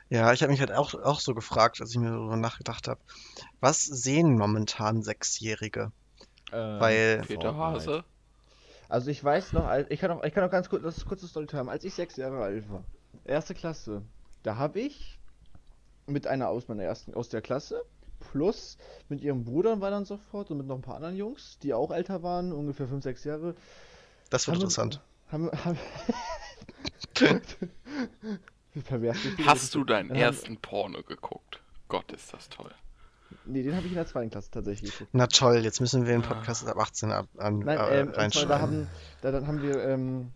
Ja, 0.08 0.32
ich 0.32 0.42
habe 0.42 0.50
mich 0.50 0.60
halt 0.60 0.72
auch, 0.72 0.94
auch 0.94 1.20
so 1.20 1.34
gefragt, 1.34 1.80
als 1.80 1.90
ich 1.90 1.98
mir 1.98 2.10
darüber 2.10 2.36
nachgedacht 2.36 2.88
habe. 2.88 3.00
Was 3.60 3.82
sehen 3.82 4.36
momentan 4.36 5.02
Sechsjährige? 5.02 5.92
Ähm, 6.52 6.80
Weil, 6.80 7.22
Peter. 7.26 7.56
Hase. 7.56 8.04
Also 8.88 9.10
ich 9.10 9.22
weiß 9.22 9.52
noch, 9.52 9.70
ich 9.88 10.00
kann 10.00 10.10
auch, 10.12 10.22
ich 10.22 10.32
kann 10.32 10.44
auch 10.44 10.50
ganz 10.50 10.68
kurz, 10.68 10.82
das 10.82 10.96
ist 10.96 11.06
kurze 11.06 11.26
Storytime, 11.26 11.70
als 11.70 11.84
ich 11.84 11.94
sechs 11.94 12.16
Jahre 12.16 12.42
alt 12.42 12.70
war, 12.70 12.84
erste 13.24 13.54
Klasse, 13.54 14.02
da 14.42 14.56
habe 14.56 14.80
ich 14.80 15.18
mit 16.06 16.26
einer 16.26 16.48
aus 16.48 16.68
meiner 16.68 16.82
ersten, 16.84 17.14
aus 17.14 17.28
der 17.28 17.42
Klasse, 17.42 17.82
plus 18.32 18.78
mit 19.08 19.20
ihrem 19.20 19.44
Bruder 19.44 19.72
und 19.72 19.80
weiter 19.80 19.96
und 19.98 20.06
so 20.06 20.16
fort 20.30 20.50
und 20.50 20.58
mit 20.58 20.66
noch 20.66 20.76
ein 20.76 20.82
paar 20.82 20.96
anderen 20.96 21.16
Jungs, 21.16 21.58
die 21.62 21.74
auch 21.74 21.90
älter 21.90 22.22
waren, 22.22 22.52
ungefähr 22.52 22.86
fünf, 22.88 23.02
sechs 23.02 23.24
Jahre, 23.24 23.54
das 24.30 24.46
wird 24.46 24.54
haben 24.56 24.60
wir- 24.60 24.64
interessant. 24.64 25.00
haben, 25.30 25.50
haben 25.64 25.78
du? 27.14 27.40
Hast 29.46 29.74
du 29.74 29.84
deinen 29.84 30.08
Dann 30.08 30.16
haben- 30.16 30.22
ersten 30.24 30.56
Porno 30.58 31.02
geguckt? 31.02 31.60
Gott, 31.88 32.10
ist 32.12 32.32
das 32.32 32.48
toll. 32.48 32.70
Nee, 33.44 33.62
den 33.62 33.74
habe 33.74 33.84
ich 33.86 33.92
in 33.92 33.96
der 33.96 34.06
zweiten 34.06 34.30
Klasse 34.30 34.50
tatsächlich 34.50 34.92
geguckt. 34.92 35.10
Na 35.12 35.26
toll, 35.26 35.58
jetzt 35.58 35.80
müssen 35.80 36.04
wir 36.04 36.12
den 36.12 36.24
Ah. 36.24 36.28
Podcast 36.34 36.66
ab 36.66 36.76
18 36.78 37.10
ab, 37.12 37.26
an, 37.38 37.60
Nein, 37.60 37.78
äh, 37.78 38.00
ähm, 38.00 38.32
zwar 38.32 38.46
da 38.46 38.60
haben, 38.60 38.88
da, 39.22 39.30
dann 39.30 39.46
haben 39.46 39.62
wir, 39.62 39.82
ähm, 39.84 40.30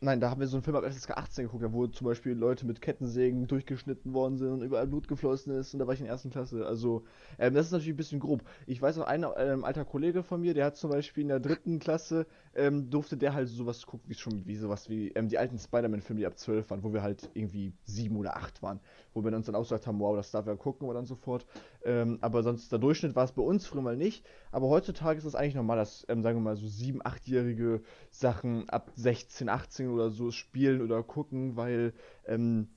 nein, 0.00 0.20
da 0.20 0.30
haben 0.30 0.40
wir 0.40 0.46
so 0.46 0.56
einen 0.56 0.62
Film 0.62 0.76
ab 0.76 0.84
FSK 0.84 1.12
18 1.12 1.44
geguckt, 1.46 1.64
wo 1.72 1.86
zum 1.86 2.06
Beispiel 2.06 2.32
Leute 2.32 2.66
mit 2.66 2.80
Kettensägen 2.80 3.46
durchgeschnitten 3.46 4.12
worden 4.12 4.36
sind 4.36 4.50
und 4.50 4.62
überall 4.62 4.86
Blut 4.86 5.08
geflossen 5.08 5.54
ist 5.54 5.72
und 5.72 5.80
da 5.80 5.86
war 5.86 5.94
ich 5.94 6.00
in 6.00 6.06
der 6.06 6.12
ersten 6.12 6.30
Klasse. 6.30 6.66
Also, 6.66 7.04
ähm, 7.38 7.54
das 7.54 7.66
ist 7.66 7.72
natürlich 7.72 7.94
ein 7.94 7.96
bisschen 7.96 8.20
grob. 8.20 8.42
Ich 8.66 8.80
weiß 8.80 8.98
auch, 8.98 9.06
ein 9.06 9.24
ähm, 9.36 9.64
alter 9.64 9.84
Kollege 9.84 10.22
von 10.22 10.40
mir, 10.40 10.54
der 10.54 10.66
hat 10.66 10.76
zum 10.76 10.90
Beispiel 10.90 11.22
in 11.22 11.28
der 11.28 11.40
dritten 11.40 11.78
Klasse, 11.78 12.26
ähm, 12.56 12.90
durfte 12.90 13.16
der 13.16 13.34
halt 13.34 13.48
sowas 13.48 13.84
gucken, 13.86 14.08
wie 14.08 14.14
schon, 14.14 14.46
wie 14.46 14.56
sowas 14.56 14.88
wie, 14.88 15.08
ähm, 15.10 15.28
die 15.28 15.38
alten 15.38 15.58
Spider-Man-Filme, 15.58 16.20
die 16.20 16.26
ab 16.26 16.38
12 16.38 16.70
waren, 16.70 16.82
wo 16.82 16.92
wir 16.92 17.02
halt 17.02 17.30
irgendwie 17.34 17.72
sieben 17.84 18.16
oder 18.16 18.36
acht 18.36 18.62
waren, 18.62 18.80
wo 19.12 19.22
wir 19.22 19.32
uns 19.34 19.46
dann 19.46 19.54
ausgesagt 19.54 19.86
haben, 19.86 20.00
wow, 20.00 20.16
das 20.16 20.30
darf 20.30 20.46
er 20.46 20.56
gucken 20.56 20.88
oder 20.88 20.98
dann 20.98 21.06
so 21.06 21.14
fort. 21.14 21.46
Ähm, 21.84 22.18
aber 22.22 22.42
sonst 22.42 22.72
der 22.72 22.78
Durchschnitt 22.78 23.14
war 23.14 23.24
es 23.24 23.32
bei 23.32 23.42
uns 23.42 23.66
früher 23.66 23.82
mal 23.82 23.96
nicht. 23.96 24.24
Aber 24.50 24.68
heutzutage 24.68 25.18
ist 25.18 25.24
es 25.24 25.34
eigentlich 25.34 25.54
normal, 25.54 25.76
dass, 25.76 26.06
ähm, 26.08 26.22
sagen 26.22 26.38
wir 26.38 26.42
mal, 26.42 26.56
so 26.56 26.66
7-, 26.66 27.02
8-jährige 27.02 27.82
Sachen 28.10 28.68
ab 28.70 28.90
16, 28.96 29.48
18 29.48 29.88
oder 29.88 30.10
so 30.10 30.30
spielen 30.30 30.80
oder 30.80 31.02
gucken, 31.02 31.56
weil 31.56 31.92
ähm, 32.26 32.68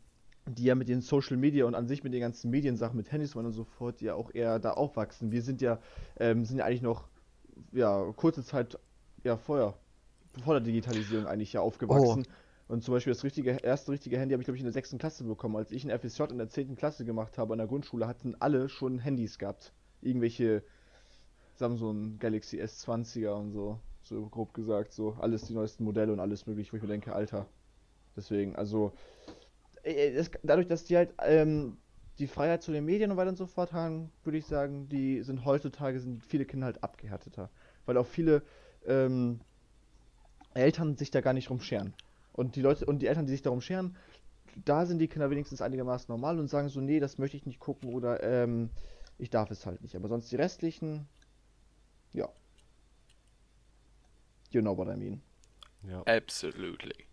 die 0.45 0.65
ja 0.65 0.75
mit 0.75 0.89
den 0.89 1.01
Social 1.01 1.37
Media 1.37 1.65
und 1.65 1.75
an 1.75 1.87
sich 1.87 2.03
mit 2.03 2.13
den 2.13 2.21
ganzen 2.21 2.49
Mediensachen, 2.49 2.97
mit 2.97 3.11
Handys 3.11 3.35
und 3.35 3.51
so 3.51 3.63
fort, 3.63 4.01
ja 4.01 4.15
auch 4.15 4.33
eher 4.33 4.59
da 4.59 4.71
aufwachsen. 4.71 5.31
Wir 5.31 5.41
sind 5.41 5.61
ja, 5.61 5.79
ähm, 6.19 6.43
sind 6.43 6.57
ja 6.57 6.65
eigentlich 6.65 6.81
noch, 6.81 7.07
ja, 7.71 8.11
kurze 8.15 8.43
Zeit, 8.43 8.77
ja, 9.23 9.37
vorher, 9.37 9.75
vor 10.43 10.53
der 10.53 10.61
Digitalisierung 10.61 11.27
eigentlich 11.27 11.53
ja 11.53 11.61
aufgewachsen. 11.61 12.25
Und 12.67 12.83
zum 12.83 12.93
Beispiel 12.93 13.11
das 13.11 13.23
richtige, 13.23 13.51
erste 13.63 13.91
richtige 13.91 14.19
Handy 14.19 14.33
habe 14.33 14.43
ich, 14.43 14.45
glaube 14.45 14.57
ich, 14.57 14.61
in 14.61 14.67
der 14.67 14.73
sechsten 14.73 14.99
Klasse 14.99 15.23
bekommen. 15.23 15.55
Als 15.55 15.71
ich 15.71 15.83
ein 15.83 15.99
FSJ 15.99 16.23
in 16.29 16.37
der 16.37 16.49
zehnten 16.49 16.75
Klasse 16.75 17.03
gemacht 17.03 17.39
habe 17.39 17.53
an 17.53 17.57
der 17.57 17.67
Grundschule, 17.67 18.07
hatten 18.07 18.35
alle 18.39 18.69
schon 18.69 18.99
Handys 18.99 19.39
gehabt. 19.39 19.73
Irgendwelche 20.01 20.63
Samsung 21.55 22.19
Galaxy 22.19 22.61
S20er 22.61 23.31
und 23.31 23.51
so. 23.51 23.79
So 24.03 24.27
grob 24.27 24.53
gesagt, 24.53 24.93
so 24.93 25.17
alles 25.19 25.43
die 25.43 25.53
neuesten 25.53 25.83
Modelle 25.83 26.13
und 26.13 26.19
alles 26.19 26.45
mögliche, 26.45 26.71
wo 26.71 26.77
ich 26.77 26.83
mir 26.83 26.89
denke, 26.89 27.13
Alter. 27.13 27.47
Deswegen, 28.15 28.55
also, 28.55 28.93
äh, 29.83 30.11
es, 30.11 30.29
dadurch, 30.43 30.67
dass 30.67 30.85
die 30.85 30.95
halt 30.95 31.13
ähm, 31.23 31.77
die 32.19 32.27
Freiheit 32.27 32.61
zu 32.61 32.71
den 32.71 32.85
Medien 32.85 33.11
und 33.11 33.17
weiter 33.17 33.29
und 33.29 33.37
so 33.37 33.47
fort 33.47 33.73
haben, 33.73 34.11
würde 34.23 34.37
ich 34.37 34.45
sagen, 34.45 34.89
die 34.89 35.23
sind 35.23 35.43
heutzutage, 35.43 35.99
sind 35.99 36.23
viele 36.23 36.45
Kinder 36.45 36.67
halt 36.67 36.83
abgehärteter. 36.83 37.49
Weil 37.85 37.97
auch 37.97 38.07
viele 38.07 38.43
ähm, 38.89 39.39
Eltern 40.53 40.97
sich 40.97 41.11
da 41.11 41.21
gar 41.21 41.33
nicht 41.33 41.49
drum 41.49 41.61
scheren. 41.61 41.93
Und 42.33 42.55
die 42.55 42.61
Leute 42.61 42.85
und 42.85 42.99
die 42.99 43.07
Eltern, 43.07 43.25
die 43.25 43.31
sich 43.31 43.41
darum 43.41 43.61
scheren, 43.61 43.95
da 44.65 44.85
sind 44.85 44.99
die 44.99 45.07
Kinder 45.07 45.29
wenigstens 45.29 45.61
einigermaßen 45.61 46.07
normal 46.11 46.39
und 46.39 46.47
sagen 46.47 46.69
so, 46.69 46.81
nee, 46.81 46.99
das 46.99 47.17
möchte 47.17 47.37
ich 47.37 47.45
nicht 47.45 47.59
gucken 47.59 47.93
oder 47.93 48.23
ähm, 48.23 48.69
ich 49.17 49.29
darf 49.29 49.51
es 49.51 49.65
halt 49.65 49.81
nicht. 49.81 49.95
Aber 49.95 50.07
sonst 50.07 50.31
die 50.31 50.35
restlichen, 50.35 51.07
ja. 52.13 52.29
You 54.51 54.61
know 54.61 54.75
what 54.75 54.87
I 54.87 54.97
mean. 54.97 55.21
Ja. 55.83 56.01
Absolutely. 56.03 57.08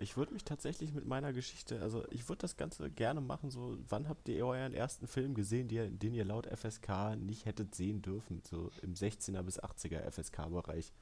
Ich 0.00 0.16
würde 0.16 0.32
mich 0.32 0.44
tatsächlich 0.44 0.92
mit 0.92 1.06
meiner 1.06 1.32
Geschichte, 1.32 1.80
also 1.82 2.04
ich 2.10 2.28
würde 2.28 2.40
das 2.42 2.56
Ganze 2.56 2.88
gerne 2.88 3.20
machen, 3.20 3.50
so, 3.50 3.76
wann 3.88 4.08
habt 4.08 4.28
ihr 4.28 4.46
euren 4.46 4.72
ersten 4.72 5.08
Film 5.08 5.34
gesehen, 5.34 5.66
die, 5.66 5.90
den 5.90 6.14
ihr 6.14 6.24
laut 6.24 6.46
FSK 6.46 7.16
nicht 7.16 7.46
hättet 7.46 7.74
sehen 7.74 8.00
dürfen, 8.00 8.40
so 8.48 8.70
im 8.82 8.94
16er 8.94 9.42
bis 9.42 9.58
80er 9.60 10.08
FSK-Bereich. 10.08 10.92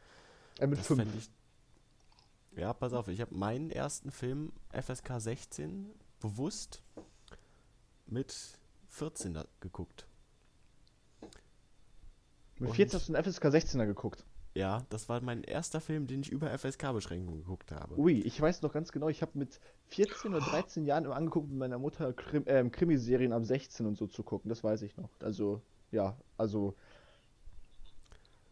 Äh, 0.59 0.67
mit 0.67 0.79
Das 0.79 0.87
fünf. 0.87 1.05
ich. 1.15 1.31
Ja, 2.59 2.73
pass 2.73 2.95
auf, 2.95 3.09
ich 3.09 3.21
habe 3.21 3.35
meinen 3.35 3.71
ersten 3.71 4.11
Film 4.11 4.51
FSK 4.73 5.21
16 5.21 5.91
bewusst 6.21 6.83
mit 8.07 8.35
14 8.89 9.35
da 9.35 9.45
geguckt. 9.61 10.07
Mit 12.59 12.71
und- 12.71 12.77
14 12.77 12.99
hast 12.99 13.09
du 13.11 13.15
einen 13.15 13.23
FSK 13.23 13.45
16er 13.49 13.85
geguckt. 13.85 14.25
Ja, 14.57 14.87
das 14.89 15.11
war 15.11 15.21
mein 15.21 15.45
erster 15.45 15.83
Film, 15.83 16.07
den 16.07 16.23
ich 16.23 16.31
über 16.31 16.49
FSK-Beschränkungen 16.57 17.43
geguckt 17.43 17.73
habe. 17.73 17.99
Ui, 17.99 18.21
ich 18.23 18.41
weiß 18.41 18.63
noch 18.63 18.73
ganz 18.73 18.91
genau, 18.91 19.11
ich 19.11 19.21
habe 19.21 19.39
mit 19.39 19.61
14 19.89 20.33
oder 20.33 20.41
13 20.43 20.87
Jahren 20.87 21.05
immer 21.05 21.15
angeguckt, 21.15 21.51
mit 21.51 21.59
meiner 21.59 21.79
Mutter 21.79 22.15
Krim, 22.15 22.45
ähm, 22.47 22.71
Krimiserien 22.73 23.35
ab 23.35 23.45
16 23.45 23.85
und 23.85 23.99
so 23.99 24.07
zu 24.07 24.23
gucken. 24.23 24.49
Das 24.49 24.65
weiß 24.65 24.81
ich 24.81 24.97
noch. 24.97 25.11
Also, 25.21 25.61
ja, 25.91 26.17
also. 26.39 26.75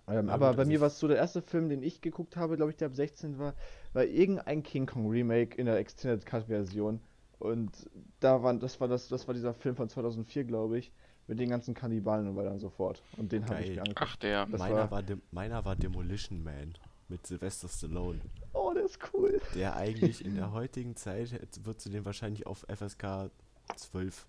Ähm, 0.06 0.28
Ja, 0.28 0.34
aber 0.34 0.48
gut, 0.48 0.56
bei 0.56 0.62
also 0.62 0.66
mir 0.66 0.80
war 0.80 0.88
es 0.88 0.98
so, 0.98 1.08
der 1.08 1.16
erste 1.16 1.40
Film, 1.40 1.70
den 1.70 1.82
ich 1.82 2.02
geguckt 2.02 2.36
habe, 2.36 2.56
glaube 2.56 2.70
ich, 2.70 2.76
der 2.76 2.88
ab 2.88 2.94
16 2.94 3.38
war, 3.38 3.54
war 3.94 4.04
irgendein 4.04 4.62
King 4.62 4.84
Kong 4.86 5.08
Remake 5.08 5.56
in 5.56 5.64
der 5.66 5.78
Extended 5.78 6.26
Cut 6.26 6.46
Version. 6.48 7.00
Und 7.38 7.88
da 8.20 8.42
waren, 8.42 8.60
das 8.60 8.78
war 8.80 8.88
das, 8.88 9.08
das 9.08 9.26
war 9.26 9.34
dieser 9.34 9.54
Film 9.54 9.76
von 9.76 9.88
2004, 9.88 10.44
glaube 10.44 10.78
ich, 10.78 10.92
mit 11.26 11.38
den 11.38 11.48
ganzen 11.50 11.74
Kannibalen 11.74 12.28
und 12.28 12.36
weiter 12.36 12.50
und 12.50 12.60
so 12.60 12.70
fort. 12.70 13.02
Und 13.16 13.32
den 13.32 13.44
habe 13.48 13.62
ich 13.62 13.70
mir 13.70 13.80
angeguckt. 13.82 14.10
Ach, 14.12 14.16
der. 14.16 14.46
Das 14.46 14.58
meiner, 14.58 14.76
war- 14.76 14.90
war 14.90 15.02
Dem 15.02 15.22
meiner 15.30 15.64
war 15.64 15.76
Demolition 15.76 16.42
Man 16.44 16.74
mit 17.08 17.26
Sylvester 17.26 17.68
Stallone. 17.68 18.20
Oh, 18.52 18.72
der 18.74 18.84
ist 18.84 18.98
cool. 19.12 19.40
Der 19.54 19.76
eigentlich 19.76 20.24
in 20.24 20.34
der 20.36 20.52
heutigen 20.52 20.96
Zeit 20.96 21.30
würdest 21.64 21.86
du 21.86 21.90
den 21.90 22.04
wahrscheinlich 22.04 22.46
auf 22.46 22.64
FSK 22.68 23.30
12 23.76 24.26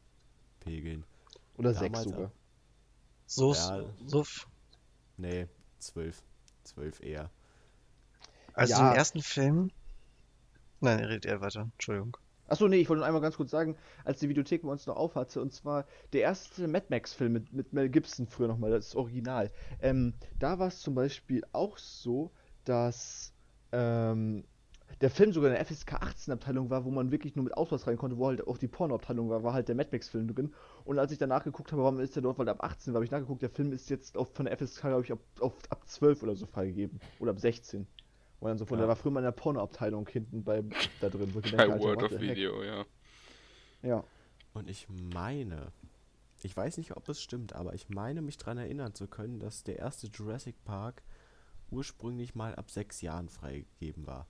pegeln. 0.61 1.03
Oder 1.57 1.73
6 1.73 1.83
Damals 1.83 2.03
sogar. 2.09 2.25
auch. 2.27 2.31
So, 3.27 3.53
Ja. 3.53 3.83
so, 4.05 4.23
Nee, 5.17 5.47
12. 5.79 6.21
12 6.65 6.99
eher. 7.01 7.29
also 8.53 8.73
Ja. 8.73 8.89
den 8.91 8.97
ersten 8.97 9.21
Film. 9.21 9.71
Nein, 10.81 10.99
redet 10.99 11.25
ihr 11.25 11.39
weiter. 11.41 11.61
Entschuldigung. 11.73 12.17
Achso, 12.47 12.67
nee, 12.67 12.77
ich 12.77 12.89
wollte 12.89 12.99
nur 12.99 13.07
einmal 13.07 13.21
ganz 13.21 13.37
kurz 13.37 13.51
sagen, 13.51 13.75
als 14.03 14.19
die 14.19 14.29
Videothek 14.29 14.61
bei 14.61 14.69
uns 14.69 14.85
noch 14.85 14.97
auf 14.97 15.15
hatte, 15.15 15.41
und 15.41 15.51
zwar 15.51 15.85
der 16.13 16.21
erste 16.21 16.67
Mad 16.67 16.85
Max-Film 16.89 17.33
mit, 17.33 17.53
mit 17.53 17.73
Mel 17.73 17.89
Gibson 17.89 18.27
früher 18.27 18.47
nochmal, 18.47 18.71
das 18.71 18.95
Original. 18.95 19.51
Ähm, 19.81 20.13
da 20.37 20.59
war 20.59 20.67
es 20.67 20.79
zum 20.79 20.93
Beispiel 20.93 21.43
auch 21.53 21.77
so, 21.77 22.31
dass 22.63 23.33
ähm, 23.71 24.43
der 25.01 25.09
Film 25.09 25.33
sogar 25.33 25.49
in 25.49 25.55
der 25.55 25.65
FSK 25.65 25.93
18-Abteilung 25.95 26.69
war, 26.69 26.85
wo 26.85 26.91
man 26.91 27.11
wirklich 27.11 27.35
nur 27.35 27.43
mit 27.43 27.57
Ausweis 27.57 27.87
rein 27.87 27.97
konnte, 27.97 28.17
wo 28.17 28.27
halt 28.27 28.47
auch 28.47 28.57
die 28.57 28.67
Porno-Abteilung 28.67 29.29
war, 29.29 29.43
war 29.43 29.53
halt 29.53 29.67
der 29.67 29.75
Mad 29.75 29.89
Max-Film 29.91 30.33
drin. 30.33 30.53
Und 30.85 30.99
als 30.99 31.11
ich 31.11 31.17
danach 31.17 31.43
geguckt 31.43 31.71
habe, 31.71 31.83
warum 31.83 31.99
ist 31.99 32.15
der 32.15 32.23
dort, 32.23 32.37
weil 32.37 32.47
ab 32.47 32.63
18 32.63 32.93
war, 32.93 32.99
habe 32.99 33.05
ich 33.05 33.11
nachgeguckt, 33.11 33.41
der 33.41 33.49
Film 33.49 33.71
ist 33.71 33.89
jetzt 33.89 34.17
auf, 34.17 34.33
von 34.33 34.45
der 34.45 34.57
FSK, 34.57 34.81
glaube 34.81 35.03
ich, 35.03 35.11
ab, 35.11 35.19
auf, 35.39 35.53
ab 35.69 35.87
12 35.87 36.23
oder 36.23 36.35
so 36.35 36.45
freigegeben. 36.45 36.99
Oder 37.19 37.31
ab 37.31 37.39
16. 37.39 37.87
Und 38.39 38.49
dann 38.49 38.57
so 38.57 38.65
von, 38.65 38.77
Ja. 38.77 38.83
der 38.83 38.89
war 38.89 38.95
früher 38.95 39.11
mal 39.11 39.19
in 39.21 39.25
der 39.25 39.31
Porno-Abteilung 39.31 40.07
hinten 40.07 40.43
bei, 40.43 40.63
da 41.01 41.09
drin. 41.09 41.33
Wo 41.33 41.39
ich 41.39 41.51
mir 41.51 41.57
Bei 41.57 41.67
denke, 41.67 41.79
what 41.83 42.03
of 42.03 42.11
heck? 42.11 42.21
Video, 42.21 42.63
ja. 42.63 42.85
Ja. 43.81 44.03
Und 44.53 44.69
ich 44.69 44.87
meine, 44.89 45.71
ich 46.43 46.55
weiß 46.55 46.77
nicht, 46.77 46.95
ob 46.95 47.07
es 47.09 47.21
stimmt, 47.21 47.53
aber 47.53 47.73
ich 47.73 47.89
meine 47.89 48.21
mich 48.21 48.37
daran 48.37 48.57
erinnern 48.57 48.93
zu 48.93 49.07
können, 49.07 49.39
dass 49.39 49.63
der 49.63 49.79
erste 49.79 50.07
Jurassic 50.07 50.55
Park 50.65 51.01
ursprünglich 51.71 52.35
mal 52.35 52.55
ab 52.55 52.69
sechs 52.69 53.01
Jahren 53.01 53.29
freigegeben 53.29 54.05
war. 54.07 54.27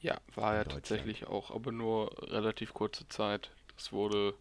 Ja, 0.00 0.18
war 0.34 0.54
ja 0.56 0.64
tatsächlich 0.64 1.26
auch, 1.26 1.50
aber 1.50 1.72
nur 1.72 2.10
relativ 2.30 2.74
kurze 2.74 3.08
Zeit. 3.08 3.52
Das 3.76 3.92
wurde. 3.92 4.34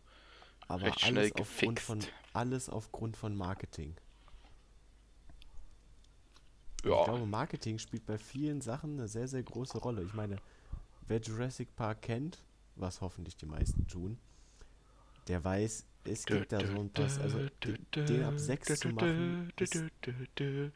Aber 0.68 0.84
Recht 0.84 1.04
alles 1.04 1.30
schnell 1.32 1.32
aufgrund 1.40 1.80
von 1.80 2.00
gefixt. 2.00 2.16
alles 2.34 2.70
aufgrund 2.70 3.16
von 3.18 3.36
Marketing. 3.36 3.96
Ja. 6.84 7.00
Ich 7.00 7.06
glaube, 7.06 7.26
Marketing 7.26 7.80
spielt 7.80 8.06
bei 8.06 8.18
vielen 8.18 8.62
Sachen 8.62 9.00
eine 9.00 9.08
sehr, 9.08 9.28
sehr 9.28 9.44
große 9.44 9.78
Rolle. 9.78 10.04
Ich 10.04 10.14
meine, 10.14 10.38
wer 11.08 11.20
Jurassic 11.20 11.76
Park 11.76 12.02
kennt, 12.02 12.44
was 12.76 13.02
hoffentlich 13.02 13.38
die 13.38 13.46
meisten 13.46 13.88
tun, 13.88 14.18
der 15.28 15.44
weiß, 15.44 15.86
es 16.06 16.26
gibt 16.26 16.52
da 16.52 16.60
so 16.66 16.74
ein 16.74 16.90
paar, 16.90 17.06
also 17.22 17.40
den, 17.96 18.24
ab 18.24 18.38
6 18.38 18.80
zu 18.80 18.90
machen, 18.90 19.54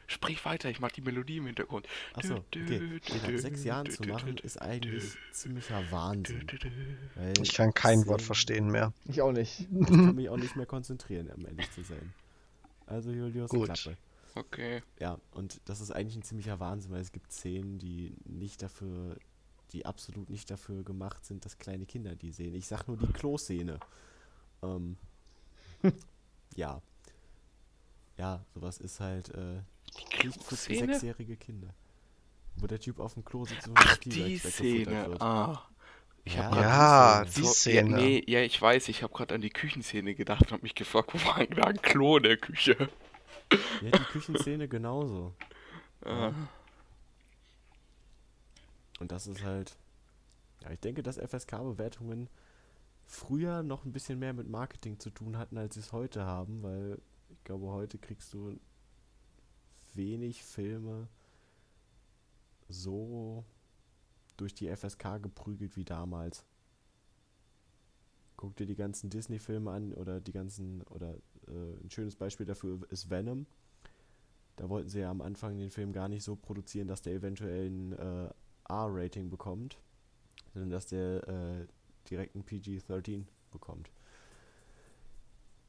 Sprich 0.06 0.42
weiter, 0.46 0.70
ich 0.70 0.80
mag 0.80 0.94
die 0.94 1.02
Melodie 1.02 1.36
im 1.36 1.46
Hintergrund. 1.46 1.86
achso, 2.14 2.36
okay, 2.36 2.64
den 2.64 3.24
ab 3.24 3.38
6 3.38 3.64
Jahren 3.64 3.90
zu 3.90 4.04
machen, 4.04 4.38
ist 4.38 4.60
eigentlich 4.62 5.16
ziemlicher 5.32 5.82
Wahnsinn. 5.90 6.46
Ich 7.42 7.52
kann 7.52 7.74
kein 7.74 8.06
Wort 8.06 8.22
verstehen 8.22 8.68
mehr. 8.68 8.94
Ich 9.04 9.20
auch 9.20 9.32
nicht. 9.32 9.68
Ich 9.70 9.86
kann 9.86 10.14
mich 10.14 10.30
auch 10.30 10.38
nicht 10.38 10.56
mehr 10.56 10.66
konzentrieren, 10.66 11.28
um 11.36 11.44
ehrlich 11.44 11.70
zu 11.72 11.82
sein. 11.82 12.14
Also 12.86 13.10
Julius, 13.10 13.50
Gut. 13.50 13.66
Klappe. 13.66 13.98
Okay. 14.38 14.82
Ja, 15.00 15.18
und 15.32 15.60
das 15.64 15.80
ist 15.80 15.90
eigentlich 15.90 16.16
ein 16.16 16.22
ziemlicher 16.22 16.60
Wahnsinn, 16.60 16.92
weil 16.92 17.00
es 17.00 17.10
gibt 17.10 17.32
Szenen, 17.32 17.78
die 17.78 18.14
nicht 18.24 18.62
dafür, 18.62 19.16
die 19.72 19.84
absolut 19.84 20.30
nicht 20.30 20.50
dafür 20.50 20.84
gemacht 20.84 21.24
sind, 21.24 21.44
dass 21.44 21.58
kleine 21.58 21.86
Kinder 21.86 22.14
die 22.14 22.30
sehen. 22.30 22.54
Ich 22.54 22.68
sag 22.68 22.86
nur 22.86 22.96
die 22.96 23.12
Klo-Szene. 23.12 23.80
Ähm, 24.62 24.96
ja. 26.56 26.80
Ja, 28.16 28.44
sowas 28.54 28.78
ist 28.78 29.00
halt 29.00 29.30
äh, 29.30 29.60
Die 30.22 30.26
nicht 30.28 30.42
für 30.44 30.54
sechsjährige 30.54 31.36
Kinder. 31.36 31.74
Wo 32.56 32.66
der 32.66 32.80
Typ 32.80 33.00
auf 33.00 33.14
dem 33.14 33.24
Klo 33.24 33.44
sitzt 33.44 33.68
und 33.68 33.78
Ach, 33.78 33.92
mit 33.92 34.04
die 34.04 34.38
Szene. 34.38 35.08
wird. 35.08 35.22
Ah. 35.22 35.68
Ich 36.24 36.38
hab 36.38 36.54
Ja, 36.54 36.60
Ja, 36.60 37.24
die 37.24 37.44
Szene. 37.44 37.90
Ja, 37.90 37.96
nee, 37.96 38.24
ja, 38.26 38.40
ich 38.42 38.60
weiß, 38.60 38.88
ich 38.88 39.02
habe 39.02 39.12
gerade 39.14 39.34
an 39.34 39.40
die 39.40 39.50
Küchenszene 39.50 40.14
gedacht 40.14 40.42
und 40.42 40.52
habe 40.52 40.62
mich 40.62 40.74
gefragt, 40.74 41.10
wo 41.12 41.24
war 41.26 41.38
denn 41.38 41.56
da 41.56 41.64
ein 41.64 41.80
Klo 41.82 42.18
in 42.18 42.24
der 42.24 42.36
Küche? 42.36 42.88
Ja, 43.82 43.90
die 43.90 44.04
Küchenszene 44.04 44.68
genauso. 44.68 45.34
Ah. 46.04 46.32
Und 48.98 49.12
das 49.12 49.26
ist 49.26 49.42
halt. 49.42 49.76
Ja, 50.62 50.72
ich 50.72 50.80
denke, 50.80 51.02
dass 51.02 51.18
FSK-Bewertungen 51.18 52.28
früher 53.06 53.62
noch 53.62 53.84
ein 53.84 53.92
bisschen 53.92 54.18
mehr 54.18 54.32
mit 54.32 54.48
Marketing 54.48 54.98
zu 54.98 55.10
tun 55.10 55.38
hatten, 55.38 55.56
als 55.56 55.74
sie 55.74 55.80
es 55.80 55.92
heute 55.92 56.24
haben, 56.24 56.62
weil 56.62 56.98
ich 57.30 57.42
glaube, 57.44 57.66
heute 57.66 57.98
kriegst 57.98 58.34
du 58.34 58.58
wenig 59.94 60.42
Filme 60.42 61.08
so 62.68 63.44
durch 64.36 64.54
die 64.54 64.74
FSK 64.74 65.22
geprügelt 65.22 65.76
wie 65.76 65.84
damals. 65.84 66.44
Guck 68.36 68.56
dir 68.56 68.66
die 68.66 68.76
ganzen 68.76 69.10
Disney-Filme 69.10 69.70
an 69.70 69.94
oder 69.94 70.20
die 70.20 70.32
ganzen, 70.32 70.82
oder 70.82 71.16
äh, 71.48 71.84
ein 71.84 71.90
schönes 71.90 72.16
Beispiel 72.16 72.46
dafür 72.46 72.80
ist 72.90 73.10
Venom. 73.10 73.46
Da 74.56 74.68
wollten 74.68 74.88
sie 74.88 75.00
ja 75.00 75.10
am 75.10 75.20
Anfang 75.20 75.56
den 75.56 75.70
Film 75.70 75.92
gar 75.92 76.08
nicht 76.08 76.24
so 76.24 76.34
produzieren, 76.36 76.88
dass 76.88 77.02
der 77.02 77.14
eventuell 77.14 77.68
ein 77.70 77.92
äh, 77.92 78.30
R-Rating 78.68 79.30
bekommt, 79.30 79.78
sondern 80.52 80.70
dass 80.70 80.86
der 80.86 81.28
äh, 81.28 81.66
direkt 82.10 82.34
ein 82.34 82.44
PG-13 82.44 83.24
bekommt. 83.52 83.90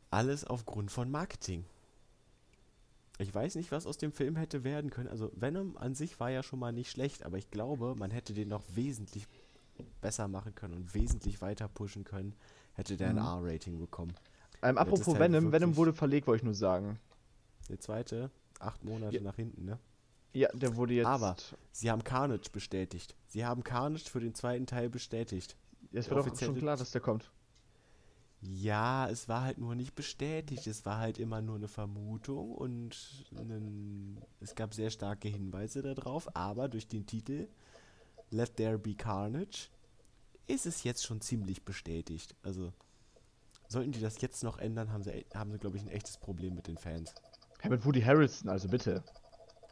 Alles 0.10 0.44
aufgrund 0.44 0.92
von 0.92 1.12
Marketing. 1.12 1.66
Ich 3.20 3.34
weiß 3.34 3.56
nicht, 3.56 3.72
was 3.72 3.86
aus 3.86 3.98
dem 3.98 4.12
Film 4.12 4.38
hätte 4.38 4.64
werden 4.64 4.90
können. 4.90 5.10
Also 5.10 5.32
Venom 5.36 5.78
an 5.78 5.94
sich 5.94 6.20
war 6.20 6.32
ja 6.32 6.42
schon 6.42 6.60
mal 6.60 6.72
nicht 6.72 6.90
schlecht, 6.90 7.24
aber 7.24 7.38
ich 7.38 7.52
glaube, 7.52 7.94
man 7.96 8.12
hätte 8.12 8.34
den 8.34 8.48
noch 8.48 8.64
wesentlich 8.74 9.28
besser 10.02 10.28
machen 10.28 10.56
können 10.56 10.74
und 10.74 10.94
wesentlich 10.94 11.42
weiter 11.42 11.68
pushen 11.68 12.06
können, 12.06 12.34
hätte 12.74 12.98
der 12.98 13.10
ein 13.10 13.16
Mhm. 13.16 13.22
R-Rating 13.22 13.78
bekommen. 13.78 14.14
Ähm, 14.62 14.78
apropos 14.78 15.08
halt 15.08 15.20
Venom, 15.20 15.52
Venom 15.52 15.76
wurde 15.76 15.94
verlegt, 15.94 16.28
wollte 16.28 16.42
ich 16.42 16.46
nur 16.46 16.54
sagen. 16.54 17.00
Der 17.70 17.80
zweite, 17.80 18.30
acht 18.60 18.84
Monate 18.84 19.16
Ja. 19.16 19.22
nach 19.22 19.36
hinten, 19.36 19.66
ne? 19.66 19.80
Ja, 20.34 20.50
der 20.54 20.76
wurde 20.76 20.94
jetzt. 20.94 21.08
Aber- 21.08 21.36
Sie 21.72 21.90
haben 21.90 22.04
Carnage 22.04 22.50
bestätigt. 22.52 23.16
Sie 23.28 23.46
haben 23.46 23.64
Carnage 23.64 24.10
für 24.10 24.20
den 24.20 24.36
zweiten 24.36 24.66
Teil 24.68 24.90
bestätigt. 24.90 25.56
Ja, 25.92 26.00
es 26.02 26.10
war 26.12 26.24
doch 26.24 26.38
schon 26.38 26.56
klar, 26.58 26.78
dass 26.78 26.92
der 26.92 27.02
kommt. 27.02 27.32
Ja, 28.42 29.10
es 29.10 29.28
war 29.28 29.42
halt 29.44 29.58
nur 29.58 29.76
nicht 29.76 29.96
bestätigt. 29.96 30.66
Es 30.68 30.86
war 30.86 30.98
halt 31.00 31.20
immer 31.20 31.42
nur 31.42 31.56
eine 31.56 31.68
Vermutung 31.68 32.54
und 32.54 33.26
einen, 33.38 34.22
es 34.40 34.56
gab 34.56 34.74
sehr 34.74 34.92
starke 34.92 35.28
Hinweise 35.28 35.82
darauf, 35.82 36.34
aber 36.36 36.70
durch 36.70 36.88
den 36.88 37.06
Titel 37.06 37.48
Let 38.30 38.56
There 38.56 38.78
Be 38.78 38.96
Carnage 38.96 39.70
ist 40.48 40.66
es 40.66 40.84
jetzt 40.84 41.06
schon 41.06 41.20
ziemlich 41.22 41.66
bestätigt. 41.66 42.36
Also 42.44 42.72
sollten 43.70 43.92
die 43.92 44.02
das 44.02 44.20
jetzt 44.22 44.44
noch 44.44 44.58
ändern, 44.58 44.92
haben 44.92 45.04
sie, 45.04 45.26
haben 45.34 45.52
sie 45.52 45.60
glaube 45.60 45.78
ich, 45.78 45.84
ein 45.84 45.90
echtes 45.90 46.18
Problem 46.18 46.56
mit 46.56 46.68
den 46.68 46.78
Fans. 46.78 47.14
Ja, 47.64 47.70
mit 47.70 47.86
Woody 47.86 48.02
Harrelson, 48.02 48.50
also 48.50 48.68
bitte. 48.68 49.04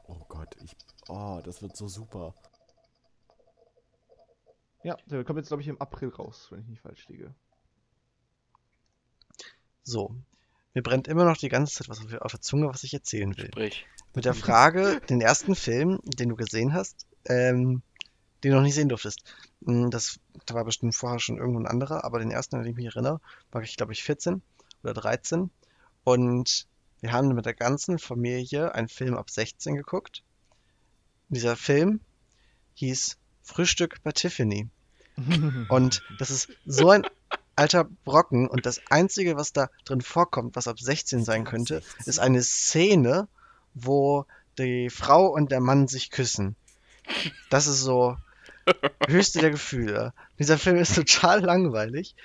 Oh 0.07 0.23
Gott, 0.29 0.55
ich. 0.63 0.75
Oh, 1.09 1.41
das 1.43 1.61
wird 1.61 1.75
so 1.75 1.87
super. 1.87 2.33
Ja, 4.83 4.95
der 5.07 5.23
kommt 5.25 5.37
jetzt, 5.37 5.47
glaube 5.47 5.61
ich, 5.61 5.67
im 5.67 5.81
April 5.81 6.09
raus, 6.09 6.47
wenn 6.51 6.61
ich 6.61 6.67
nicht 6.67 6.81
falsch 6.81 7.07
liege. 7.07 7.33
So. 9.83 10.15
Mir 10.73 10.83
brennt 10.83 11.07
immer 11.07 11.25
noch 11.25 11.37
die 11.37 11.49
ganze 11.49 11.73
Zeit 11.73 11.89
was 11.89 11.99
auf 11.99 12.13
auf 12.21 12.31
der 12.31 12.41
Zunge, 12.41 12.67
was 12.67 12.83
ich 12.83 12.93
erzählen 12.93 13.35
will. 13.35 13.47
Sprich. 13.47 13.87
Mit 14.13 14.25
der 14.25 14.35
Frage, 14.35 15.01
den 15.09 15.21
ersten 15.21 15.55
Film, 15.55 15.99
den 16.03 16.29
du 16.29 16.35
gesehen 16.35 16.73
hast, 16.73 17.07
ähm, 17.25 17.81
den 18.43 18.51
du 18.51 18.57
noch 18.57 18.63
nicht 18.63 18.75
sehen 18.75 18.89
durftest. 18.89 19.33
Mm, 19.61 19.89
Das, 19.89 20.19
da 20.45 20.53
war 20.55 20.65
bestimmt 20.65 20.95
vorher 20.95 21.19
schon 21.19 21.37
irgendwo 21.37 21.59
ein 21.59 21.67
anderer, 21.67 22.03
aber 22.03 22.19
den 22.19 22.31
ersten, 22.31 22.55
an 22.55 22.63
den 22.63 22.71
ich 22.71 22.77
mich 22.77 22.85
erinnere, 22.87 23.19
war 23.51 23.61
ich, 23.61 23.75
glaube 23.77 23.93
ich, 23.93 24.03
14 24.03 24.41
oder 24.83 24.93
13. 24.93 25.49
Und 26.03 26.67
wir 27.01 27.11
haben 27.11 27.29
mit 27.29 27.45
der 27.45 27.53
ganzen 27.53 27.99
Familie 27.99 28.73
einen 28.73 28.87
Film 28.87 29.15
ab 29.15 29.29
16 29.29 29.75
geguckt. 29.75 30.23
Dieser 31.29 31.55
Film 31.55 31.99
hieß 32.75 33.17
Frühstück 33.43 34.01
bei 34.03 34.11
Tiffany. 34.11 34.69
Und 35.69 36.03
das 36.19 36.29
ist 36.29 36.49
so 36.65 36.89
ein 36.89 37.05
alter 37.55 37.85
Brocken 38.05 38.47
und 38.47 38.67
das 38.67 38.79
Einzige, 38.91 39.35
was 39.35 39.51
da 39.51 39.69
drin 39.83 40.01
vorkommt, 40.01 40.55
was 40.55 40.67
ab 40.67 40.79
16 40.79 41.23
sein 41.23 41.43
könnte, 41.43 41.81
16? 41.81 42.05
ist 42.05 42.19
eine 42.19 42.43
Szene, 42.43 43.27
wo 43.73 44.25
die 44.59 44.91
Frau 44.91 45.25
und 45.27 45.51
der 45.51 45.59
Mann 45.59 45.87
sich 45.87 46.11
küssen. 46.11 46.55
Das 47.49 47.65
ist 47.65 47.81
so 47.81 48.15
höchste 49.07 49.39
der 49.39 49.51
Gefühle. 49.51 50.13
Dieser 50.39 50.57
Film 50.57 50.77
ist 50.77 50.95
total 50.95 51.41
langweilig. 51.41 52.15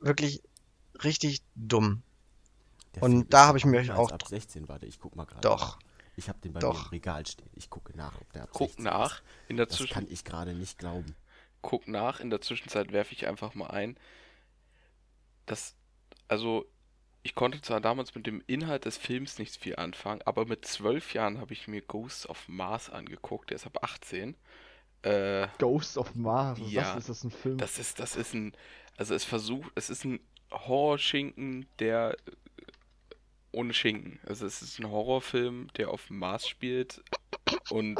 Wirklich 0.00 0.42
richtig 1.02 1.42
dumm. 1.54 2.02
Der 2.94 3.02
Und 3.02 3.12
Film 3.12 3.30
da 3.30 3.46
habe 3.46 3.58
ich 3.58 3.64
doch 3.64 3.70
mir 3.70 3.98
auch 3.98 4.10
ab 4.10 4.26
16, 4.26 4.68
warte, 4.68 4.86
ich 4.86 4.98
guck 5.00 5.16
mal 5.16 5.24
gerade. 5.24 5.40
Doch. 5.40 5.78
nach. 5.78 5.78
Ich 6.18 6.28
habe 6.30 6.38
den 6.40 6.52
bei 6.54 6.60
Doch. 6.60 6.74
mir 6.74 6.84
im 6.84 6.88
Regal 6.90 7.26
stehen. 7.26 7.50
Ich 7.54 7.68
gucke 7.68 7.94
nach, 7.96 8.18
ob 8.20 8.32
der 8.32 8.44
ab 8.44 8.50
Guck 8.52 8.68
16 8.70 8.84
nach. 8.84 9.16
Ist. 9.16 9.22
In 9.48 9.56
der 9.58 9.66
Das 9.66 9.76
Zwischen 9.76 9.92
kann 9.92 10.06
ich 10.08 10.24
gerade 10.24 10.54
nicht 10.54 10.78
glauben. 10.78 11.14
guck 11.60 11.86
nach. 11.88 12.20
In 12.20 12.30
der 12.30 12.40
Zwischenzeit 12.40 12.92
werfe 12.92 13.12
ich 13.12 13.26
einfach 13.26 13.54
mal 13.54 13.68
ein. 13.70 13.98
Das, 15.44 15.74
also, 16.28 16.64
ich 17.22 17.34
konnte 17.34 17.60
zwar 17.60 17.80
damals 17.80 18.14
mit 18.14 18.26
dem 18.26 18.42
Inhalt 18.46 18.84
des 18.86 18.96
Films 18.96 19.38
nicht 19.38 19.56
viel 19.56 19.76
anfangen, 19.76 20.22
aber 20.24 20.46
mit 20.46 20.64
zwölf 20.64 21.12
Jahren 21.12 21.38
habe 21.38 21.52
ich 21.52 21.68
mir 21.68 21.82
Ghosts 21.82 22.26
of 22.28 22.48
Mars 22.48 22.88
angeguckt. 22.88 23.50
Der 23.50 23.56
ist 23.56 23.66
ab 23.66 23.82
18. 23.82 24.36
Äh, 25.02 25.48
Ghost 25.58 25.96
of 25.98 26.14
Mars, 26.14 26.60
was 26.60 26.72
Ja, 26.72 26.94
ist 26.96 27.08
das 27.08 27.24
ein 27.24 27.30
Film? 27.30 27.58
das 27.58 27.78
ist, 27.78 27.98
das 28.00 28.16
ist 28.16 28.34
ein, 28.34 28.52
also 28.96 29.14
es 29.14 29.24
versucht, 29.24 29.70
es 29.74 29.90
ist 29.90 30.04
ein 30.04 30.20
Horrorschinken, 30.52 31.66
der 31.78 32.16
äh, 32.26 32.32
ohne 33.52 33.72
Schinken. 33.72 34.20
Also 34.26 34.46
es 34.46 34.62
ist 34.62 34.78
ein 34.80 34.90
Horrorfilm, 34.90 35.68
der 35.76 35.90
auf 35.90 36.06
dem 36.08 36.18
Mars 36.18 36.46
spielt 36.48 37.02
und 37.70 37.98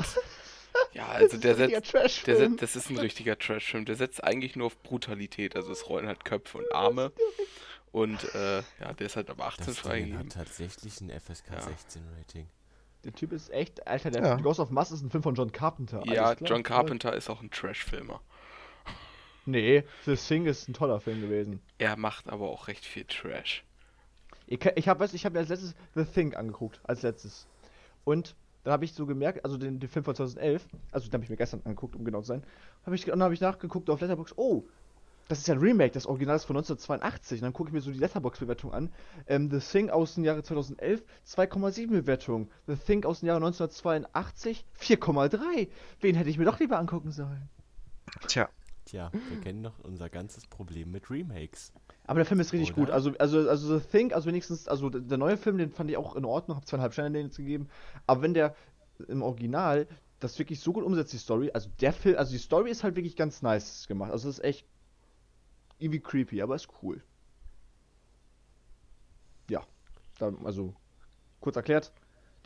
ja, 0.92 1.06
also 1.08 1.36
der 1.38 1.54
das 1.54 1.60
ist 1.60 1.62
ein 1.62 1.70
richtiger 1.70 1.80
setzt, 1.80 2.26
der 2.26 2.36
Trashfilm. 2.36 2.38
setzt, 2.38 2.62
das 2.62 2.76
ist 2.76 2.90
ein 2.90 2.98
richtiger 2.98 3.38
Trashfilm. 3.38 3.84
Der 3.84 3.94
setzt 3.96 4.24
eigentlich 4.24 4.56
nur 4.56 4.66
auf 4.66 4.82
Brutalität. 4.82 5.56
Also 5.56 5.72
es 5.72 5.88
rollen 5.88 6.06
halt 6.06 6.24
Köpfe 6.24 6.58
und 6.58 6.72
Arme 6.74 7.12
und 7.92 8.34
äh, 8.34 8.58
ja, 8.80 8.92
der 8.98 9.06
ist 9.06 9.16
halt 9.16 9.30
ab 9.30 9.40
18 9.40 9.66
Das 9.66 9.74
Ding 9.76 9.82
freigegeben. 9.84 10.18
hat 10.18 10.32
tatsächlich 10.32 11.00
ein 11.00 11.10
FSK 11.20 11.52
Ja. 11.52 11.60
16 11.62 12.02
Rating. 12.18 12.48
Der 13.06 13.12
Typ 13.14 13.30
ist 13.30 13.50
echt, 13.52 13.86
Alter, 13.86 14.10
der 14.10 14.22
Ja. 14.22 14.34
Ghost 14.34 14.58
of 14.58 14.70
Mars 14.70 14.90
ist 14.90 15.00
ein 15.00 15.10
Film 15.10 15.22
von 15.22 15.36
John 15.36 15.52
Carpenter. 15.52 16.02
Ja, 16.06 16.32
John. 16.32 16.64
Carpenter 16.64 17.14
ist 17.14 17.30
auch 17.30 17.40
ein 17.40 17.52
Trashfilmer. 17.52 18.20
Nee, 19.44 19.84
The 20.06 20.16
Thing 20.16 20.46
ist 20.46 20.68
ein 20.68 20.74
toller 20.74 20.98
Film 20.98 21.20
gewesen. 21.20 21.60
Er 21.78 21.96
macht 21.96 22.28
aber 22.28 22.48
auch 22.48 22.66
recht 22.66 22.84
viel 22.84 23.04
Trash. 23.04 23.62
Ich, 24.48 24.64
ich 24.74 24.88
habe 24.88 25.04
ich 25.04 25.24
hab 25.24 25.32
mir 25.34 25.38
als 25.38 25.50
letztes 25.50 25.76
The 25.94 26.04
Thing 26.04 26.34
angeguckt, 26.34 26.80
als 26.82 27.02
letztes. 27.02 27.46
Und 28.02 28.34
dann 28.64 28.72
habe 28.72 28.84
ich 28.84 28.92
so 28.92 29.06
gemerkt, 29.06 29.44
also 29.44 29.56
den, 29.56 29.78
den 29.78 29.88
Film 29.88 30.04
von 30.04 30.16
2011, 30.16 30.66
also 30.90 31.06
den 31.08 31.12
habe 31.14 31.22
ich 31.22 31.30
mir 31.30 31.36
gestern 31.36 31.62
angeguckt, 31.64 31.94
um 31.94 32.04
genau 32.04 32.22
zu 32.22 32.26
sein, 32.26 32.42
hab 32.84 32.92
ich, 32.92 33.04
dann 33.04 33.22
habe 33.22 33.34
ich 33.34 33.40
nachgeguckt 33.40 33.88
auf 33.88 34.00
Letterboxd, 34.00 34.36
oh, 34.36 34.64
das 35.28 35.38
ist 35.38 35.48
ja 35.48 35.54
ein 35.54 35.60
Remake, 35.60 35.92
das 35.92 36.06
Original 36.06 36.36
ist 36.36 36.44
von 36.44 36.56
1982. 36.56 37.40
Und 37.40 37.46
dann 37.46 37.52
gucke 37.52 37.70
ich 37.70 37.74
mir 37.74 37.80
so 37.80 37.90
die 37.90 37.98
Letterboxd-Bewertung 37.98 38.72
an. 38.72 38.92
Ähm, 39.26 39.50
The 39.50 39.58
Thing 39.58 39.90
aus 39.90 40.14
dem 40.14 40.24
Jahre 40.24 40.42
2011, 40.42 41.04
2,7 41.26 41.88
Bewertung. 41.88 42.48
The 42.66 42.76
Thing 42.76 43.04
aus 43.04 43.20
dem 43.20 43.28
Jahre 43.28 43.38
1982, 43.44 44.64
4,3. 44.78 45.68
Wen 46.00 46.14
hätte 46.14 46.30
ich 46.30 46.38
mir 46.38 46.44
doch 46.44 46.60
lieber 46.60 46.78
angucken 46.78 47.10
sollen? 47.10 47.48
Tja, 48.28 48.48
Tja, 48.86 49.10
wir 49.12 49.40
kennen 49.40 49.64
doch 49.64 49.80
unser 49.82 50.08
ganzes 50.08 50.46
Problem 50.46 50.92
mit 50.92 51.10
Remakes. 51.10 51.72
Aber 52.06 52.20
der 52.20 52.26
Film 52.26 52.38
ist 52.38 52.52
richtig 52.52 52.70
Oder? 52.76 52.86
gut. 52.86 52.90
Also, 52.90 53.12
also, 53.18 53.48
also 53.48 53.78
The 53.78 53.84
Thing, 53.84 54.12
also 54.12 54.28
wenigstens, 54.28 54.68
also 54.68 54.90
der 54.90 55.18
neue 55.18 55.36
Film, 55.36 55.58
den 55.58 55.72
fand 55.72 55.90
ich 55.90 55.96
auch 55.96 56.14
in 56.14 56.24
Ordnung, 56.24 56.56
hab 56.56 56.66
zweieinhalb 56.66 56.92
Sterne 56.92 57.18
den 57.18 57.26
jetzt 57.26 57.36
gegeben. 57.36 57.68
Aber 58.06 58.22
wenn 58.22 58.32
der 58.32 58.54
im 59.08 59.22
Original 59.22 59.88
das 60.20 60.38
wirklich 60.38 60.60
so 60.60 60.72
gut 60.72 60.84
umsetzt, 60.84 61.12
die 61.12 61.18
Story, 61.18 61.50
also 61.52 61.68
der 61.80 61.92
Film, 61.92 62.16
also 62.16 62.30
die 62.30 62.38
Story 62.38 62.70
ist 62.70 62.84
halt 62.84 62.94
wirklich 62.94 63.16
ganz 63.16 63.42
nice 63.42 63.88
gemacht. 63.88 64.12
Also 64.12 64.28
es 64.28 64.38
ist 64.38 64.44
echt 64.44 64.66
irgendwie 65.78 66.00
creepy, 66.00 66.42
aber 66.42 66.54
ist 66.56 66.68
cool. 66.82 67.02
Ja. 69.50 69.62
Dann, 70.18 70.44
also, 70.44 70.74
kurz 71.40 71.56
erklärt, 71.56 71.92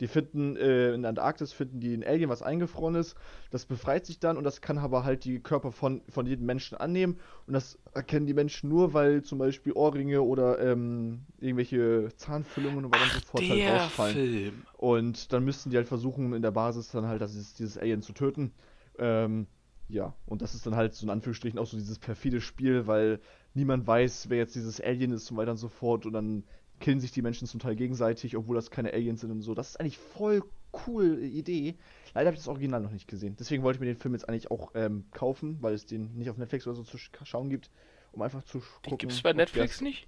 Die 0.01 0.07
finden 0.07 0.55
äh, 0.57 0.93
in 0.93 1.03
der 1.03 1.09
Antarktis 1.09 1.53
finden 1.53 1.79
die 1.79 1.93
ein 1.93 2.03
Alien, 2.03 2.27
was 2.27 2.41
eingefroren 2.41 2.95
ist. 2.95 3.15
Das 3.51 3.67
befreit 3.67 4.07
sich 4.07 4.19
dann 4.19 4.35
und 4.35 4.43
das 4.43 4.59
kann 4.59 4.79
aber 4.79 5.03
halt 5.03 5.25
die 5.25 5.39
Körper 5.39 5.71
von, 5.71 6.01
von 6.09 6.25
jedem 6.25 6.47
Menschen 6.47 6.75
annehmen. 6.75 7.19
Und 7.45 7.53
das 7.53 7.77
erkennen 7.93 8.25
die 8.25 8.33
Menschen 8.33 8.67
nur, 8.67 8.95
weil 8.95 9.21
zum 9.21 9.37
Beispiel 9.37 9.73
Ohrringe 9.73 10.23
oder 10.23 10.59
ähm, 10.59 11.21
irgendwelche 11.39 12.09
Zahnfüllungen 12.15 12.85
und 12.85 12.95
dann 12.95 13.09
sofort 13.09 13.47
halt 13.47 13.69
rausfallen. 13.69 14.15
Film. 14.15 14.65
Und 14.75 15.31
dann 15.33 15.45
müssten 15.45 15.69
die 15.69 15.77
halt 15.77 15.87
versuchen, 15.87 16.33
in 16.33 16.41
der 16.41 16.51
Basis 16.51 16.89
dann 16.89 17.05
halt 17.05 17.21
das, 17.21 17.33
dieses, 17.33 17.53
dieses 17.53 17.77
Alien 17.77 18.01
zu 18.01 18.13
töten. 18.13 18.53
Ähm, 18.97 19.45
ja, 19.91 20.15
und 20.25 20.41
das 20.41 20.55
ist 20.55 20.65
dann 20.65 20.75
halt 20.75 20.93
so 20.93 21.05
in 21.05 21.09
Anführungsstrichen 21.09 21.59
auch 21.59 21.65
so 21.67 21.77
dieses 21.77 21.99
perfide 21.99 22.39
Spiel, 22.41 22.87
weil 22.87 23.19
niemand 23.53 23.85
weiß, 23.85 24.29
wer 24.29 24.37
jetzt 24.37 24.55
dieses 24.55 24.79
Alien 24.79 25.11
ist 25.11 25.29
und 25.31 25.37
weiter 25.37 25.51
und 25.51 25.57
so 25.57 25.67
fort. 25.69 26.05
Und 26.05 26.13
dann 26.13 26.43
killen 26.79 26.99
sich 26.99 27.11
die 27.11 27.21
Menschen 27.21 27.47
zum 27.47 27.59
Teil 27.59 27.75
gegenseitig, 27.75 28.35
obwohl 28.37 28.55
das 28.55 28.71
keine 28.71 28.93
Aliens 28.93 29.21
sind 29.21 29.31
und 29.31 29.41
so. 29.41 29.53
Das 29.53 29.69
ist 29.71 29.79
eigentlich 29.79 29.97
voll 29.97 30.43
cool 30.87 31.19
Idee. 31.21 31.75
Leider 32.13 32.27
habe 32.27 32.35
ich 32.35 32.39
das 32.39 32.47
Original 32.47 32.79
noch 32.81 32.91
nicht 32.91 33.07
gesehen. 33.07 33.35
Deswegen 33.37 33.61
wollte 33.63 33.77
ich 33.77 33.81
mir 33.81 33.87
den 33.87 33.97
Film 33.97 34.13
jetzt 34.13 34.27
eigentlich 34.29 34.49
auch 34.49 34.71
ähm, 34.73 35.05
kaufen, 35.11 35.57
weil 35.61 35.73
es 35.73 35.85
den 35.85 36.15
nicht 36.15 36.29
auf 36.29 36.37
Netflix 36.37 36.65
oder 36.65 36.77
so 36.77 36.83
zu 36.83 36.97
sch- 36.97 37.09
schauen 37.25 37.49
gibt, 37.49 37.69
um 38.13 38.21
einfach 38.21 38.43
zu 38.43 38.59
gucken. 38.83 38.97
gibt's 38.97 39.21
bei 39.21 39.31
ob 39.31 39.35
Netflix 39.37 39.73
das- 39.73 39.81
nicht? 39.81 40.07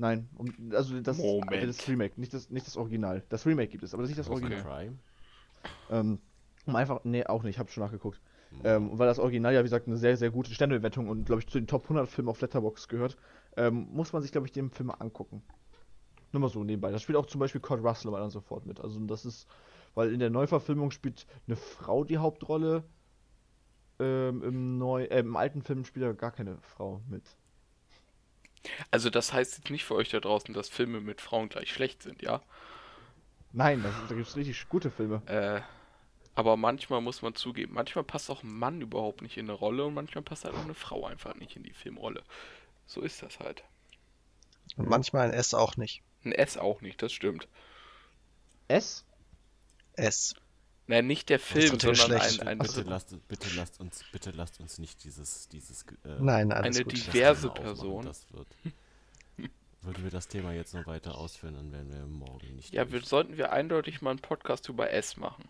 Nein, 0.00 0.28
um, 0.36 0.54
also 0.72 1.00
das 1.00 1.18
Moment. 1.18 1.64
ist 1.64 1.80
das 1.80 1.88
Remake, 1.88 2.20
nicht 2.20 2.32
das, 2.32 2.50
nicht 2.50 2.66
das 2.66 2.76
Original. 2.76 3.24
Das 3.30 3.46
Remake 3.46 3.68
gibt 3.72 3.82
es, 3.82 3.94
aber 3.94 4.02
das 4.04 4.10
ist 4.10 4.16
nicht 4.16 4.28
das 4.28 4.32
Okay. 4.32 4.44
Original. 4.44 4.92
Ähm, 5.90 6.18
um 6.66 6.76
einfach, 6.76 7.00
nee, 7.04 7.24
auch 7.24 7.42
nicht, 7.42 7.56
ich 7.56 7.58
habe 7.58 7.70
schon 7.70 7.82
nachgeguckt. 7.82 8.20
Hm. 8.50 8.60
Ähm, 8.64 8.98
weil 8.98 9.06
das 9.06 9.18
Original 9.18 9.52
ja, 9.52 9.60
wie 9.60 9.64
gesagt, 9.64 9.86
eine 9.86 9.96
sehr, 9.96 10.16
sehr 10.16 10.30
gute 10.30 10.52
Sternebewertung 10.52 11.08
und, 11.08 11.24
glaube 11.24 11.40
ich, 11.40 11.48
zu 11.48 11.58
den 11.58 11.66
Top 11.66 11.84
100 11.84 12.08
Filmen 12.08 12.28
auf 12.28 12.40
Letterboxd 12.40 12.88
gehört, 12.88 13.16
ähm, 13.56 13.88
muss 13.92 14.12
man 14.12 14.22
sich, 14.22 14.32
glaube 14.32 14.46
ich, 14.46 14.52
den 14.52 14.70
Film 14.70 14.88
mal 14.88 14.94
angucken. 14.94 15.42
Nur 16.32 16.40
mal 16.40 16.48
so 16.48 16.62
nebenbei. 16.62 16.90
Da 16.90 16.98
spielt 16.98 17.16
auch 17.16 17.26
zum 17.26 17.40
Beispiel 17.40 17.60
Kurt 17.60 17.82
Russell 17.82 18.08
und 18.08 18.14
weiter 18.14 18.24
und 18.24 18.30
so 18.30 18.40
fort 18.40 18.66
mit. 18.66 18.80
Also 18.80 19.00
das 19.00 19.24
ist, 19.24 19.46
weil 19.94 20.12
in 20.12 20.20
der 20.20 20.30
Neuverfilmung 20.30 20.90
spielt 20.90 21.26
eine 21.46 21.56
Frau 21.56 22.04
die 22.04 22.18
Hauptrolle. 22.18 22.84
Ähm, 23.98 24.42
im, 24.42 24.78
neu, 24.78 25.04
äh, 25.04 25.20
Im 25.20 25.36
alten 25.36 25.62
Film 25.62 25.84
spielt 25.84 26.04
ja 26.04 26.12
gar 26.12 26.30
keine 26.30 26.58
Frau 26.60 27.00
mit. 27.08 27.24
Also 28.90 29.10
das 29.10 29.32
heißt 29.32 29.58
jetzt 29.58 29.70
nicht 29.70 29.84
für 29.84 29.94
euch 29.94 30.10
da 30.10 30.20
draußen, 30.20 30.54
dass 30.54 30.68
Filme 30.68 31.00
mit 31.00 31.20
Frauen 31.20 31.48
gleich 31.48 31.72
schlecht 31.72 32.02
sind, 32.02 32.22
ja? 32.22 32.42
Nein, 33.52 33.82
das, 33.82 33.94
da 34.08 34.14
gibt 34.14 34.28
es 34.28 34.36
richtig 34.36 34.68
gute 34.68 34.90
Filme. 34.90 35.22
Äh, 35.26 35.60
aber 36.38 36.56
manchmal 36.56 37.00
muss 37.00 37.20
man 37.20 37.34
zugeben, 37.34 37.74
manchmal 37.74 38.04
passt 38.04 38.30
auch 38.30 38.44
ein 38.44 38.52
Mann 38.52 38.80
überhaupt 38.80 39.22
nicht 39.22 39.36
in 39.36 39.46
eine 39.46 39.58
Rolle 39.58 39.86
und 39.86 39.94
manchmal 39.94 40.22
passt 40.22 40.44
halt 40.44 40.54
auch 40.54 40.62
eine 40.62 40.74
Frau 40.74 41.04
einfach 41.04 41.34
nicht 41.34 41.56
in 41.56 41.64
die 41.64 41.72
Filmrolle. 41.72 42.22
So 42.86 43.00
ist 43.00 43.22
das 43.22 43.40
halt. 43.40 43.64
Und 44.76 44.88
manchmal 44.88 45.26
ein 45.26 45.32
S 45.34 45.52
auch 45.52 45.76
nicht. 45.76 46.00
Ein 46.22 46.30
S 46.30 46.56
auch 46.56 46.80
nicht, 46.80 47.02
das 47.02 47.12
stimmt. 47.12 47.48
S? 48.68 49.04
S. 49.94 50.36
Nein, 50.86 51.08
nicht 51.08 51.28
der 51.28 51.40
Film, 51.40 51.80
sondern 51.80 51.94
Geschlecht. 51.94 52.42
ein, 52.42 52.46
ein, 52.46 52.58
Bitte 52.58 52.82
lasst, 52.82 53.16
bitte 53.26 53.48
lasst 53.56 53.80
uns, 53.80 54.04
bitte 54.12 54.30
lasst 54.30 54.60
uns 54.60 54.78
nicht 54.78 55.02
dieses, 55.02 55.48
dieses. 55.48 55.82
Äh, 56.04 56.20
Nein, 56.20 56.52
alles 56.52 56.76
Eine 56.76 56.84
gut. 56.84 56.92
diverse. 56.92 57.50
Person. 57.50 58.04
Das 58.04 58.32
wird. 58.32 58.46
Würden 59.82 60.04
wir 60.04 60.10
das 60.12 60.28
Thema 60.28 60.52
jetzt 60.52 60.72
noch 60.74 60.86
weiter 60.86 61.18
ausführen, 61.18 61.54
dann 61.54 61.72
wären 61.72 61.92
wir 61.92 62.06
morgen 62.06 62.54
nicht. 62.54 62.72
Ja, 62.72 62.92
wir, 62.92 63.00
sollten 63.02 63.36
wir 63.36 63.50
eindeutig 63.50 64.02
mal 64.02 64.10
einen 64.10 64.20
Podcast 64.20 64.68
über 64.68 64.90
S 64.92 65.16
machen. 65.16 65.48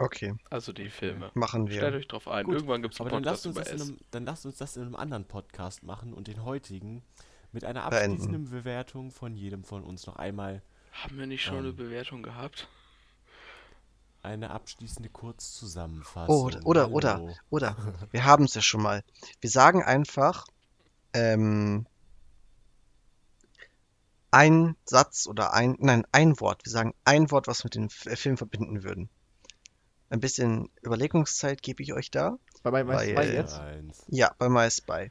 Okay, 0.00 0.34
Also 0.48 0.72
die 0.72 0.88
Filme. 0.88 1.30
machen 1.34 1.66
Stellt 1.70 1.92
wir. 1.92 1.98
euch 1.98 2.08
drauf 2.08 2.26
ein. 2.26 2.46
Gut, 2.46 2.54
Irgendwann 2.54 2.80
gibt 2.82 2.94
es 2.94 3.00
einen 3.00 3.08
Aber 3.08 3.20
dann 3.20 3.22
Podcast 3.22 3.44
lasst, 3.44 3.46
uns 3.46 3.56
über 3.56 3.64
das 3.64 3.72
in 3.72 3.76
S. 3.76 3.88
einem, 3.88 3.98
dann 4.10 4.24
lasst 4.24 4.46
uns 4.46 4.56
das 4.56 4.76
in 4.76 4.82
einem 4.82 4.96
anderen 4.96 5.24
Podcast 5.26 5.82
machen 5.82 6.14
und 6.14 6.26
den 6.26 6.44
heutigen 6.44 7.02
mit 7.52 7.64
einer 7.64 7.88
Beenden. 7.90 8.12
abschließenden 8.14 8.50
Bewertung 8.50 9.10
von 9.10 9.36
jedem 9.36 9.62
von 9.64 9.84
uns 9.84 10.06
noch 10.06 10.16
einmal 10.16 10.62
Haben 10.92 11.18
wir 11.18 11.26
nicht 11.26 11.42
schon 11.44 11.58
eine 11.58 11.68
Ähm. 11.68 11.76
Bewertung 11.76 12.22
gehabt? 12.22 12.68
eine 14.22 14.50
abschließende 14.50 15.08
Kurzzusammenfassung. 15.08 16.34
Oh, 16.34 16.44
oder, 16.44 16.66
oder, 16.66 16.90
oder, 16.90 17.14
Hallo. 17.14 17.34
oder. 17.48 17.76
Wir 18.10 18.24
haben 18.26 18.44
es 18.44 18.52
ja 18.54 18.60
schon 18.60 18.82
mal. 18.82 19.02
Wir 19.40 19.48
sagen 19.48 19.82
einfach 19.82 20.46
ähm, 21.14 21.86
ein 24.30 24.76
Satz 24.84 25.26
oder 25.26 25.54
ein, 25.54 25.76
nein, 25.80 26.04
ein 26.12 26.38
Wort. 26.40 26.64
Wir 26.66 26.70
sagen 26.70 26.94
ein 27.04 27.30
Wort, 27.30 27.46
was 27.48 27.64
wir 27.64 27.70
mit 27.74 27.74
dem 27.76 27.88
Film 27.90 28.36
verbinden 28.36 28.82
würden. 28.84 29.08
Ein 30.10 30.20
bisschen 30.20 30.68
Überlegungszeit 30.82 31.62
gebe 31.62 31.82
ich 31.82 31.92
euch 31.94 32.10
da. 32.10 32.36
Bei, 32.62 32.84
bei 32.84 33.06
jetzt? 33.32 33.58
Eins. 33.58 34.04
Ja, 34.08 34.34
bei 34.38 34.48
MySpy. 34.48 35.10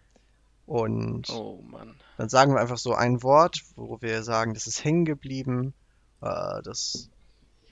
Und 0.67 1.29
Oh 1.31 1.61
Mann. 1.63 1.95
dann 2.17 2.29
sagen 2.29 2.53
wir 2.53 2.61
einfach 2.61 2.77
so 2.77 2.93
ein 2.93 3.23
Wort, 3.23 3.63
wo 3.75 3.99
wir 4.01 4.21
sagen, 4.23 4.53
das 4.53 4.67
ist 4.67 4.83
hängen 4.83 5.05
geblieben. 5.05 5.73
Äh, 6.21 6.61
das 6.63 7.09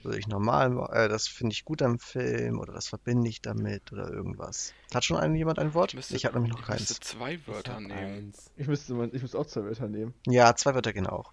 würde 0.02 0.18
ich 0.18 0.26
normal, 0.26 0.70
ma- 0.70 0.92
äh, 0.92 1.08
das 1.08 1.28
finde 1.28 1.52
ich 1.52 1.64
gut 1.64 1.82
am 1.82 1.98
Film 2.00 2.58
oder 2.58 2.72
das 2.72 2.88
verbinde 2.88 3.28
ich 3.28 3.40
damit 3.42 3.92
oder 3.92 4.10
irgendwas. 4.10 4.72
Hat 4.92 5.04
schon 5.04 5.16
ein, 5.18 5.34
jemand 5.36 5.58
ein 5.60 5.74
Wort? 5.74 5.94
müsste- 5.94 6.16
ich 6.16 6.24
habe 6.24 6.34
nämlich 6.36 6.52
noch 6.52 6.62
Ich 6.62 6.68
müsste 6.68 6.94
keins. 6.94 7.00
zwei 7.00 7.34
Ich 7.34 7.46
Wörter 7.46 7.74
hab 7.74 7.80
nehmen. 7.82 7.92
eins. 7.92 8.50
Ich 8.56 8.66
müsste, 8.66 9.10
ich 9.12 9.22
müsste 9.22 9.38
auch 9.38 9.46
zwei 9.46 9.64
Wörter 9.64 9.86
nehmen. 9.88 10.14
Ja, 10.26 10.56
zwei 10.56 10.74
Wörter 10.74 10.92
gehen 10.92 11.06
auch. 11.06 11.32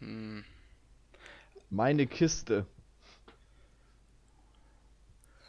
Hm. 0.00 0.44
Meine 1.70 2.06
Kiste. 2.06 2.66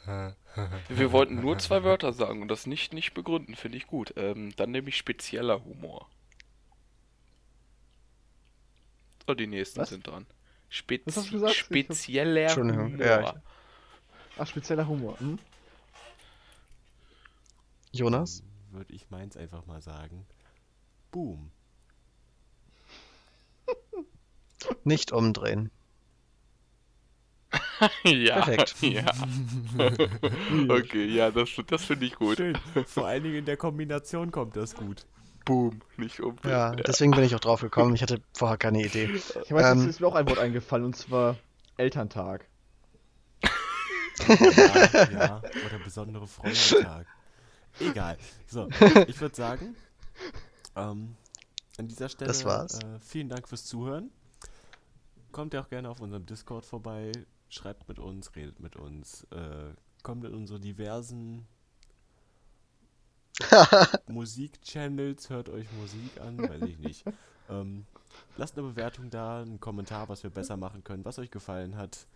Wir 0.89 1.11
wollten 1.11 1.39
nur 1.41 1.57
zwei 1.59 1.83
Wörter 1.83 2.11
sagen 2.13 2.41
und 2.41 2.47
das 2.47 2.65
nicht, 2.65 2.93
nicht 2.93 3.13
begründen, 3.13 3.55
finde 3.55 3.77
ich 3.77 3.87
gut. 3.87 4.13
Ähm, 4.17 4.55
dann 4.55 4.71
nehme 4.71 4.89
ich 4.89 4.97
spezieller 4.97 5.63
Humor. 5.63 6.09
So, 9.27 9.33
die 9.35 9.47
nächsten 9.47 9.81
Was? 9.81 9.89
sind 9.89 10.07
dran. 10.07 10.25
Spez 10.69 11.03
Was 11.05 11.17
hast 11.17 11.27
du 11.29 11.33
gesagt? 11.33 11.55
Spezieller 11.55 12.55
Humor. 12.55 12.89
ja, 12.99 13.21
ich- 13.21 13.33
Ach, 14.37 14.47
spezieller 14.47 14.87
Humor. 14.87 15.19
Hm? 15.19 15.37
Jonas? 17.91 18.43
Würde 18.71 18.93
ich 18.93 19.09
meins 19.09 19.35
einfach 19.35 19.65
mal 19.65 19.81
sagen. 19.81 20.25
Boom. 21.11 21.51
Nicht 24.83 25.11
umdrehen. 25.11 25.71
ja. 28.03 28.41
Perfekt. 28.41 28.75
Ja. 28.81 29.05
okay, 30.69 31.05
ja, 31.05 31.31
das, 31.31 31.49
das 31.67 31.85
finde 31.85 32.05
ich 32.05 32.15
gut. 32.15 32.37
Schön. 32.37 32.57
Vor 32.85 33.07
allen 33.07 33.23
Dingen 33.23 33.35
in 33.35 33.45
der 33.45 33.57
Kombination 33.57 34.31
kommt 34.31 34.55
das 34.55 34.75
gut. 34.75 35.05
Boom, 35.45 35.81
nicht 35.97 36.19
um. 36.19 36.35
Ja, 36.43 36.75
deswegen 36.75 37.11
bin 37.11 37.23
ich 37.23 37.35
auch 37.35 37.39
drauf 37.39 37.61
gekommen. 37.61 37.95
Ich 37.95 38.01
hatte 38.01 38.21
vorher 38.33 38.57
keine 38.57 38.83
Idee. 38.83 39.05
Ich 39.13 39.51
weiß, 39.51 39.71
Ähm. 39.71 39.79
jetzt 39.79 39.89
ist 39.89 39.99
mir 40.01 40.07
auch 40.07 40.15
ein 40.15 40.27
Wort 40.27 40.39
eingefallen 40.39 40.85
und 40.85 40.95
zwar 40.95 41.37
Elterntag. 41.77 42.47
Ja, 44.27 45.05
ja, 45.11 45.41
oder 45.65 45.79
besondere 45.83 46.27
Freundentag. 46.27 47.07
Egal. 47.79 48.17
So, 48.47 48.67
ich 49.07 49.19
würde 49.21 49.35
sagen, 49.35 49.75
ähm, 50.75 51.15
an 51.77 51.87
dieser 51.87 52.09
Stelle 52.09 52.27
Das 52.27 52.43
war's. 52.43 52.79
Äh, 52.79 52.99
vielen 52.99 53.29
Dank 53.29 53.47
fürs 53.47 53.65
Zuhören. 53.65 54.11
Kommt 55.31 55.53
ja 55.53 55.61
auch 55.61 55.69
gerne 55.69 55.89
auf 55.89 56.01
unserem 56.01 56.25
Discord 56.25 56.65
vorbei, 56.65 57.11
schreibt 57.49 57.87
mit 57.87 57.99
uns, 57.99 58.35
redet 58.35 58.59
mit 58.59 58.75
uns, 58.75 59.23
äh, 59.31 59.73
kommt 60.03 60.25
in 60.25 60.33
unsere 60.33 60.59
diversen 60.59 61.47
Musikchannels, 64.07 65.29
hört 65.29 65.49
euch 65.49 65.67
Musik 65.73 66.19
an, 66.21 66.37
weiß 66.37 66.61
ich 66.63 66.79
nicht. 66.79 67.05
Ähm, 67.49 67.85
lasst 68.37 68.57
eine 68.57 68.67
Bewertung 68.67 69.09
da, 69.09 69.41
einen 69.41 69.59
Kommentar, 69.59 70.07
was 70.09 70.23
wir 70.23 70.29
besser 70.29 70.57
machen 70.57 70.83
können, 70.83 71.05
was 71.05 71.17
euch 71.19 71.31
gefallen 71.31 71.77
hat. 71.77 72.07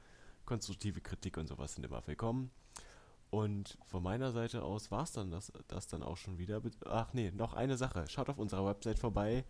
Konstruktive 0.45 0.99
Kritik 1.01 1.38
und 1.38 1.47
sowas 1.47 1.75
sind 1.75 1.86
immer 1.86 2.05
willkommen. 2.05 2.51
Und 3.29 3.77
von 3.88 4.03
meiner 4.03 4.31
Seite 4.31 4.61
aus 4.61 4.91
war 4.91 5.03
es 5.03 5.13
dann 5.13 5.31
das, 5.31 5.53
das 5.67 5.88
dann 5.88 6.03
auch 6.03 6.17
schon 6.17 6.38
wieder. 6.38 6.61
Ach 6.86 7.13
nee, 7.13 7.31
noch 7.31 7.53
eine 7.53 7.77
Sache. 7.77 8.05
Schaut 8.07 8.29
auf 8.29 8.38
unserer 8.38 8.67
Website 8.67 8.99
vorbei. 8.99 9.45